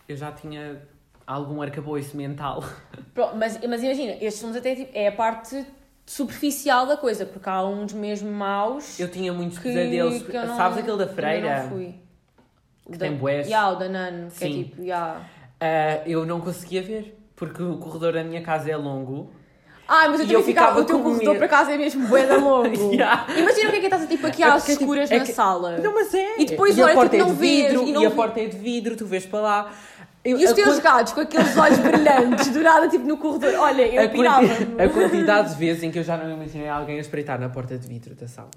Eu 0.09 0.17
já 0.17 0.33
tinha 0.33 0.83
algum 1.27 1.61
arcabouço 1.63 2.17
mental. 2.17 2.63
Pronto, 3.15 3.37
mas, 3.37 3.59
mas 3.69 3.83
imagina, 3.83 4.13
estes 4.21 4.39
filmes 4.39 4.57
até 4.57 4.75
tipo, 4.75 4.91
é 4.95 5.09
a 5.09 5.13
parte 5.13 5.65
superficial 6.05 6.87
da 6.87 6.97
coisa, 6.97 7.27
porque 7.27 7.49
há 7.49 7.65
uns 7.65 7.93
mesmo 7.93 8.31
maus. 8.31 8.99
Eu 9.01 9.11
tinha 9.11 9.33
muitos 9.33 9.59
que, 9.59 9.65
pesadelos. 9.65 10.23
que 10.23 10.37
eu 10.37 10.47
não, 10.47 10.57
Sabes 10.57 10.79
aquele 10.79 10.97
da 10.99 11.09
freira? 11.09 11.63
Não 11.65 11.69
fui. 11.71 11.95
Que 12.85 12.93
Da- 12.97 13.07
tem 13.07 13.17
bués. 13.17 13.49
Ya, 13.49 13.69
o 13.71 13.75
da 13.75 13.89
Nano, 13.89 14.31
que 14.31 14.45
é 14.45 14.47
Sim. 14.49 14.63
tipo, 14.65 14.83
ya. 14.83 15.21
Ah, 15.61 16.03
eu 16.07 16.25
não 16.25 16.41
conseguia 16.41 16.83
ver, 16.83 17.19
porque 17.35 17.61
o 17.63 17.79
corredor 17.79 18.13
da 18.13 18.23
minha 18.23 18.41
casa 18.43 18.71
é 18.71 18.77
longo. 18.77 19.33
Ai, 19.89 20.09
mas 20.09 20.19
eu 20.21 20.25
E 20.27 20.29
também 20.29 20.41
eu 20.41 20.47
ficava, 20.47 20.67
ficava 20.69 20.81
o 20.81 20.85
teu 20.85 21.01
corredor 21.01 21.37
para 21.39 21.49
casa 21.49 21.73
é 21.73 21.79
mesmo 21.79 22.07
bué 22.09 22.27
da 22.27 22.37
longo. 22.37 22.69
Ya. 22.95 23.25
Imagina 23.37 23.69
o 23.69 23.71
que 23.73 23.77
é 23.77 23.81
que 23.81 23.87
estás 23.87 24.09
tipo 24.09 24.27
aqui 24.27 24.43
É 24.43 24.47
às 24.47 24.65
tipo, 24.67 24.81
escuras 24.83 25.11
é 25.11 25.19
na 25.19 25.25
que- 25.25 25.33
sala. 25.33 25.79
Não, 25.79 25.95
mas 25.95 26.13
é. 26.15 26.41
E 26.41 26.45
depois, 26.45 26.77
e 26.77 26.83
olha, 26.83 26.93
a 26.93 26.95
porta 26.95 27.17
tipo, 27.17 27.23
é 27.25 27.27
não 27.29 27.35
de 27.35 27.41
vidro, 27.41 27.79
vês, 27.79 27.87
e 27.89 27.91
e, 27.91 27.93
não 27.93 28.07
a 28.07 28.09
vê- 28.09 28.15
porta 28.15 28.41
é 28.41 28.47
de 28.47 28.57
vidro, 28.59 28.97
tu 28.97 29.07
vês 29.07 29.25
para 29.27 29.41
lá. 29.41 29.73
Eu- 30.31 30.39
E 30.41 30.45
os 30.45 30.53
teus 30.53 30.81
quan- 30.81 30.83
gatos 30.83 31.13
com 31.13 31.21
aqueles 31.21 31.57
olhos 31.57 31.79
brilhantes, 31.79 32.49
do 32.49 32.61
nada, 32.61 32.89
tipo 32.89 33.07
no 33.07 33.17
corredor. 33.17 33.55
Olha, 33.61 33.83
eu 33.87 34.03
a, 34.05 34.09
pirava. 34.09 34.47
quanti- 34.47 34.83
a 34.83 34.89
quantidade 34.89 35.51
de 35.51 35.55
vezes 35.57 35.83
em 35.83 35.91
que 35.91 35.99
eu 35.99 36.03
já 36.03 36.17
não 36.17 36.31
imaginei 36.31 36.69
alguém 36.69 36.97
a 36.99 37.01
espreitar 37.01 37.39
na 37.41 37.49
porta 37.49 37.79
de 37.79 37.87
vidro 37.87 38.15
da 38.15 38.27
sala. 38.27 38.51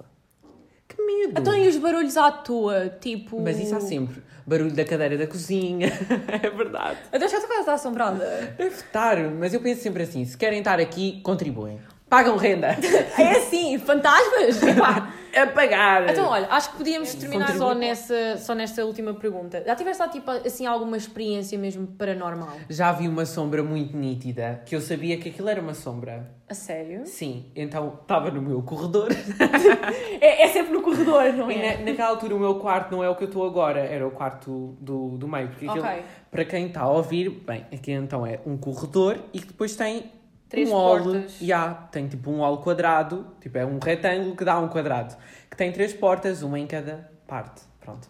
Que 0.88 1.00
medo! 1.00 1.34
Então 1.40 1.54
e 1.56 1.68
os 1.68 1.76
barulhos 1.76 2.16
à 2.16 2.30
toa? 2.32 2.88
Tipo. 3.00 3.40
Mas 3.40 3.58
isso 3.60 3.76
há 3.76 3.80
sempre. 3.80 4.20
Barulho 4.44 4.72
da 4.72 4.84
cadeira 4.84 5.16
da 5.16 5.26
cozinha. 5.28 5.86
é 6.42 6.50
verdade. 6.50 6.98
Então 7.12 7.28
já 7.28 7.36
estou 7.38 7.48
quase 7.54 7.70
assombrada. 7.70 8.52
Deve 8.58 8.74
estar, 8.74 9.16
mas 9.30 9.54
eu 9.54 9.60
penso 9.60 9.82
sempre 9.82 10.02
assim: 10.02 10.24
se 10.24 10.36
querem 10.36 10.58
estar 10.58 10.80
aqui, 10.80 11.20
contribuem. 11.22 11.78
Pagam 12.10 12.36
renda. 12.36 12.76
É 13.16 13.36
assim, 13.36 13.78
fantasmas? 13.78 14.60
Epá. 14.62 15.12
a 15.36 15.46
pagar. 15.46 16.10
Então, 16.10 16.26
olha, 16.26 16.48
acho 16.50 16.72
que 16.72 16.78
podíamos 16.78 17.14
terminar 17.14 17.54
só 17.56 17.72
nessa, 17.74 18.36
só 18.38 18.54
nesta 18.54 18.84
última 18.84 19.14
pergunta. 19.14 19.62
Já 19.64 19.76
tiveste 19.76 20.02
lá, 20.02 20.08
tipo, 20.08 20.30
assim, 20.30 20.66
alguma 20.66 20.96
experiência 20.96 21.56
mesmo 21.58 21.86
paranormal? 21.86 22.48
Já 22.68 22.90
vi 22.92 23.06
uma 23.06 23.24
sombra 23.24 23.62
muito 23.62 23.96
nítida 23.96 24.60
que 24.66 24.74
eu 24.74 24.80
sabia 24.80 25.16
que 25.18 25.28
aquilo 25.28 25.48
era 25.48 25.60
uma 25.60 25.74
sombra. 25.74 26.28
A 26.48 26.54
sério? 26.54 27.06
Sim, 27.06 27.46
então 27.54 27.98
estava 28.02 28.28
no 28.30 28.42
meu 28.42 28.60
corredor. 28.62 29.08
É, 30.22 30.44
é 30.44 30.48
sempre 30.48 30.72
no 30.74 30.82
corredor, 30.82 31.32
não 31.32 31.50
E 31.50 31.54
é? 31.54 31.78
na, 31.78 31.84
naquela 31.86 32.08
altura 32.10 32.34
o 32.34 32.38
meu 32.38 32.56
quarto 32.56 32.90
não 32.94 33.02
é 33.02 33.08
o 33.08 33.14
que 33.14 33.24
eu 33.24 33.28
estou 33.28 33.46
agora, 33.46 33.80
era 33.80 34.06
o 34.06 34.10
quarto 34.10 34.76
do, 34.80 35.16
do 35.16 35.26
meio. 35.26 35.48
Porque 35.48 35.66
aquilo, 35.66 35.84
Ok. 35.84 36.02
para 36.30 36.44
quem 36.44 36.66
está 36.66 36.82
a 36.82 36.90
ouvir, 36.90 37.30
bem, 37.30 37.64
aqui 37.72 37.92
então 37.92 38.26
é 38.26 38.38
um 38.44 38.56
corredor 38.58 39.18
e 39.32 39.40
que 39.40 39.46
depois 39.46 39.74
tem 39.76 40.12
Três 40.50 40.68
um 40.68 40.72
hall. 40.72 40.98
Yeah, 41.40 41.74
tem 41.92 42.08
tipo 42.08 42.30
um 42.30 42.40
hall 42.40 42.58
quadrado, 42.58 43.26
tipo 43.40 43.56
é 43.56 43.64
um 43.64 43.78
retângulo 43.78 44.36
que 44.36 44.44
dá 44.44 44.58
um 44.58 44.68
quadrado, 44.68 45.16
que 45.48 45.56
tem 45.56 45.70
três 45.72 45.94
portas, 45.94 46.42
uma 46.42 46.58
em 46.58 46.66
cada 46.66 47.08
parte. 47.26 47.62
Pronto. 47.80 48.08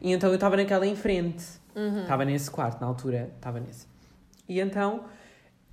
E 0.00 0.10
então 0.12 0.30
eu 0.30 0.34
estava 0.34 0.56
naquela 0.56 0.86
em 0.86 0.96
frente, 0.96 1.44
Uhum. 1.74 2.02
estava 2.02 2.24
nesse 2.24 2.50
quarto 2.50 2.80
na 2.80 2.86
altura, 2.86 3.30
estava 3.36 3.60
nesse. 3.60 3.86
E 4.48 4.58
então 4.58 5.04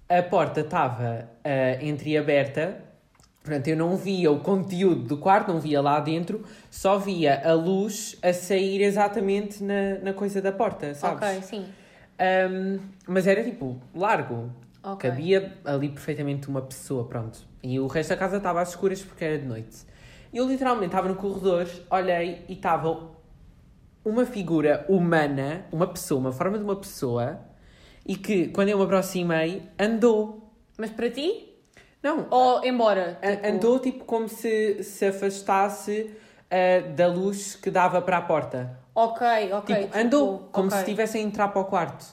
a 0.09 0.21
porta 0.21 0.59
estava 0.59 1.29
uh, 1.45 1.85
entreaberta, 1.85 2.77
portanto 3.41 3.67
eu 3.69 3.77
não 3.77 3.95
via 3.95 4.29
o 4.29 4.39
conteúdo 4.41 5.03
do 5.03 5.17
quarto, 5.17 5.53
não 5.53 5.59
via 5.61 5.81
lá 5.81 5.99
dentro, 6.01 6.43
só 6.69 6.97
via 6.97 7.41
a 7.49 7.53
luz 7.53 8.17
a 8.21 8.33
sair 8.33 8.81
exatamente 8.81 9.63
na, 9.63 9.99
na 10.01 10.13
coisa 10.13 10.41
da 10.41 10.51
porta, 10.51 10.93
sabes? 10.93 11.23
Ok, 11.29 11.41
sim. 11.43 11.65
Um, 12.19 12.79
mas 13.07 13.25
era 13.25 13.43
tipo 13.43 13.81
largo. 13.95 14.51
Ok. 14.83 15.09
Cabia 15.09 15.57
ali 15.63 15.89
perfeitamente 15.89 16.49
uma 16.49 16.61
pessoa, 16.61 17.05
pronto. 17.05 17.39
E 17.63 17.79
o 17.79 17.87
resto 17.87 18.09
da 18.09 18.17
casa 18.17 18.37
estava 18.37 18.61
às 18.61 18.69
escuras 18.69 19.01
porque 19.01 19.23
era 19.23 19.39
de 19.39 19.45
noite. 19.45 19.85
Eu 20.33 20.47
literalmente 20.47 20.87
estava 20.87 21.07
no 21.07 21.15
corredor, 21.15 21.67
olhei 21.89 22.43
e 22.49 22.53
estava 22.53 23.11
uma 24.03 24.25
figura 24.25 24.85
humana, 24.89 25.65
uma 25.71 25.87
pessoa, 25.87 26.19
uma 26.19 26.31
forma 26.31 26.57
de 26.57 26.63
uma 26.63 26.75
pessoa, 26.75 27.39
e 28.05 28.17
que 28.17 28.49
quando 28.49 28.69
eu 28.69 28.77
me 28.77 28.83
aproximei, 28.83 29.63
andou. 29.79 30.51
Mas 30.77 30.89
para 30.89 31.09
ti? 31.09 31.49
Não, 32.01 32.27
Ou 32.29 32.65
embora? 32.65 33.17
Tipo, 33.21 33.47
andou 33.47 33.79
tipo 33.79 34.03
como 34.03 34.27
se 34.27 34.83
se 34.83 35.05
afastasse 35.05 36.13
ah, 36.51 36.91
da 36.93 37.07
luz 37.07 37.55
que 37.55 37.71
dava 37.71 38.01
para 38.01 38.17
a 38.17 38.21
porta. 38.21 38.77
Ok, 38.93 39.25
ok. 39.53 39.75
Tipo, 39.75 39.97
andou 39.97 40.49
como 40.51 40.67
ok. 40.67 40.77
se 40.77 40.83
estivesse 40.83 41.17
a 41.17 41.21
entrar 41.21 41.47
para 41.47 41.61
o 41.61 41.65
quarto. 41.65 42.05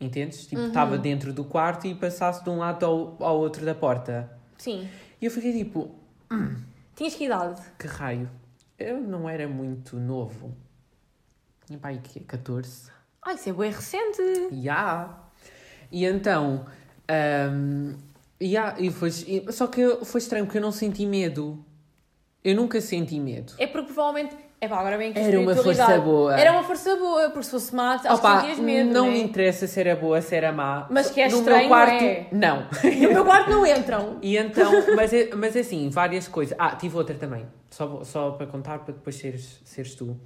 Entendes? 0.00 0.46
Tipo, 0.46 0.62
estava 0.62 0.96
dentro 0.96 1.32
do 1.32 1.44
quarto 1.44 1.86
e 1.86 1.94
passasse 1.94 2.42
de 2.44 2.50
um 2.50 2.58
lado 2.58 2.86
ao, 2.86 3.16
ao 3.22 3.38
outro 3.38 3.64
da 3.64 3.74
porta. 3.74 4.30
Sim. 4.56 4.88
E 5.20 5.24
eu 5.24 5.30
fiquei 5.30 5.52
tipo, 5.52 5.94
Tinhas 6.94 7.14
que 7.14 7.24
idade? 7.24 7.60
que 7.78 7.86
raio? 7.86 8.30
Eu 8.78 9.00
não 9.00 9.28
era 9.28 9.48
muito 9.48 9.96
novo. 9.98 10.54
Tinha 11.66 11.78
pai 11.78 12.00
que 12.02 12.20
14. 12.20 12.90
Ai, 13.22 13.34
isso 13.34 13.48
é 13.50 13.52
bem 13.52 13.70
recente. 13.72 14.22
Ya. 14.52 15.18
E 15.90 16.04
então, 16.04 16.66
ahm, 17.08 17.94
ya, 18.40 18.76
e 18.78 18.90
foi, 18.90 19.10
só 19.50 19.66
que 19.66 20.04
foi 20.04 20.20
estranho 20.20 20.46
porque 20.46 20.58
eu 20.58 20.62
não 20.62 20.72
senti 20.72 21.04
medo. 21.04 21.64
Eu 22.44 22.54
nunca 22.54 22.80
senti 22.80 23.18
medo. 23.18 23.52
É 23.58 23.66
porque 23.66 23.92
provavelmente. 23.92 24.36
É 24.60 24.66
pá, 24.66 24.80
agora 24.80 24.98
bem 24.98 25.12
que 25.12 25.18
Era 25.18 25.38
uma 25.38 25.54
força 25.54 26.00
boa. 26.00 26.36
Era 26.38 26.52
uma 26.52 26.64
força 26.64 26.96
boa, 26.96 27.30
porque 27.30 27.44
se 27.44 27.50
fosse 27.52 27.74
má, 27.74 27.94
acho 27.94 28.12
Opa, 28.12 28.42
que 28.42 28.60
medo. 28.60 28.90
não 28.92 29.06
né? 29.06 29.12
me 29.12 29.22
interessa 29.22 29.68
se 29.68 29.78
era 29.78 29.94
boa, 29.94 30.20
se 30.20 30.34
era 30.34 30.50
má. 30.50 30.88
Mas 30.90 31.10
que 31.10 31.20
é 31.20 31.28
no 31.28 31.38
estranho, 31.38 31.60
meu 31.60 31.68
quarto, 31.68 32.04
é? 32.04 32.26
não. 32.32 32.66
No 33.00 33.12
meu 33.12 33.24
quarto 33.24 33.50
não 33.50 33.64
entram. 33.66 34.18
E 34.22 34.36
então, 34.36 34.72
mas, 34.96 35.12
é- 35.12 35.30
mas 35.34 35.54
é 35.54 35.60
assim, 35.60 35.88
várias 35.90 36.26
coisas. 36.26 36.56
Ah, 36.58 36.74
tive 36.74 36.96
outra 36.96 37.14
também. 37.14 37.46
Só, 37.70 38.02
só 38.02 38.30
para 38.32 38.46
contar, 38.46 38.80
para 38.80 38.94
depois 38.94 39.14
seres, 39.14 39.60
seres 39.64 39.94
tu. 39.94 40.16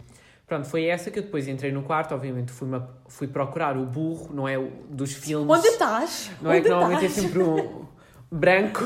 Pronto, 0.47 0.67
foi 0.67 0.87
essa 0.87 1.11
que 1.11 1.19
eu 1.19 1.23
depois 1.23 1.47
entrei 1.47 1.71
no 1.71 1.83
quarto. 1.83 2.15
Obviamente 2.15 2.53
fui, 2.53 2.69
fui 3.09 3.29
procurar 3.29 3.77
o 3.77 3.85
burro, 3.85 4.31
não 4.33 4.49
é 4.49 4.59
dos 4.89 5.13
filmes. 5.13 5.59
Onde 5.59 5.69
estás? 5.69 6.31
Não 6.41 6.51
é 6.51 6.55
Onde 6.57 6.63
que 6.65 6.69
normalmente 6.71 7.05
é 7.05 7.09
sempre 7.11 7.39
um 7.43 7.87
branco 8.33 8.83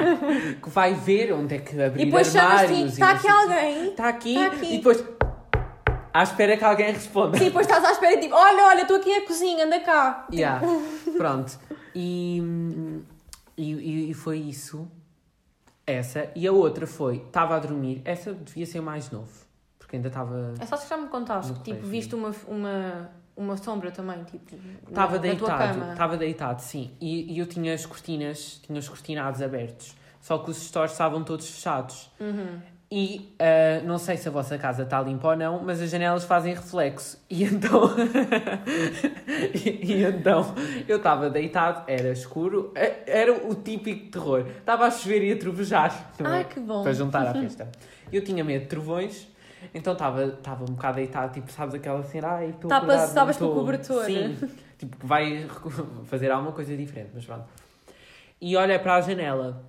que 0.62 0.70
vai 0.70 0.94
ver 0.94 1.32
onde 1.32 1.54
é 1.54 1.58
que 1.58 1.80
abrir 1.80 2.02
E 2.02 2.04
depois 2.06 2.28
chamas-te, 2.32 2.64
armários. 2.64 2.92
está 2.94 3.10
aqui 3.10 3.28
alguém? 3.28 3.88
Está 3.90 4.08
aqui, 4.08 4.34
Tá 4.34 4.46
aqui. 4.46 4.74
E 4.74 4.76
depois, 4.78 5.04
à 6.14 6.22
espera 6.22 6.56
que 6.56 6.64
alguém 6.64 6.92
responda. 6.92 7.36
Sim, 7.38 7.44
depois 7.44 7.66
estás 7.66 7.84
à 7.84 7.92
espera 7.92 8.14
e 8.14 8.20
tipo, 8.20 8.34
olha, 8.34 8.64
olha, 8.68 8.82
estou 8.82 8.96
aqui 8.96 9.20
na 9.20 9.26
cozinha, 9.26 9.66
anda 9.66 9.80
cá. 9.80 10.26
Yeah. 10.32 10.66
Pronto. 11.16 11.58
E, 11.94 12.42
e, 13.56 14.10
e- 14.10 14.14
foi 14.14 14.38
isso. 14.38 14.88
Essa. 15.86 16.30
E 16.34 16.46
a 16.46 16.52
outra 16.52 16.86
foi, 16.86 17.16
estava 17.18 17.54
a 17.56 17.58
dormir. 17.58 18.00
Essa 18.04 18.32
devia 18.32 18.66
ser 18.66 18.80
mais 18.80 19.10
novo. 19.10 19.30
Porque 19.78 19.96
ainda 19.96 20.08
estava. 20.08 20.54
É 20.58 20.66
só 20.66 20.76
se 20.76 20.88
já 20.88 20.96
me 20.96 21.06
contaste, 21.08 21.52
que 21.52 21.60
tipo, 21.62 21.86
viste 21.86 22.14
uma, 22.14 22.32
uma, 22.48 23.10
uma 23.36 23.56
sombra 23.56 23.90
também, 23.90 24.24
tipo, 24.24 24.56
Estava 24.88 25.18
deitado. 25.18 25.92
Estava 25.92 26.16
deitado, 26.16 26.62
sim. 26.62 26.90
E, 27.00 27.34
e 27.34 27.38
eu 27.38 27.46
tinha 27.46 27.74
as 27.74 27.84
cortinas, 27.84 28.60
tinha 28.64 28.78
os 28.78 28.88
cortinados 28.88 29.42
abertos. 29.42 29.94
Só 30.20 30.38
que 30.38 30.50
os 30.50 30.56
stores 30.56 30.92
estavam 30.92 31.22
todos 31.22 31.48
fechados. 31.48 32.10
Uhum. 32.18 32.60
E 32.90 33.34
ah, 33.38 33.82
não 33.84 33.98
sei 33.98 34.16
se 34.16 34.28
a 34.28 34.30
vossa 34.30 34.56
casa 34.56 34.84
está 34.84 35.00
limpa 35.00 35.28
ou 35.28 35.36
não, 35.36 35.62
mas 35.62 35.82
as 35.82 35.90
janelas 35.90 36.24
fazem 36.24 36.54
reflexo. 36.54 37.18
E 37.28 37.42
então. 37.42 37.90
e, 39.54 39.92
e 39.92 40.04
então 40.04 40.54
eu 40.86 40.98
estava 40.98 41.28
deitado, 41.28 41.82
era 41.88 42.12
escuro, 42.12 42.72
era 42.74 43.32
o 43.32 43.54
típico 43.54 44.10
terror. 44.10 44.46
Estava 44.58 44.86
a 44.86 44.90
chover 44.90 45.24
e 45.24 45.32
a 45.32 45.36
trovejar. 45.36 46.12
Ai, 46.24 46.44
que 46.44 46.60
bom. 46.60 46.82
Para 46.82 46.92
juntar 46.92 47.26
à 47.26 47.34
festa. 47.38 47.68
Eu 48.12 48.22
tinha 48.22 48.44
medo 48.44 48.62
de 48.62 48.68
trovões, 48.68 49.26
então 49.74 49.92
estava 49.92 50.62
um 50.62 50.74
bocado 50.74 50.96
deitado, 50.96 51.32
tipo, 51.32 51.50
sabes 51.50 51.74
aquela 51.74 52.02
cena, 52.02 52.28
ai, 52.28 52.50
estou 52.50 52.72
acordado, 52.72 52.98
não 52.98 53.04
estavas 53.04 53.36
com 53.36 53.44
o 53.44 53.48
estou." 53.48 53.60
cobertor. 53.60 54.04
Sim, 54.04 54.36
tipo, 54.78 54.96
que 54.96 55.06
vai 55.06 55.46
fazer 56.04 56.30
alguma 56.30 56.52
coisa 56.52 56.76
diferente, 56.76 57.10
mas 57.14 57.24
pronto. 57.24 57.46
E 58.40 58.56
olhei 58.56 58.78
para 58.78 58.96
a 58.96 59.00
janela 59.00 59.64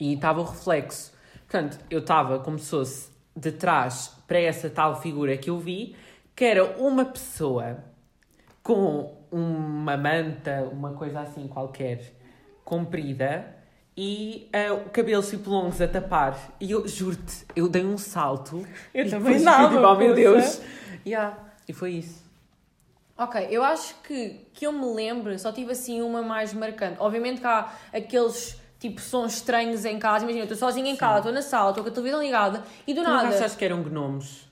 e 0.00 0.14
estava 0.14 0.40
o 0.40 0.44
reflexo. 0.44 1.12
Portanto, 1.48 1.78
eu 1.90 2.00
estava 2.00 2.38
como 2.40 2.58
se 2.58 2.70
fosse 2.70 3.10
de 3.36 3.52
trás 3.52 4.16
para 4.26 4.40
essa 4.40 4.70
tal 4.70 5.00
figura 5.00 5.36
que 5.36 5.50
eu 5.50 5.58
vi, 5.58 5.94
que 6.34 6.44
era 6.44 6.64
uma 6.78 7.04
pessoa 7.04 7.78
com 8.62 9.14
uma 9.30 9.96
manta, 9.96 10.68
uma 10.72 10.92
coisa 10.94 11.20
assim 11.20 11.46
qualquer, 11.46 12.12
comprida, 12.64 13.55
e 13.96 14.48
ah, 14.52 14.74
o 14.74 14.90
cabelo 14.90 15.22
tipo 15.22 15.48
longos 15.50 15.80
a 15.80 15.88
tapar. 15.88 16.38
E 16.60 16.70
eu 16.70 16.86
juro-te, 16.86 17.46
eu 17.54 17.68
dei 17.68 17.84
um 17.84 17.96
salto. 17.96 18.66
Eu 18.92 19.06
e 19.06 19.10
também 19.10 19.38
fiquei 19.38 19.54
tipo, 19.68 19.76
oh 19.80 19.94
meu 19.94 20.08
poça." 20.08 20.14
Deus. 20.14 20.60
Yeah. 21.06 21.38
E 21.68 21.72
foi 21.72 21.92
isso. 21.92 22.24
Ok, 23.18 23.46
eu 23.50 23.64
acho 23.64 23.94
que, 24.02 24.46
que 24.52 24.66
eu 24.66 24.72
me 24.72 24.84
lembro, 24.94 25.36
só 25.38 25.50
tive 25.50 25.72
assim 25.72 26.02
uma 26.02 26.20
mais 26.22 26.52
marcante. 26.52 26.96
Obviamente 27.00 27.40
que 27.40 27.46
há 27.46 27.72
aqueles 27.92 28.60
tipo 28.78 29.00
sons 29.00 29.36
estranhos 29.36 29.86
em 29.86 29.98
casa. 29.98 30.24
Imagina, 30.24 30.42
eu 30.42 30.52
estou 30.52 30.58
sozinha 30.58 30.90
em 30.90 30.96
casa, 30.96 31.18
estou 31.18 31.32
na 31.32 31.40
sala, 31.40 31.70
estou 31.70 31.82
com 31.82 31.88
a 31.88 31.92
televisão 31.92 32.22
ligada 32.22 32.62
e 32.86 32.92
do 32.92 33.00
Tu 33.02 33.08
nada. 33.08 33.22
não 33.28 33.34
achaste 33.34 33.56
que 33.56 33.64
eram 33.64 33.82
gnomos, 33.82 34.46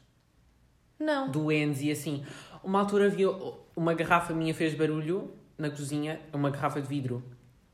Não. 0.99 1.29
duendes 1.31 1.83
e 1.83 1.91
assim? 1.91 2.25
Uma 2.63 2.81
altura 2.81 3.07
havia 3.07 3.29
uma 3.77 3.93
garrafa 3.93 4.33
minha 4.33 4.55
fez 4.55 4.73
barulho 4.75 5.31
na 5.59 5.69
cozinha, 5.69 6.19
uma 6.33 6.49
garrafa 6.51 6.81
de 6.81 6.89
vidro. 6.89 7.23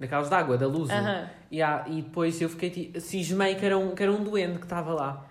Daquelas 0.01 0.29
de 0.31 0.35
água, 0.35 0.57
da 0.57 0.67
luz. 0.67 0.91
Aham. 0.91 1.29
Yeah, 1.53 1.85
e 1.89 2.01
depois 2.03 2.41
eu 2.41 2.49
fiquei 2.49 2.71
tipo, 2.71 2.99
cismei 3.01 3.55
que 3.55 3.65
era 3.67 3.77
um, 3.79 3.95
que 3.95 4.03
era 4.03 4.11
um 4.11 4.25
duende 4.25 4.59
que 4.59 4.65
estava 4.65 4.93
lá. 4.95 5.27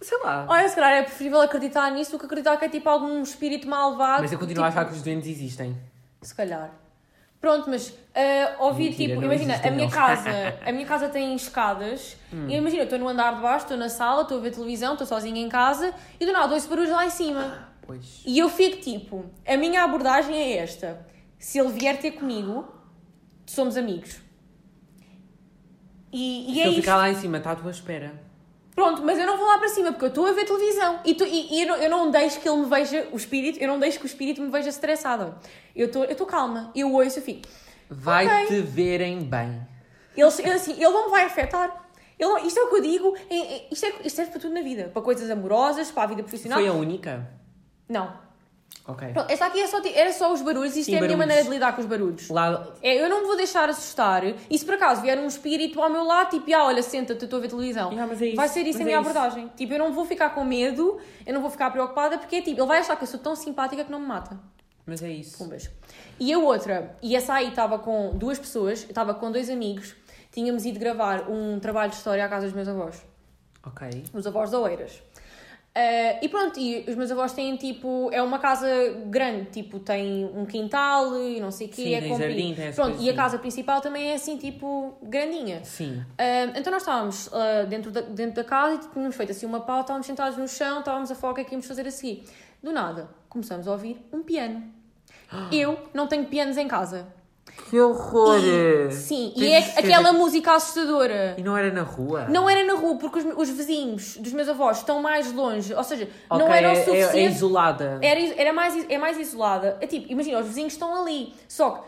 Sei 0.00 0.16
lá. 0.22 0.46
Olha, 0.48 0.68
se 0.68 0.74
calhar 0.76 0.92
é 0.92 1.02
preferível 1.02 1.40
acreditar 1.40 1.90
nisso 1.90 2.12
do 2.12 2.18
que 2.20 2.24
acreditar 2.26 2.56
que 2.56 2.64
é 2.64 2.68
tipo 2.68 2.88
algum 2.88 3.20
espírito 3.20 3.68
malvado. 3.68 4.22
Mas 4.22 4.32
eu 4.32 4.38
continuo 4.38 4.64
a 4.64 4.68
tipo, 4.68 4.78
achar 4.80 4.88
que 4.88 4.96
os 4.96 5.02
duendes 5.02 5.28
existem. 5.28 5.76
Se 6.22 6.32
calhar. 6.34 6.70
Pronto, 7.40 7.68
mas 7.70 7.92
ah, 8.14 8.56
ouvi 8.64 8.84
Mentira, 8.90 9.12
tipo, 9.14 9.24
imagina, 9.24 9.54
a 9.56 9.70
minha 9.70 9.84
não. 9.86 9.90
casa, 9.90 10.30
a 10.66 10.72
minha 10.72 10.86
casa 10.86 11.08
tem 11.08 11.34
escadas 11.36 12.16
Hum. 12.32 12.46
e 12.48 12.56
imagina, 12.56 12.82
eu 12.82 12.84
estou 12.84 12.98
no 12.98 13.08
andar 13.08 13.34
de 13.36 13.40
baixo, 13.40 13.64
estou 13.64 13.76
na 13.76 13.88
sala, 13.88 14.22
estou 14.22 14.38
a 14.38 14.40
ver 14.40 14.50
televisão, 14.50 14.92
estou 14.92 15.06
sozinha 15.06 15.40
em 15.40 15.48
casa 15.48 15.94
e 16.20 16.26
do 16.26 16.32
nada 16.32 16.52
ouço 16.52 16.68
barulhos 16.68 16.90
lá 16.90 17.06
em 17.06 17.10
cima. 17.10 17.68
Pois. 17.82 18.22
E 18.26 18.38
eu 18.38 18.48
fico 18.48 18.78
tipo, 18.80 19.24
a 19.46 19.56
minha 19.56 19.82
abordagem 19.84 20.36
é 20.36 20.58
esta. 20.58 21.04
Se 21.38 21.58
ele 21.58 21.70
vier 21.70 21.96
ter 21.98 22.10
comigo, 22.12 22.66
somos 23.50 23.76
amigos. 23.76 24.16
E, 26.12 26.54
e 26.54 26.60
é 26.60 26.66
eu 26.66 26.70
isto. 26.70 26.80
ficar 26.80 26.96
lá 26.96 27.10
em 27.10 27.14
cima, 27.14 27.38
está 27.38 27.52
à 27.52 27.56
tua 27.56 27.70
espera. 27.70 28.12
Pronto, 28.74 29.02
mas 29.02 29.18
eu 29.18 29.26
não 29.26 29.36
vou 29.36 29.46
lá 29.46 29.58
para 29.58 29.68
cima 29.68 29.90
porque 29.90 30.04
eu 30.04 30.08
estou 30.08 30.26
a 30.26 30.32
ver 30.32 30.44
televisão 30.44 31.00
e, 31.04 31.12
tu- 31.14 31.24
e- 31.24 31.52
e 31.56 31.62
eu, 31.62 31.66
não, 31.68 31.76
eu 31.76 31.90
não 31.90 32.10
deixo 32.12 32.40
que 32.40 32.48
ele 32.48 32.58
me 32.58 32.66
veja 32.66 33.08
o 33.12 33.16
espírito, 33.16 33.58
eu 33.58 33.66
não 33.66 33.78
deixo 33.78 33.98
que 33.98 34.04
o 34.04 34.06
espírito 34.06 34.40
me 34.40 34.50
veja 34.50 34.68
estressada. 34.68 35.36
Eu 35.74 35.86
estou 35.86 36.26
calma, 36.26 36.70
eu 36.74 36.92
ouço, 36.92 37.18
eu 37.18 37.22
fico. 37.22 37.42
Vai-te 37.90 38.60
verem 38.60 39.20
bem. 39.24 39.66
Ele, 40.16 40.28
ele, 40.38 40.50
assim, 40.52 40.72
ele 40.72 40.88
não 40.88 41.06
me 41.06 41.10
vai 41.10 41.24
afetar. 41.24 41.86
Ele 42.18 42.40
isto 42.46 42.58
é 42.58 42.62
o 42.62 42.68
que 42.68 42.76
eu 42.76 42.82
digo, 42.82 43.16
é- 43.28 43.36
é- 43.56 43.68
isto, 43.70 43.84
é, 43.86 43.88
isto 44.04 44.16
serve 44.16 44.30
para 44.30 44.40
tudo 44.40 44.54
na 44.54 44.62
vida. 44.62 44.90
Para 44.92 45.02
coisas 45.02 45.28
amorosas, 45.30 45.90
para 45.90 46.04
a 46.04 46.06
vida 46.06 46.22
profissional. 46.22 46.58
Foi 46.60 46.68
a 46.68 46.72
única? 46.72 47.28
Não. 47.88 48.12
Ok. 48.86 49.06
Pronto, 49.12 49.30
esta 49.30 49.44
aqui 49.46 49.60
é 49.60 49.66
só, 49.66 49.82
era 49.84 50.10
só 50.14 50.32
os 50.32 50.40
barulhos, 50.40 50.74
isto 50.74 50.86
Sim, 50.86 50.94
é 50.94 50.98
a 50.98 51.00
minha 51.02 51.10
barulhos. 51.10 51.18
maneira 51.18 51.44
de 51.44 51.50
lidar 51.50 51.74
com 51.74 51.82
os 51.82 51.86
barulhos. 51.86 52.30
Lá, 52.30 52.66
É, 52.82 52.96
eu 53.02 53.08
não 53.10 53.20
me 53.20 53.26
vou 53.26 53.36
deixar 53.36 53.68
assustar. 53.68 54.22
E 54.24 54.58
se 54.58 54.64
por 54.64 54.74
acaso 54.76 55.02
vier 55.02 55.18
um 55.18 55.26
espírito 55.26 55.78
ao 55.82 55.90
meu 55.90 56.04
lado, 56.04 56.30
tipo, 56.30 56.50
ah, 56.54 56.64
olha, 56.64 56.82
senta-te, 56.82 57.20
eu 57.20 57.26
estou 57.26 57.38
a 57.38 57.42
ver 57.42 57.48
televisão. 57.48 57.90
Yeah, 57.90 58.06
mas 58.10 58.22
é 58.22 58.26
isso, 58.28 58.36
vai 58.36 58.48
ser 58.48 58.60
isso 58.62 58.78
mas 58.78 58.80
a 58.80 58.84
minha 58.84 58.96
é 58.96 59.00
isso. 59.02 59.10
abordagem. 59.10 59.52
Tipo, 59.56 59.74
eu 59.74 59.78
não 59.78 59.92
vou 59.92 60.06
ficar 60.06 60.30
com 60.30 60.42
medo, 60.42 60.98
eu 61.26 61.34
não 61.34 61.42
vou 61.42 61.50
ficar 61.50 61.70
preocupada, 61.70 62.16
porque 62.16 62.36
é 62.36 62.40
tipo, 62.40 62.58
ele 62.60 62.66
vai 62.66 62.78
achar 62.78 62.96
que 62.96 63.02
eu 63.02 63.06
sou 63.08 63.20
tão 63.20 63.36
simpática 63.36 63.84
que 63.84 63.90
não 63.92 64.00
me 64.00 64.06
mata. 64.06 64.38
mas 64.86 65.02
é 65.02 65.10
isso. 65.10 65.36
Pumbas. 65.36 65.68
E 66.18 66.32
a 66.32 66.38
outra, 66.38 66.96
e 67.02 67.14
essa 67.14 67.34
aí 67.34 67.48
estava 67.48 67.78
com 67.78 68.16
duas 68.16 68.38
pessoas, 68.38 68.84
estava 68.88 69.12
com 69.12 69.30
dois 69.30 69.50
amigos, 69.50 69.94
tínhamos 70.32 70.64
ido 70.64 70.78
gravar 70.80 71.28
um 71.28 71.60
trabalho 71.60 71.90
de 71.90 71.96
história 71.98 72.24
à 72.24 72.28
casa 72.28 72.46
dos 72.46 72.54
meus 72.54 72.66
avós, 72.68 73.02
Ok. 73.66 74.02
os 74.14 74.26
avós 74.26 74.50
da 74.50 74.58
Oeiras. 74.60 75.02
Ah, 75.80 76.18
e 76.20 76.28
pronto, 76.28 76.58
e 76.58 76.84
os 76.88 76.96
meus 76.96 77.08
avós 77.12 77.32
têm 77.32 77.54
tipo, 77.54 78.10
é 78.12 78.20
uma 78.20 78.40
casa 78.40 78.66
grande, 79.06 79.44
tipo, 79.50 79.78
tem 79.78 80.24
um 80.34 80.44
quintal 80.44 81.16
e 81.16 81.38
não 81.38 81.52
sei 81.52 81.68
o 81.68 81.70
quê, 81.70 81.82
Sim, 81.82 81.94
é 81.94 82.00
tem 82.00 82.08
comprido. 82.08 82.32
jardim, 82.32 82.54
tem 82.54 82.72
Pronto, 82.72 83.00
e 83.00 83.08
a 83.08 83.14
casa 83.14 83.38
principal 83.38 83.80
também 83.80 84.10
é 84.10 84.14
assim, 84.14 84.36
tipo, 84.36 84.98
grandinha. 85.00 85.64
Sim. 85.64 86.04
Ah, 86.18 86.52
então 86.56 86.72
nós 86.72 86.82
estávamos 86.82 87.32
ah, 87.32 87.64
dentro, 87.68 87.92
da, 87.92 88.00
dentro 88.00 88.34
da 88.34 88.44
casa 88.44 88.74
e 88.74 88.78
tínhamos 88.92 89.14
feito 89.14 89.30
assim 89.30 89.46
uma 89.46 89.60
pau, 89.60 89.82
estávamos 89.82 90.04
sentados 90.04 90.36
no 90.36 90.48
chão, 90.48 90.80
estávamos 90.80 91.12
a 91.12 91.14
falar 91.14 91.32
o 91.32 91.36
que 91.36 91.42
é 91.42 91.44
que 91.44 91.52
íamos 91.52 91.66
fazer 91.68 91.86
a 91.86 91.90
seguir. 91.92 92.24
Do 92.60 92.72
nada, 92.72 93.08
começamos 93.28 93.68
a 93.68 93.70
ouvir 93.70 94.04
um 94.12 94.20
piano. 94.24 94.64
Eu 95.52 95.78
não 95.94 96.08
tenho 96.08 96.24
pianos 96.24 96.56
em 96.56 96.66
casa. 96.66 97.06
Que 97.68 97.80
horror! 97.80 98.40
Sim, 98.90 99.32
Tens 99.36 99.46
e 99.46 99.52
é 99.52 99.58
aquela 99.78 100.12
música 100.12 100.54
assustadora. 100.54 101.34
E 101.36 101.42
não 101.42 101.56
era 101.56 101.70
na 101.72 101.82
rua? 101.82 102.26
Não 102.28 102.48
era 102.48 102.64
na 102.64 102.74
rua, 102.74 102.96
porque 102.96 103.18
os, 103.18 103.24
os 103.36 103.50
vizinhos 103.50 104.16
dos 104.16 104.32
meus 104.32 104.48
avós 104.48 104.78
estão 104.78 105.02
mais 105.02 105.32
longe. 105.32 105.74
Ou 105.74 105.84
seja, 105.84 106.08
Ok, 106.30 106.46
não 106.46 106.52
era 106.52 106.68
o 106.68 106.70
é- 106.70 106.78
é- 106.80 106.84
suficiente. 106.84 107.18
É, 107.18 107.24
isolada. 107.26 107.98
Era, 108.00 108.20
era 108.40 108.52
mais, 108.52 108.86
é 108.88 108.98
mais 108.98 109.18
isolada. 109.18 109.76
É 109.80 109.86
tipo, 109.86 110.10
imagina, 110.10 110.38
os 110.40 110.46
vizinhos 110.46 110.72
estão 110.72 111.02
ali. 111.02 111.34
Só 111.46 111.70
que 111.70 111.80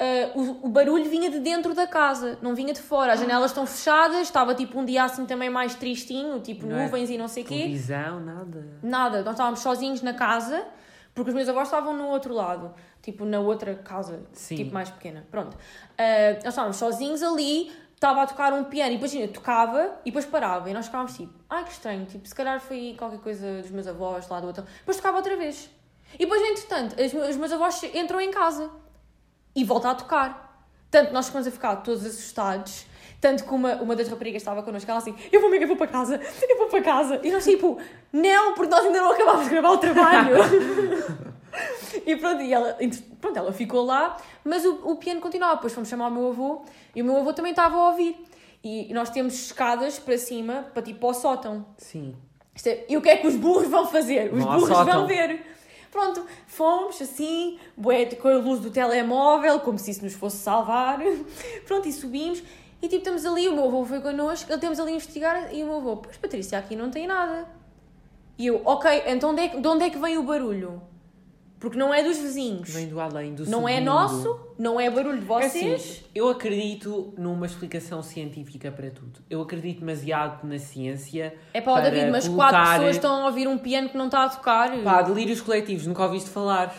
ah, 0.00 0.30
o, 0.34 0.66
o 0.66 0.68
barulho 0.68 1.04
vinha 1.10 1.28
de 1.30 1.40
dentro 1.40 1.74
da 1.74 1.86
casa, 1.86 2.38
não 2.40 2.54
vinha 2.54 2.72
de 2.72 2.80
fora. 2.80 3.12
As 3.12 3.20
janelas 3.20 3.50
estão 3.50 3.66
fechadas, 3.66 4.20
estava 4.22 4.54
tipo 4.54 4.78
um 4.78 4.84
dia 4.84 5.04
assim 5.04 5.26
também 5.26 5.50
mais 5.50 5.74
tristinho, 5.74 6.40
tipo 6.40 6.66
Não 6.66 6.76
é 6.78 6.84
nuvens 6.84 7.10
e 7.10 7.18
não 7.18 7.26
sei 7.28 7.42
o 7.42 7.46
quê. 7.46 7.54
Televisão, 7.58 8.20
nada. 8.20 8.66
Nada, 8.82 9.22
nós 9.22 9.34
estávamos 9.34 9.60
sozinhos 9.60 10.00
na 10.00 10.14
casa, 10.14 10.64
porque 11.14 11.30
os 11.30 11.34
meus 11.34 11.48
avós 11.48 11.66
estavam 11.66 11.94
no 11.96 12.06
outro 12.06 12.32
lado, 12.32 12.72
tipo 13.12 13.24
na 13.24 13.40
outra 13.40 13.74
casa, 13.74 14.20
Sim. 14.32 14.56
tipo 14.56 14.74
mais 14.74 14.90
pequena. 14.90 15.26
Pronto. 15.30 15.56
Ah, 15.96 16.34
nós 16.44 16.48
estávamos 16.48 16.76
sozinhos 16.76 17.22
ali, 17.22 17.72
estava 17.94 18.22
a 18.22 18.26
tocar 18.26 18.52
um 18.52 18.64
piano 18.64 18.90
e 18.90 18.94
depois 18.94 19.12
imagina, 19.12 19.32
tocava 19.32 19.96
e 20.04 20.10
depois 20.10 20.24
parava. 20.26 20.68
E 20.70 20.74
nós 20.74 20.86
ficávamos 20.86 21.16
tipo, 21.16 21.32
ai 21.48 21.64
que 21.64 21.70
estranho, 21.72 22.04
tipo, 22.06 22.26
se 22.28 22.34
calhar 22.34 22.60
foi 22.60 22.94
qualquer 22.98 23.20
coisa 23.20 23.62
dos 23.62 23.70
meus 23.70 23.86
avós 23.86 24.28
lá 24.28 24.40
do 24.40 24.46
outro. 24.48 24.64
Depois 24.80 24.96
tocava 24.96 25.16
outra 25.16 25.36
vez. 25.36 25.70
E 26.14 26.18
depois, 26.18 26.40
entretanto, 26.42 27.00
os 27.02 27.12
meus- 27.12 27.28
os 27.30 27.36
meus 27.36 27.52
avós 27.52 27.82
entram 27.94 28.20
em 28.20 28.30
casa 28.30 28.70
e 29.54 29.64
volta 29.64 29.90
a 29.90 29.94
tocar. 29.94 30.66
Tanto 30.90 31.12
nós 31.12 31.26
ficamos 31.26 31.46
a 31.46 31.50
ficar 31.50 31.76
todos 31.76 32.04
assustados. 32.06 32.86
Tanto 33.20 33.42
que 33.44 33.50
uma, 33.52 33.74
uma 33.76 33.96
das 33.96 34.08
raparigas 34.08 34.40
estava 34.40 34.62
connosco, 34.62 34.88
ela 34.88 35.00
assim, 35.00 35.14
eu 35.32 35.40
vou, 35.40 35.52
eu 35.52 35.66
vou 35.66 35.76
para 35.76 35.88
casa, 35.88 36.20
eu 36.48 36.56
vou 36.56 36.68
para 36.68 36.80
casa. 36.82 37.20
E 37.24 37.32
nós 37.32 37.42
tipo, 37.44 37.78
não, 38.12 38.54
porque 38.54 38.70
nós 38.70 38.86
ainda 38.86 39.00
não 39.00 39.10
acabámos 39.10 39.44
de 39.44 39.50
gravar 39.50 39.70
o 39.72 39.78
trabalho. 39.78 40.36
e 42.06 42.16
pronto, 42.16 42.42
e 42.42 42.52
ela, 42.52 42.76
pronto, 43.20 43.36
ela 43.36 43.52
ficou 43.52 43.84
lá, 43.84 44.16
mas 44.44 44.64
o, 44.64 44.90
o 44.90 44.96
piano 44.96 45.20
continuava. 45.20 45.56
Depois 45.56 45.72
fomos 45.72 45.88
chamar 45.88 46.08
o 46.08 46.10
meu 46.10 46.28
avô 46.28 46.62
e 46.94 47.02
o 47.02 47.04
meu 47.04 47.16
avô 47.16 47.32
também 47.32 47.50
estava 47.50 47.76
a 47.76 47.88
ouvir. 47.90 48.16
E, 48.62 48.92
nós 48.92 49.10
temos 49.10 49.34
escadas 49.34 49.98
para 49.98 50.18
cima, 50.18 50.66
para 50.74 50.82
tipo 50.82 51.00
para 51.00 51.08
o 51.08 51.14
sótão. 51.14 51.66
Sim. 51.76 52.16
É- 52.64 52.86
e 52.88 52.96
o 52.96 53.02
que 53.02 53.08
é 53.08 53.16
que 53.16 53.26
os 53.26 53.36
burros 53.36 53.68
vão 53.68 53.86
fazer? 53.86 54.32
Os 54.32 54.44
ao 54.44 54.54
burros 54.54 54.84
vão 54.84 55.06
ver. 55.06 55.44
Pronto, 55.90 56.26
fomos 56.46 57.00
assim, 57.00 57.58
bué, 57.76 58.04
com 58.06 58.28
a 58.28 58.36
luz 58.36 58.60
do 58.60 58.70
telemóvel, 58.70 59.60
como 59.60 59.78
se 59.78 59.90
isso 59.92 60.04
nos 60.04 60.14
fosse 60.14 60.36
salvar. 60.38 60.98
Pronto, 61.66 61.88
e 61.88 61.92
subimos. 61.92 62.42
E 62.80 62.88
tipo, 62.88 62.98
estamos 62.98 63.24
ali, 63.24 63.48
o 63.48 63.54
meu 63.54 63.64
avô 63.64 63.84
foi 63.84 64.00
connosco, 64.00 64.50
ele 64.52 64.60
temos 64.60 64.78
ali 64.78 64.92
a 64.92 64.94
investigar 64.94 65.54
e 65.54 65.62
o 65.62 65.66
meu 65.66 65.76
avô, 65.76 65.96
pois 65.96 66.16
Patrícia, 66.16 66.58
aqui 66.58 66.76
não 66.76 66.90
tem 66.90 67.06
nada. 67.06 67.48
E 68.36 68.46
eu, 68.46 68.62
ok, 68.64 69.02
então 69.06 69.34
de, 69.34 69.48
de 69.48 69.66
onde 69.66 69.84
é 69.84 69.90
que 69.90 69.98
vem 69.98 70.16
o 70.16 70.22
barulho? 70.22 70.80
Porque 71.60 71.76
não 71.76 71.92
é 71.92 72.04
dos 72.04 72.18
vizinhos. 72.18 72.70
Vem 72.70 72.86
do 72.86 73.00
além, 73.00 73.34
do 73.34 73.44
Não 73.50 73.68
é 73.68 73.80
nosso, 73.80 74.38
não 74.56 74.78
é 74.78 74.88
barulho 74.88 75.20
de 75.20 75.32
É 75.32 75.36
assim, 75.46 75.60
vocês. 75.76 76.04
eu 76.14 76.28
acredito 76.28 77.12
numa 77.18 77.46
explicação 77.46 78.00
científica 78.02 78.70
para 78.70 78.90
tudo. 78.90 79.20
Eu 79.28 79.42
acredito 79.42 79.80
demasiado 79.80 80.46
na 80.46 80.58
ciência. 80.58 81.34
É 81.52 81.60
pá, 81.60 81.72
para 81.72 81.90
David, 81.90 82.10
mas 82.12 82.28
colocar- 82.28 82.50
quatro 82.50 82.70
pessoas 82.74 82.96
estão 82.96 83.22
a 83.22 83.26
ouvir 83.26 83.48
um 83.48 83.58
piano 83.58 83.88
que 83.88 83.96
não 83.98 84.06
está 84.06 84.24
a 84.24 84.28
tocar. 84.28 84.70
Pá, 84.84 85.02
delírios 85.02 85.40
coletivos, 85.40 85.84
nunca 85.86 86.04
ouviste 86.04 86.30
falar. 86.30 86.72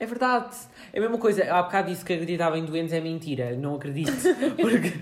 É 0.00 0.06
verdade. 0.06 0.56
É 0.92 0.98
a 0.98 1.00
mesma 1.02 1.18
coisa. 1.18 1.44
Há 1.52 1.62
bocado 1.62 1.90
disse 1.90 2.04
que 2.04 2.12
acreditava 2.12 2.58
em 2.58 2.64
doentes 2.64 2.92
é 2.92 3.00
mentira. 3.00 3.54
Não 3.56 3.74
acredito. 3.76 4.10
Porque. 4.58 4.94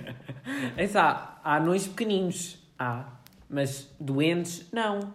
É 0.76 0.86
só, 0.88 1.38
há 1.42 1.56
anões 1.56 1.86
pequeninos. 1.86 2.58
Há. 2.78 3.04
Mas 3.48 3.88
doentes, 3.98 4.66
não. 4.72 5.14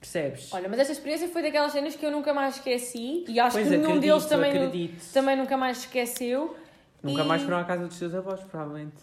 Percebes? 0.00 0.52
Olha, 0.52 0.68
mas 0.68 0.78
esta 0.78 0.92
experiência 0.92 1.28
foi 1.28 1.42
daquelas 1.42 1.72
cenas 1.72 1.94
que 1.94 2.04
eu 2.06 2.10
nunca 2.10 2.32
mais 2.32 2.56
esqueci 2.56 3.24
e 3.28 3.38
acho 3.38 3.56
Pois, 3.56 3.64
que 3.68 3.70
nenhum 3.76 3.84
acredito, 3.90 4.00
deles 4.10 4.24
também, 4.26 4.50
acredito. 4.50 5.12
também 5.12 5.36
nunca 5.36 5.56
mais 5.58 5.78
esqueceu. 5.78 6.56
Nunca 7.02 7.22
E, 7.22 7.26
mais 7.26 7.42
foram 7.42 7.58
à 7.58 7.64
casa 7.64 7.86
dos 7.86 7.98
teus 7.98 8.14
avós, 8.14 8.40
provavelmente. 8.40 8.96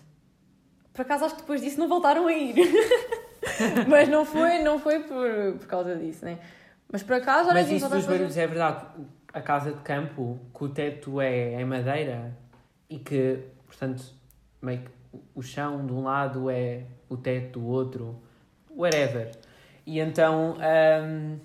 Por 0.93 1.01
acaso 1.01 1.25
acho 1.25 1.35
que 1.35 1.41
depois 1.41 1.61
disso 1.61 1.79
não 1.79 1.87
voltaram 1.87 2.25
a 2.27 2.33
ir. 2.33 2.55
mas 3.87 4.09
não 4.09 4.25
foi, 4.25 4.59
não 4.59 4.79
foi 4.79 4.99
por, 5.03 5.27
por 5.59 5.67
causa 5.67 5.95
disso, 5.95 6.25
né? 6.25 6.39
Mas 6.91 7.03
por 7.03 7.13
acaso, 7.15 7.49
olha, 7.49 7.61
Mas 7.61 7.69
isso 7.69 7.87
dos 7.87 8.03
fazer- 8.03 8.07
barulhos 8.07 8.37
é 8.37 8.47
verdade. 8.47 8.85
A 9.33 9.41
casa 9.41 9.71
de 9.71 9.81
campo, 9.81 10.39
que 10.57 10.63
o 10.63 10.69
teto 10.69 11.21
é 11.21 11.61
em 11.61 11.65
madeira 11.65 12.35
e 12.89 12.97
que, 12.97 13.39
portanto, 13.67 14.03
meio 14.61 14.79
que 14.81 14.89
o 15.35 15.41
chão 15.43 15.85
de 15.85 15.93
um 15.93 16.03
lado 16.03 16.49
é 16.49 16.83
o 17.07 17.15
teto 17.17 17.59
do 17.59 17.67
outro, 17.67 18.19
whatever. 18.75 19.31
E 19.89 19.99
então, 20.01 20.57
hum, 20.59 21.38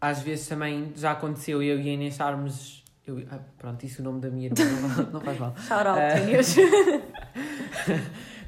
às 0.00 0.22
vezes 0.22 0.48
também 0.48 0.90
já 0.96 1.12
aconteceu 1.12 1.62
eu 1.62 1.78
e 1.78 1.90
a 1.90 1.92
Inês 1.92 2.14
estarmos. 2.14 2.82
Eu, 3.06 3.22
ah, 3.30 3.38
pronto, 3.58 3.84
isso 3.84 4.00
é 4.00 4.00
o 4.00 4.04
nome 4.04 4.20
da 4.22 4.30
minha 4.30 4.46
irmã, 4.46 4.64
não, 4.96 5.12
não 5.12 5.20
faz 5.20 5.38
mal. 5.38 5.54
Shout 5.58 5.86
out, 5.86 6.00
Ah. 6.00 6.18
Inês. 6.18 6.56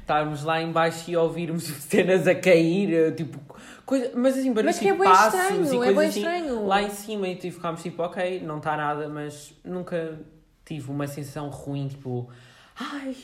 Estarmos 0.01 0.43
lá 0.43 0.59
em 0.59 0.71
baixo 0.71 1.11
e 1.11 1.15
ouvirmos 1.15 1.63
cenas 1.85 2.27
a 2.27 2.33
cair, 2.33 2.91
eh, 2.91 3.11
tipo, 3.11 3.39
coisa, 3.85 4.11
mas 4.15 4.35
assim, 4.37 4.51
barulhos 4.51 4.77
é 4.77 4.79
tipo 4.79 4.97
bem 4.97 5.03
passos 5.07 5.39
estranho, 5.39 5.63
e 5.63 5.67
é 5.67 5.69
coisas 5.93 5.95
bem 5.95 6.07
assim, 6.07 6.19
estranho. 6.19 6.65
lá 6.65 6.81
em 6.81 6.89
cima 6.89 7.27
e 7.27 7.35
tipo, 7.35 7.55
ficámos 7.57 7.83
tipo, 7.83 8.01
ok, 8.01 8.41
não 8.41 8.57
está 8.57 8.75
nada, 8.75 9.07
mas 9.07 9.53
nunca 9.63 10.19
tive 10.65 10.89
uma 10.89 11.05
sensação 11.05 11.49
ruim, 11.49 11.87
tipo, 11.89 12.27
ai, 12.75 13.15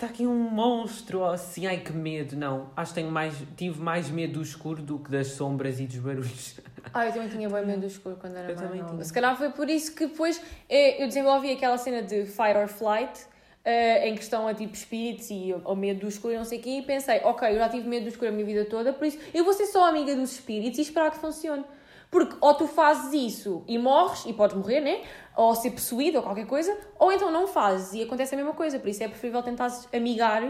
está 0.00 0.06
aqui 0.06 0.26
um 0.26 0.34
monstro, 0.34 1.18
ou 1.20 1.26
assim, 1.26 1.66
ai 1.66 1.78
que 1.78 1.92
medo. 1.92 2.34
Não, 2.34 2.70
acho 2.74 2.92
que 2.92 3.00
tenho 3.00 3.10
mais, 3.10 3.34
tive 3.54 3.78
mais 3.80 4.08
medo 4.10 4.34
do 4.34 4.42
escuro 4.42 4.82
do 4.82 4.98
que 4.98 5.10
das 5.10 5.28
sombras 5.28 5.78
e 5.78 5.86
dos 5.86 5.98
barulhos. 5.98 6.58
Ah, 6.94 7.06
eu 7.06 7.12
também 7.12 7.28
tinha 7.28 7.48
bem 7.48 7.64
medo 7.64 7.80
do 7.82 7.86
escuro 7.86 8.16
quando 8.18 8.36
era 8.36 8.50
Eu 8.50 8.56
mais 8.56 8.60
também 8.60 8.80
nova. 8.80 8.94
tinha. 8.94 9.04
Se 9.04 9.12
calhar 9.12 9.36
foi 9.36 9.50
por 9.50 9.68
isso 9.68 9.94
que 9.94 10.06
depois 10.06 10.40
eh, 10.68 11.00
eu 11.00 11.06
desenvolvi 11.06 11.52
aquela 11.52 11.76
cena 11.76 12.02
de 12.02 12.24
fight 12.24 12.56
or 12.56 12.66
flight, 12.66 13.20
eh, 13.64 14.08
em 14.08 14.14
questão 14.14 14.48
a 14.48 14.54
tipo 14.54 14.72
espíritos 14.74 15.30
e 15.30 15.54
ao 15.62 15.76
medo 15.76 16.00
do 16.00 16.08
escuro 16.08 16.32
e 16.34 16.38
não 16.38 16.44
sei 16.44 16.58
o 16.58 16.62
quê, 16.62 16.78
e 16.78 16.82
pensei, 16.82 17.20
ok, 17.22 17.48
eu 17.50 17.56
já 17.58 17.68
tive 17.68 17.86
medo 17.86 18.04
do 18.04 18.08
escuro 18.08 18.30
a 18.30 18.32
minha 18.32 18.46
vida 18.46 18.64
toda, 18.64 18.94
por 18.94 19.06
isso 19.06 19.18
eu 19.34 19.44
vou 19.44 19.52
ser 19.52 19.66
só 19.66 19.86
amiga 19.88 20.16
dos 20.16 20.32
espíritos 20.32 20.78
e 20.78 20.82
esperar 20.82 21.10
que 21.10 21.18
funcione. 21.18 21.64
Porque 22.10 22.34
ou 22.40 22.54
tu 22.54 22.66
fazes 22.66 23.12
isso 23.12 23.62
e 23.68 23.78
morres, 23.78 24.24
e 24.26 24.32
podes 24.32 24.56
morrer, 24.56 24.80
né? 24.80 25.02
Ou 25.40 25.54
ser 25.54 25.70
possuído 25.70 26.18
ou 26.18 26.22
qualquer 26.22 26.46
coisa, 26.46 26.76
ou 26.98 27.10
então 27.10 27.32
não 27.32 27.46
fazes 27.48 27.94
e 27.94 28.02
acontece 28.02 28.34
a 28.34 28.36
mesma 28.36 28.52
coisa. 28.52 28.78
Por 28.78 28.88
isso 28.88 29.02
é 29.02 29.08
preferível 29.08 29.42
tentar 29.42 29.68
amigar 29.90 30.42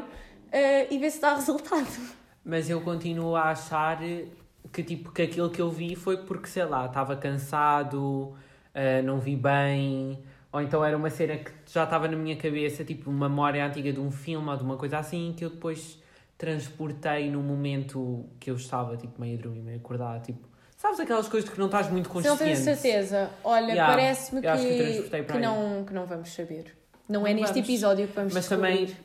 eh, 0.51 0.93
e 0.93 0.99
ver 0.99 1.11
se 1.11 1.20
dá 1.20 1.34
resultado. 1.36 1.86
Mas 2.45 2.68
eu 2.68 2.80
continuo 2.80 3.36
a 3.36 3.51
achar 3.51 4.01
que, 4.72 4.82
tipo, 4.82 5.12
que 5.12 5.22
aquilo 5.22 5.49
que 5.49 5.62
eu 5.62 5.70
vi 5.70 5.95
foi 5.95 6.16
porque, 6.24 6.49
sei 6.49 6.64
lá, 6.64 6.86
estava 6.86 7.14
cansado, 7.14 8.34
eh, 8.74 9.01
não 9.03 9.20
vi 9.20 9.36
bem, 9.36 10.18
ou 10.53 10.61
então 10.61 10.84
era 10.84 10.97
uma 10.97 11.11
cena 11.11 11.36
que 11.36 11.53
já 11.66 11.84
estava 11.84 12.09
na 12.09 12.16
minha 12.16 12.36
cabeça, 12.36 12.84
tipo, 12.84 13.11
uma 13.11 13.28
memória 13.28 13.64
antiga 13.64 13.93
de 13.93 14.01
um 14.01 14.11
filme 14.11 14.49
ou 14.49 14.57
de 14.57 14.64
uma 14.64 14.76
coisa 14.76 14.99
assim, 14.99 15.32
que 15.36 15.45
eu 15.45 15.51
depois 15.51 16.03
transportei 16.36 17.30
no 17.30 17.41
momento 17.41 18.26
que 18.41 18.51
eu 18.51 18.57
estava, 18.57 18.97
tipo, 18.97 19.20
meio 19.20 19.38
a 19.38 19.43
dormir, 19.43 19.61
meio 19.61 19.78
acordado, 19.78 20.24
tipo, 20.24 20.49
sabes 20.81 21.01
aquelas 21.01 21.28
coisas 21.28 21.49
que 21.51 21.59
não 21.59 21.66
estás 21.66 21.91
muito 21.91 22.09
Se 22.09 22.14
não 22.14 22.37
consciente? 22.37 22.43
tenho 22.45 22.57
certeza, 22.76 23.31
olha, 23.45 23.72
Yeah, 23.72 23.93
parece-me 23.95 24.41
que 24.41 25.09
que, 25.11 25.22
que, 25.24 25.39
não, 25.39 25.85
que 25.85 25.93
não 25.93 26.07
vamos 26.07 26.33
saber. 26.33 26.76
Não, 27.09 27.26
é 27.26 27.33
Não 27.35 27.41
neste 27.41 27.55
vamos. 27.55 27.68
episódio 27.68 28.07
que 28.09 28.14
vamos 28.14 28.33
Mas 28.35 28.49
descobrir. 28.49 28.87
também 28.87 28.97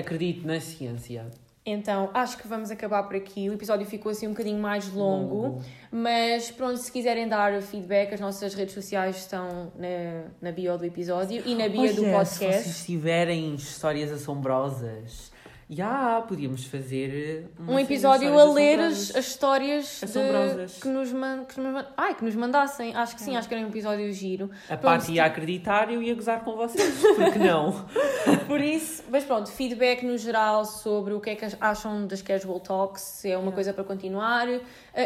acredito 0.00 0.46
na 0.46 0.60
ciência. 0.60 1.26
Então, 1.68 2.10
acho 2.14 2.38
que 2.38 2.46
vamos 2.46 2.70
acabar 2.70 3.02
por 3.04 3.16
aqui. 3.16 3.50
O 3.50 3.54
episódio 3.54 3.84
ficou 3.86 4.12
assim 4.12 4.26
um 4.28 4.30
bocadinho 4.30 4.60
mais 4.60 4.88
longo. 4.92 5.60
Mas 5.90 6.48
pronto, 6.48 6.76
se 6.76 6.92
quiserem 6.92 7.26
dar 7.26 7.60
feedback, 7.60 8.14
as 8.14 8.20
nossas 8.20 8.54
redes 8.54 8.72
sociais 8.72 9.16
estão 9.16 9.72
na, 9.76 10.30
na 10.40 10.52
bio 10.52 10.78
do 10.78 10.84
episódio 10.84 11.42
e 11.44 11.56
na 11.56 11.68
bio 11.68 11.92
do 11.92 12.04
Olha, 12.04 12.24
Se 12.24 12.38
podcast. 12.38 12.62
vocês 12.62 12.84
tiverem 12.86 13.52
histórias 13.56 14.12
assombrosas, 14.12 15.32
já 15.68 16.22
podíamos 16.28 16.64
fazer 16.64 17.50
uma 17.58 17.72
Um 17.72 17.78
episódio 17.78 18.38
a 18.38 18.52
ler 18.52 18.78
as, 18.80 19.10
histórias 19.16 20.00
de- 20.00 20.80
que, 20.80 20.88
nos 20.88 21.12
man, 21.12 21.44
que, 21.44 21.60
nos 21.60 21.72
man- 21.72 21.86
ai, 21.96 22.14
que 22.14 22.24
nos 22.24 22.34
mandassem. 22.36 22.94
Acho 22.94 23.16
que 23.16 23.22
sim, 23.22 23.36
acho 23.36 23.48
que 23.48 23.54
era 23.54 23.64
um 23.64 23.68
episódio 23.68 24.12
giro. 24.12 24.50
A 24.70 24.76
Pronto, 24.76 25.00
Paty 25.00 25.12
ia 25.14 25.24
acreditar 25.24 25.90
e 25.90 25.94
eu 25.94 26.02
ia 26.02 26.14
gozar 26.14 26.44
com 26.44 26.54
vocês, 26.54 26.94
porque 27.16 27.38
não? 27.38 27.84
Por 28.46 28.60
isso, 28.60 29.02
mas 29.10 29.24
pronto, 29.24 29.50
feedback 29.50 30.04
no 30.04 30.16
geral 30.16 30.64
sobre 30.64 31.14
o 31.14 31.20
que 31.20 31.30
é 31.30 31.34
que 31.34 31.44
acham 31.60 32.06
das 32.06 32.22
casual 32.22 32.60
talks, 32.60 33.02
se 33.02 33.30
é 33.32 33.36
uma 33.38 33.50
coisa 33.50 33.72
para 33.72 33.82
continuar. 33.82 34.48
Eh, 34.48 34.62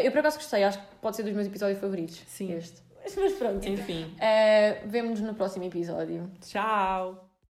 Eu 0.07 0.11
por 0.11 0.19
acaso 0.19 0.37
gostei, 0.37 0.63
acho 0.63 0.77
que 0.77 0.85
pode 1.01 1.15
ser 1.15 1.23
dos 1.23 1.33
meus 1.33 1.47
episódios 1.47 1.79
favoritos. 1.79 2.21
Sim. 2.27 2.53
Este. 2.53 2.81
Mas 3.17 3.33
pronto. 3.33 3.67
Enfim, 3.67 4.13
Eh, 4.19 4.81
Vemo-nos 4.85 5.21
no 5.21 5.33
próximo 5.33 5.65
episódio. 5.65 6.29
tchau! 6.45 7.30